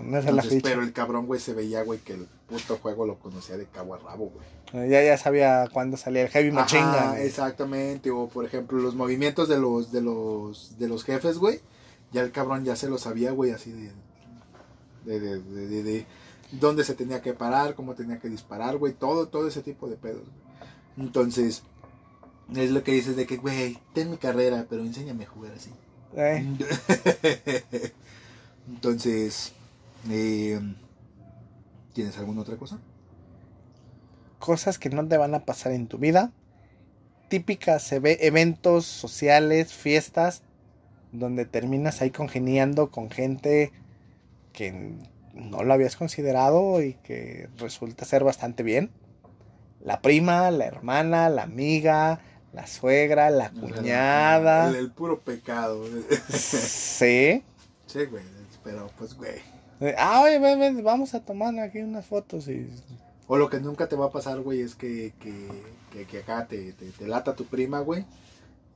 Entonces, 0.00 0.62
pero 0.62 0.82
el 0.82 0.92
cabrón, 0.92 1.26
güey, 1.26 1.40
se 1.40 1.54
veía, 1.54 1.82
güey, 1.82 1.98
que 2.00 2.14
el 2.14 2.26
puto 2.48 2.78
juego 2.78 3.06
lo 3.06 3.18
conocía 3.18 3.56
de 3.56 3.66
cabo 3.66 3.94
a 3.94 3.98
rabo, 3.98 4.30
güey. 4.30 4.88
Ya, 4.90 5.02
ya 5.02 5.16
sabía 5.16 5.68
cuándo 5.72 5.96
salía 5.96 6.22
el 6.22 6.28
Heavy 6.28 6.50
Ajá, 6.56 7.10
Gun. 7.12 7.18
exactamente. 7.18 8.10
O, 8.10 8.28
por 8.28 8.44
ejemplo, 8.44 8.78
los 8.78 8.94
movimientos 8.94 9.48
de 9.48 9.58
los, 9.58 9.92
de 9.92 10.00
los, 10.02 10.78
de 10.78 10.88
los 10.88 11.04
jefes, 11.04 11.38
güey. 11.38 11.60
Ya 12.12 12.22
el 12.22 12.32
cabrón 12.32 12.64
ya 12.64 12.76
se 12.76 12.88
lo 12.88 12.98
sabía, 12.98 13.32
güey, 13.32 13.50
así 13.52 13.70
de... 13.72 13.90
De, 15.04 15.20
de, 15.20 15.40
de, 15.40 15.66
de- 15.68 15.82
de 15.82 16.06
dónde 16.52 16.84
se 16.84 16.94
tenía 16.94 17.22
que 17.22 17.32
parar, 17.32 17.74
cómo 17.74 17.94
tenía 17.94 18.18
que 18.18 18.28
disparar, 18.28 18.76
güey. 18.76 18.92
Todo, 18.92 19.26
todo 19.28 19.46
ese 19.48 19.62
tipo 19.62 19.88
de 19.88 19.96
pedos, 19.96 20.22
güey. 20.22 21.06
Entonces, 21.06 21.62
es 22.54 22.70
lo 22.70 22.82
que 22.82 22.92
dices 22.92 23.16
de 23.16 23.26
que, 23.26 23.36
güey, 23.36 23.78
ten 23.92 24.10
mi 24.10 24.16
carrera, 24.16 24.66
pero 24.68 24.82
enséñame 24.82 25.24
a 25.24 25.28
jugar 25.28 25.52
así. 25.52 25.70
Eh, 26.16 26.44
Entonces, 28.68 29.52
eh, 30.10 30.60
¿tienes 31.92 32.16
alguna 32.18 32.42
otra 32.42 32.56
cosa? 32.56 32.78
cosas 34.38 34.78
que 34.78 34.90
no 34.90 35.06
te 35.08 35.16
van 35.16 35.34
a 35.34 35.44
pasar 35.44 35.72
en 35.72 35.88
tu 35.88 35.98
vida. 35.98 36.30
Típicas 37.28 37.90
eve- 37.90 38.18
eventos 38.26 38.84
sociales, 38.86 39.72
fiestas, 39.72 40.42
donde 41.10 41.46
terminas 41.46 42.00
ahí 42.00 42.10
congeniando 42.10 42.90
con 42.92 43.10
gente 43.10 43.72
que 44.52 44.92
no 45.34 45.64
lo 45.64 45.72
habías 45.72 45.96
considerado 45.96 46.80
y 46.82 46.94
que 47.02 47.48
resulta 47.56 48.04
ser 48.04 48.22
bastante 48.22 48.62
bien. 48.62 48.90
La 49.82 50.00
prima, 50.00 50.50
la 50.52 50.66
hermana, 50.66 51.28
la 51.28 51.42
amiga, 51.42 52.20
la 52.52 52.66
suegra, 52.68 53.30
la 53.30 53.50
cuñada. 53.50 54.68
El, 54.68 54.76
el 54.76 54.90
puro 54.92 55.18
pecado. 55.20 55.84
Sí. 56.30 57.42
sí, 57.86 58.04
güey, 58.04 58.22
pero 58.62 58.90
pues, 58.96 59.14
güey. 59.14 59.55
Ah, 59.98 60.22
oye, 60.22 60.38
ven, 60.38 60.58
ven, 60.58 60.82
vamos 60.82 61.14
a 61.14 61.20
tomar 61.20 61.58
aquí 61.60 61.78
unas 61.78 62.06
fotos 62.06 62.48
y... 62.48 62.68
O 63.28 63.36
lo 63.36 63.50
que 63.50 63.58
nunca 63.60 63.88
te 63.88 63.96
va 63.96 64.06
a 64.06 64.10
pasar, 64.10 64.40
güey, 64.40 64.60
es 64.60 64.74
que, 64.74 65.12
que, 65.20 65.48
que, 65.92 66.06
que 66.06 66.18
acá 66.20 66.46
te, 66.46 66.72
te, 66.72 66.86
te 66.90 67.06
lata 67.08 67.34
tu 67.34 67.44
prima, 67.44 67.80
güey. 67.80 68.04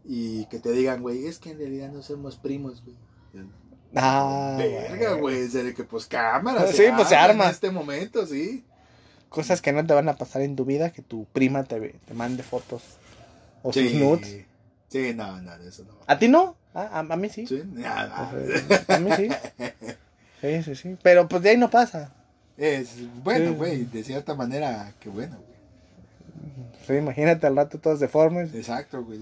Y 0.04 0.46
que 0.46 0.58
te 0.58 0.72
digan, 0.72 1.02
güey, 1.02 1.26
es 1.26 1.38
que 1.38 1.50
en 1.50 1.58
realidad 1.58 1.90
no 1.92 2.02
somos 2.02 2.36
primos, 2.36 2.82
güey. 2.84 2.96
Ah, 3.94 4.56
Verga, 4.58 5.14
güey. 5.14 5.38
en 5.38 5.50
serio 5.50 5.74
que 5.74 5.84
pues 5.84 6.06
cámara. 6.06 6.66
Sí, 6.66 6.84
pues, 6.94 7.08
se 7.08 7.16
arma. 7.16 7.44
En 7.44 7.50
este 7.50 7.70
momento, 7.70 8.26
sí. 8.26 8.64
Cosas 9.28 9.62
que 9.62 9.72
no 9.72 9.86
te 9.86 9.94
van 9.94 10.08
a 10.08 10.16
pasar 10.16 10.42
en 10.42 10.56
tu 10.56 10.64
vida, 10.64 10.90
que 10.90 11.02
tu 11.02 11.24
prima 11.26 11.64
te, 11.64 11.78
te 12.04 12.14
mande 12.14 12.42
fotos 12.42 12.82
o 13.62 13.72
sí. 13.72 13.88
sus 13.88 14.00
nudes. 14.00 14.44
Sí, 14.88 15.12
no, 15.14 15.40
no, 15.40 15.54
eso 15.54 15.84
no. 15.84 15.94
¿A 16.06 16.18
ti 16.18 16.26
no? 16.26 16.56
Ah, 16.74 16.88
a, 16.92 16.98
a 17.00 17.16
mí 17.16 17.28
sí. 17.28 17.46
Sí, 17.46 17.62
nada. 17.72 18.32
A 18.88 18.98
mí 18.98 19.10
sí. 19.16 19.28
Sí, 20.40 20.62
sí, 20.62 20.74
sí. 20.74 20.96
Pero 21.02 21.28
pues 21.28 21.42
de 21.42 21.50
ahí 21.50 21.56
no 21.56 21.70
pasa. 21.70 22.12
Es 22.56 22.96
bueno, 23.22 23.50
Sí. 23.50 23.56
güey, 23.56 23.84
de 23.84 24.04
cierta 24.04 24.34
manera, 24.34 24.92
que 25.00 25.08
bueno, 25.08 25.36
güey. 25.36 25.50
Sí, 26.86 26.94
imagínate 26.94 27.46
al 27.46 27.56
rato 27.56 27.78
todos 27.78 28.00
deformes. 28.00 28.54
Exacto, 28.54 29.04
güey. 29.04 29.20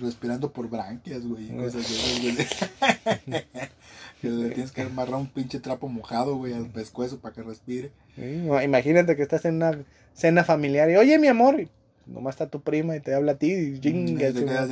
respirando 0.00 0.50
por 0.52 0.68
branquias, 0.68 1.26
güey. 1.26 1.46
y 1.50 1.56
Cosas 1.56 1.74
de 1.74 1.80
esas, 1.80 2.20
güey. 2.22 3.46
que 4.20 4.28
le 4.30 4.50
tienes 4.50 4.72
que 4.72 4.82
amarrar 4.82 5.14
un 5.16 5.26
pinche 5.28 5.60
trapo 5.60 5.88
mojado, 5.88 6.36
güey, 6.36 6.52
al 6.54 6.66
pescuezo 6.68 7.20
para 7.20 7.34
que 7.34 7.42
respire. 7.42 7.92
Sí, 8.16 8.42
Imagínate 8.64 9.16
que 9.16 9.22
estás 9.22 9.44
en 9.44 9.56
una 9.56 9.78
cena 10.14 10.44
familiar 10.44 10.90
y, 10.90 10.96
oye, 10.96 11.18
mi 11.18 11.28
amor, 11.28 11.68
nomás 12.10 12.34
está 12.34 12.48
tu 12.48 12.60
prima 12.60 12.96
y 12.96 13.00
te 13.00 13.14
habla 13.14 13.32
a 13.32 13.34
ti 13.36 13.52
y 13.52 13.80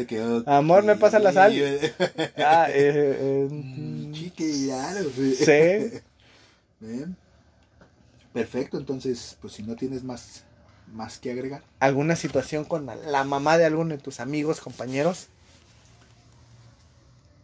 que, 0.07 0.23
ok. 0.25 0.47
Amor, 0.47 0.85
¿me 0.85 0.97
pasa 0.97 1.19
la 1.19 1.33
sal? 1.33 1.53
Ah, 2.37 2.67
eh, 2.71 3.17
eh, 3.21 3.49
Mm, 3.51 4.13
Chique, 4.13 4.51
claro, 4.67 5.11
güey. 5.17 5.35
Sí. 5.35 6.01
Bien. 6.81 7.17
Perfecto, 8.33 8.79
entonces, 8.79 9.37
pues 9.41 9.55
si 9.55 9.63
no 9.63 9.75
tienes 9.75 10.05
más, 10.05 10.45
más 10.93 11.19
que 11.19 11.33
agregar. 11.33 11.63
¿Alguna 11.81 12.15
situación 12.15 12.65
con 12.65 12.87
la, 12.87 12.95
la 12.97 13.25
mamá 13.25 13.59
de 13.59 13.65
alguno 13.65 13.97
de 13.97 14.03
tus 14.03 14.21
amigos, 14.21 14.61
compañeros? 14.61 15.29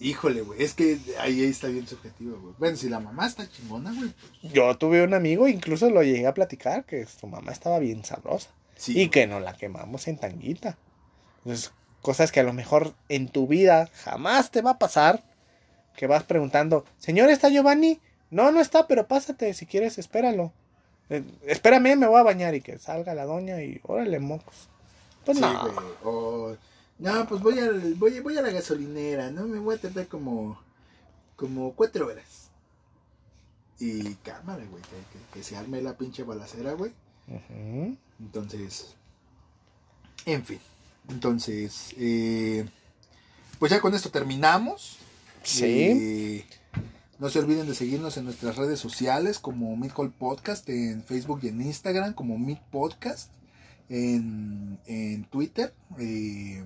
Híjole, 0.00 0.42
güey, 0.42 0.62
es 0.62 0.74
que 0.74 0.98
ahí 1.18 1.42
está 1.44 1.68
bien 1.68 1.86
subjetivo, 1.86 2.38
güey. 2.38 2.54
Bueno, 2.58 2.76
si 2.76 2.88
la 2.88 3.00
mamá 3.00 3.26
está 3.26 3.48
chingona, 3.48 3.92
güey, 3.92 4.10
pues 4.10 4.52
Yo 4.52 4.76
tuve 4.76 5.02
un 5.02 5.14
amigo, 5.14 5.48
incluso 5.48 5.88
lo 5.88 6.02
llegué 6.02 6.26
a 6.26 6.34
platicar, 6.34 6.84
que 6.84 7.06
su 7.06 7.26
mamá 7.26 7.52
estaba 7.52 7.78
bien 7.78 8.04
sabrosa. 8.04 8.50
Sí. 8.76 9.00
y 9.00 9.08
que 9.08 9.26
nos 9.26 9.42
la 9.42 9.54
quemamos 9.56 10.06
en 10.08 10.18
tanguita. 10.18 10.76
Entonces, 11.38 11.72
cosas 12.02 12.32
que 12.32 12.40
a 12.40 12.44
lo 12.44 12.52
mejor 12.52 12.94
en 13.08 13.28
tu 13.28 13.46
vida 13.46 13.88
jamás 14.04 14.50
te 14.50 14.62
va 14.62 14.72
a 14.72 14.78
pasar. 14.78 15.22
Que 15.96 16.06
vas 16.08 16.24
preguntando, 16.24 16.84
señor, 16.98 17.30
¿está 17.30 17.48
Giovanni? 17.50 18.00
No, 18.30 18.50
no 18.50 18.60
está, 18.60 18.86
pero 18.88 19.06
pásate, 19.06 19.54
si 19.54 19.64
quieres, 19.64 19.96
espéralo. 19.98 20.52
Eh, 21.08 21.22
espérame, 21.46 21.94
me 21.96 22.06
voy 22.08 22.18
a 22.18 22.24
bañar 22.24 22.54
y 22.56 22.60
que 22.62 22.78
salga 22.78 23.14
la 23.14 23.24
doña 23.26 23.62
y 23.62 23.80
órale, 23.84 24.18
mocos. 24.18 24.68
Pues 25.24 25.38
Sí, 25.38 25.42
no. 25.42 25.60
güey. 25.72 25.86
O, 26.02 26.56
no, 26.98 27.28
pues 27.28 27.40
voy, 27.42 27.58
al, 27.60 27.94
voy, 27.94 28.18
voy 28.20 28.36
a 28.38 28.42
la 28.42 28.50
gasolinera, 28.50 29.30
¿no? 29.30 29.46
Me 29.46 29.58
voy 29.60 29.76
a 29.76 29.80
tardar 29.80 30.08
como, 30.08 30.60
como 31.36 31.72
cuatro 31.74 32.06
horas. 32.08 32.50
Y 33.78 34.14
cámara, 34.16 34.64
güey, 34.70 34.82
que, 34.82 34.88
que- 34.90 35.24
que 35.34 35.42
se 35.44 35.56
arme 35.56 35.80
la 35.82 35.96
pinche 35.96 36.22
balacera, 36.22 36.72
güey. 36.72 36.92
Entonces, 38.20 38.94
en 40.26 40.44
fin. 40.44 40.58
Entonces, 41.08 41.94
eh, 41.98 42.66
pues 43.58 43.70
ya 43.70 43.80
con 43.80 43.94
esto 43.94 44.10
terminamos. 44.10 44.98
Sí. 45.42 45.64
Eh, 45.64 46.46
no 47.18 47.28
se 47.28 47.38
olviden 47.38 47.66
de 47.66 47.74
seguirnos 47.74 48.16
en 48.16 48.24
nuestras 48.24 48.56
redes 48.56 48.80
sociales 48.80 49.38
como 49.38 49.76
Meet 49.76 49.92
Hall 49.96 50.10
Podcast 50.10 50.68
en 50.68 51.02
Facebook 51.04 51.40
y 51.42 51.48
en 51.48 51.60
Instagram 51.60 52.12
como 52.14 52.38
Meet 52.38 52.60
Podcast 52.70 53.30
en, 53.88 54.78
en 54.86 55.24
Twitter. 55.24 55.74
Eh, 55.98 56.64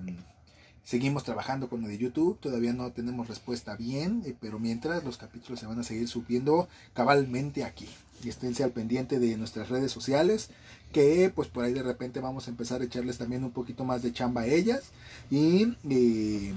seguimos 0.83 1.23
trabajando 1.23 1.69
con 1.69 1.81
lo 1.81 1.87
de 1.87 1.97
YouTube, 1.97 2.39
todavía 2.39 2.73
no 2.73 2.91
tenemos 2.91 3.27
respuesta 3.27 3.75
bien, 3.75 4.23
pero 4.41 4.57
mientras 4.57 5.03
los 5.03 5.17
capítulos 5.17 5.59
se 5.59 5.67
van 5.67 5.79
a 5.79 5.83
seguir 5.83 6.07
subiendo 6.07 6.67
cabalmente 6.93 7.63
aquí. 7.63 7.87
Y 8.23 8.29
esténse 8.29 8.63
al 8.63 8.71
pendiente 8.71 9.19
de 9.19 9.37
nuestras 9.37 9.69
redes 9.69 9.91
sociales, 9.91 10.49
que 10.91 11.31
pues 11.33 11.47
por 11.47 11.63
ahí 11.63 11.73
de 11.73 11.83
repente 11.83 12.19
vamos 12.19 12.47
a 12.47 12.51
empezar 12.51 12.81
a 12.81 12.85
echarles 12.85 13.17
también 13.17 13.43
un 13.43 13.51
poquito 13.51 13.85
más 13.85 14.01
de 14.01 14.13
chamba 14.13 14.41
a 14.41 14.47
ellas. 14.47 14.91
Y 15.31 15.75
eh, 15.89 16.53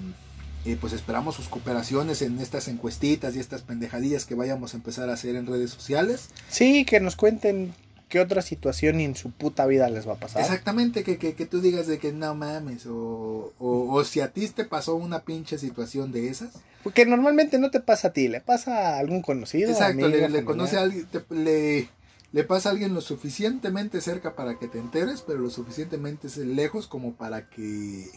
eh, 0.64 0.76
pues 0.80 0.92
esperamos 0.92 1.34
sus 1.34 1.48
cooperaciones 1.48 2.22
en 2.22 2.38
estas 2.38 2.68
encuestitas 2.68 3.34
y 3.34 3.40
estas 3.40 3.62
pendejadillas 3.62 4.24
que 4.24 4.36
vayamos 4.36 4.74
a 4.74 4.76
empezar 4.76 5.10
a 5.10 5.14
hacer 5.14 5.34
en 5.34 5.46
redes 5.46 5.70
sociales. 5.70 6.28
Sí, 6.48 6.84
que 6.84 7.00
nos 7.00 7.16
cuenten 7.16 7.74
qué 8.12 8.20
otra 8.20 8.42
situación 8.42 9.00
en 9.00 9.16
su 9.16 9.30
puta 9.30 9.64
vida 9.64 9.88
les 9.88 10.06
va 10.06 10.12
a 10.12 10.16
pasar. 10.16 10.42
Exactamente, 10.42 11.02
que, 11.02 11.16
que, 11.16 11.34
que 11.34 11.46
tú 11.46 11.62
digas 11.62 11.86
de 11.86 11.98
que 11.98 12.12
no 12.12 12.34
mames, 12.34 12.84
o, 12.84 13.54
o, 13.58 13.90
o 13.90 14.04
si 14.04 14.20
a 14.20 14.28
ti 14.34 14.46
te 14.48 14.66
pasó 14.66 14.96
una 14.96 15.20
pinche 15.22 15.56
situación 15.56 16.12
de 16.12 16.28
esas. 16.28 16.50
Porque 16.84 17.06
normalmente 17.06 17.58
no 17.58 17.70
te 17.70 17.80
pasa 17.80 18.08
a 18.08 18.12
ti, 18.12 18.28
le 18.28 18.42
pasa 18.42 18.96
a 18.96 18.98
algún 18.98 19.22
conocido. 19.22 19.70
Exacto, 19.70 20.04
amigo, 20.04 20.28
le, 20.28 20.44
conoce 20.44 20.76
a 20.76 20.82
alguien, 20.82 21.06
te- 21.06 21.24
le, 21.34 21.88
le 22.32 22.44
pasa 22.44 22.68
a 22.68 22.72
alguien 22.72 22.92
lo 22.92 23.00
suficientemente 23.00 24.02
cerca 24.02 24.34
para 24.36 24.58
que 24.58 24.68
te 24.68 24.78
enteres, 24.78 25.22
pero 25.26 25.38
lo 25.38 25.48
suficientemente 25.48 26.28
lejos 26.44 26.86
como 26.88 27.14
para 27.14 27.48
que... 27.48 28.10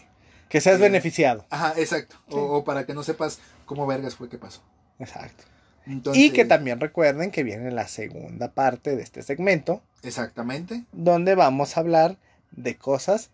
Que 0.50 0.60
seas 0.60 0.78
Eh, 0.80 0.84
beneficiado. 0.84 1.46
Ajá, 1.50 1.74
exacto, 1.78 2.18
Sí. 2.28 2.36
o, 2.36 2.58
o 2.58 2.64
para 2.66 2.86
que 2.86 2.94
no 2.94 3.02
sepas 3.04 3.40
cómo 3.66 3.88
vergas 3.88 4.16
fue 4.16 4.28
que 4.28 4.38
pasó. 4.38 4.60
Exacto. 5.00 5.46
Entonces, 5.88 6.24
Y 6.24 6.32
que 6.32 6.46
también 6.46 6.80
recuerden 6.80 7.32
que 7.32 7.44
viene 7.44 7.72
la 7.72 7.88
segunda 7.88 8.52
parte 8.52 8.96
de 8.96 9.04
este 9.04 9.22
segmento, 9.24 9.82
Exactamente, 10.04 10.84
donde 10.92 11.36
vamos 11.36 11.76
a 11.78 11.80
hablar 11.82 12.18
de 12.52 12.76
cosas 12.78 13.30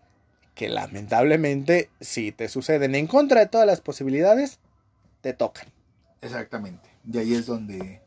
que 0.56 0.68
lamentablemente, 0.70 1.90
si 2.02 2.32
te 2.32 2.50
suceden 2.50 2.96
en 2.96 3.08
contra 3.08 3.40
de 3.42 3.48
todas 3.48 3.66
las 3.68 3.82
posibilidades, 3.82 4.60
te 5.22 5.34
tocan. 5.34 5.68
exactamente. 6.22 6.90
Y 7.12 7.18
ahí 7.18 7.34
es 7.34 7.46
donde, 7.46 8.02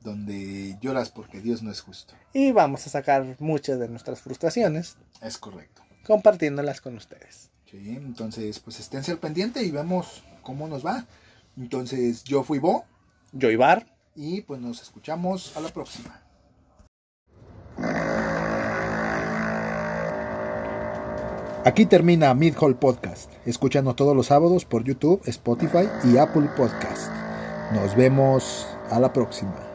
donde 0.00 0.78
lloras 0.80 1.10
porque 1.10 1.40
Dios 1.40 1.62
no 1.62 1.70
es 1.70 1.80
justo. 1.80 2.14
Y 2.32 2.52
vamos 2.52 2.86
a 2.86 2.90
sacar 2.90 3.36
muchas 3.38 3.78
de 3.78 3.88
nuestras 3.88 4.20
frustraciones 4.20 4.96
Es 5.20 5.36
correcto. 5.36 5.82
compartiéndolas 6.06 6.80
con 6.80 6.96
ustedes. 6.96 7.50
Sí, 7.70 7.94
entonces 7.96 8.58
pues 8.60 8.80
esténse 8.80 9.12
al 9.12 9.18
pendiente 9.18 9.62
y 9.62 9.70
vemos 9.70 10.22
cómo 10.42 10.68
nos 10.68 10.84
va. 10.86 11.06
Entonces 11.56 12.24
yo 12.24 12.42
fui 12.44 12.58
Bo 12.58 12.84
Y 14.14 14.42
pues 14.42 14.60
nos 14.60 14.82
escuchamos 14.82 15.56
a 15.56 15.60
la 15.60 15.68
próxima. 15.68 16.20
Aquí 21.64 21.84
termina 21.84 22.32
Mid 22.34 22.54
Hall 22.58 22.76
Podcast. 22.76 23.30
Escúchanos 23.44 23.94
todos 23.94 24.16
los 24.16 24.26
sábados 24.26 24.64
por 24.64 24.82
YouTube, 24.82 25.20
Spotify 25.26 25.88
y 26.04 26.16
Apple 26.16 26.48
Podcast. 26.56 27.12
Nos 27.72 27.94
vemos 27.94 28.66
a 28.90 28.98
la 28.98 29.12
próxima. 29.12 29.69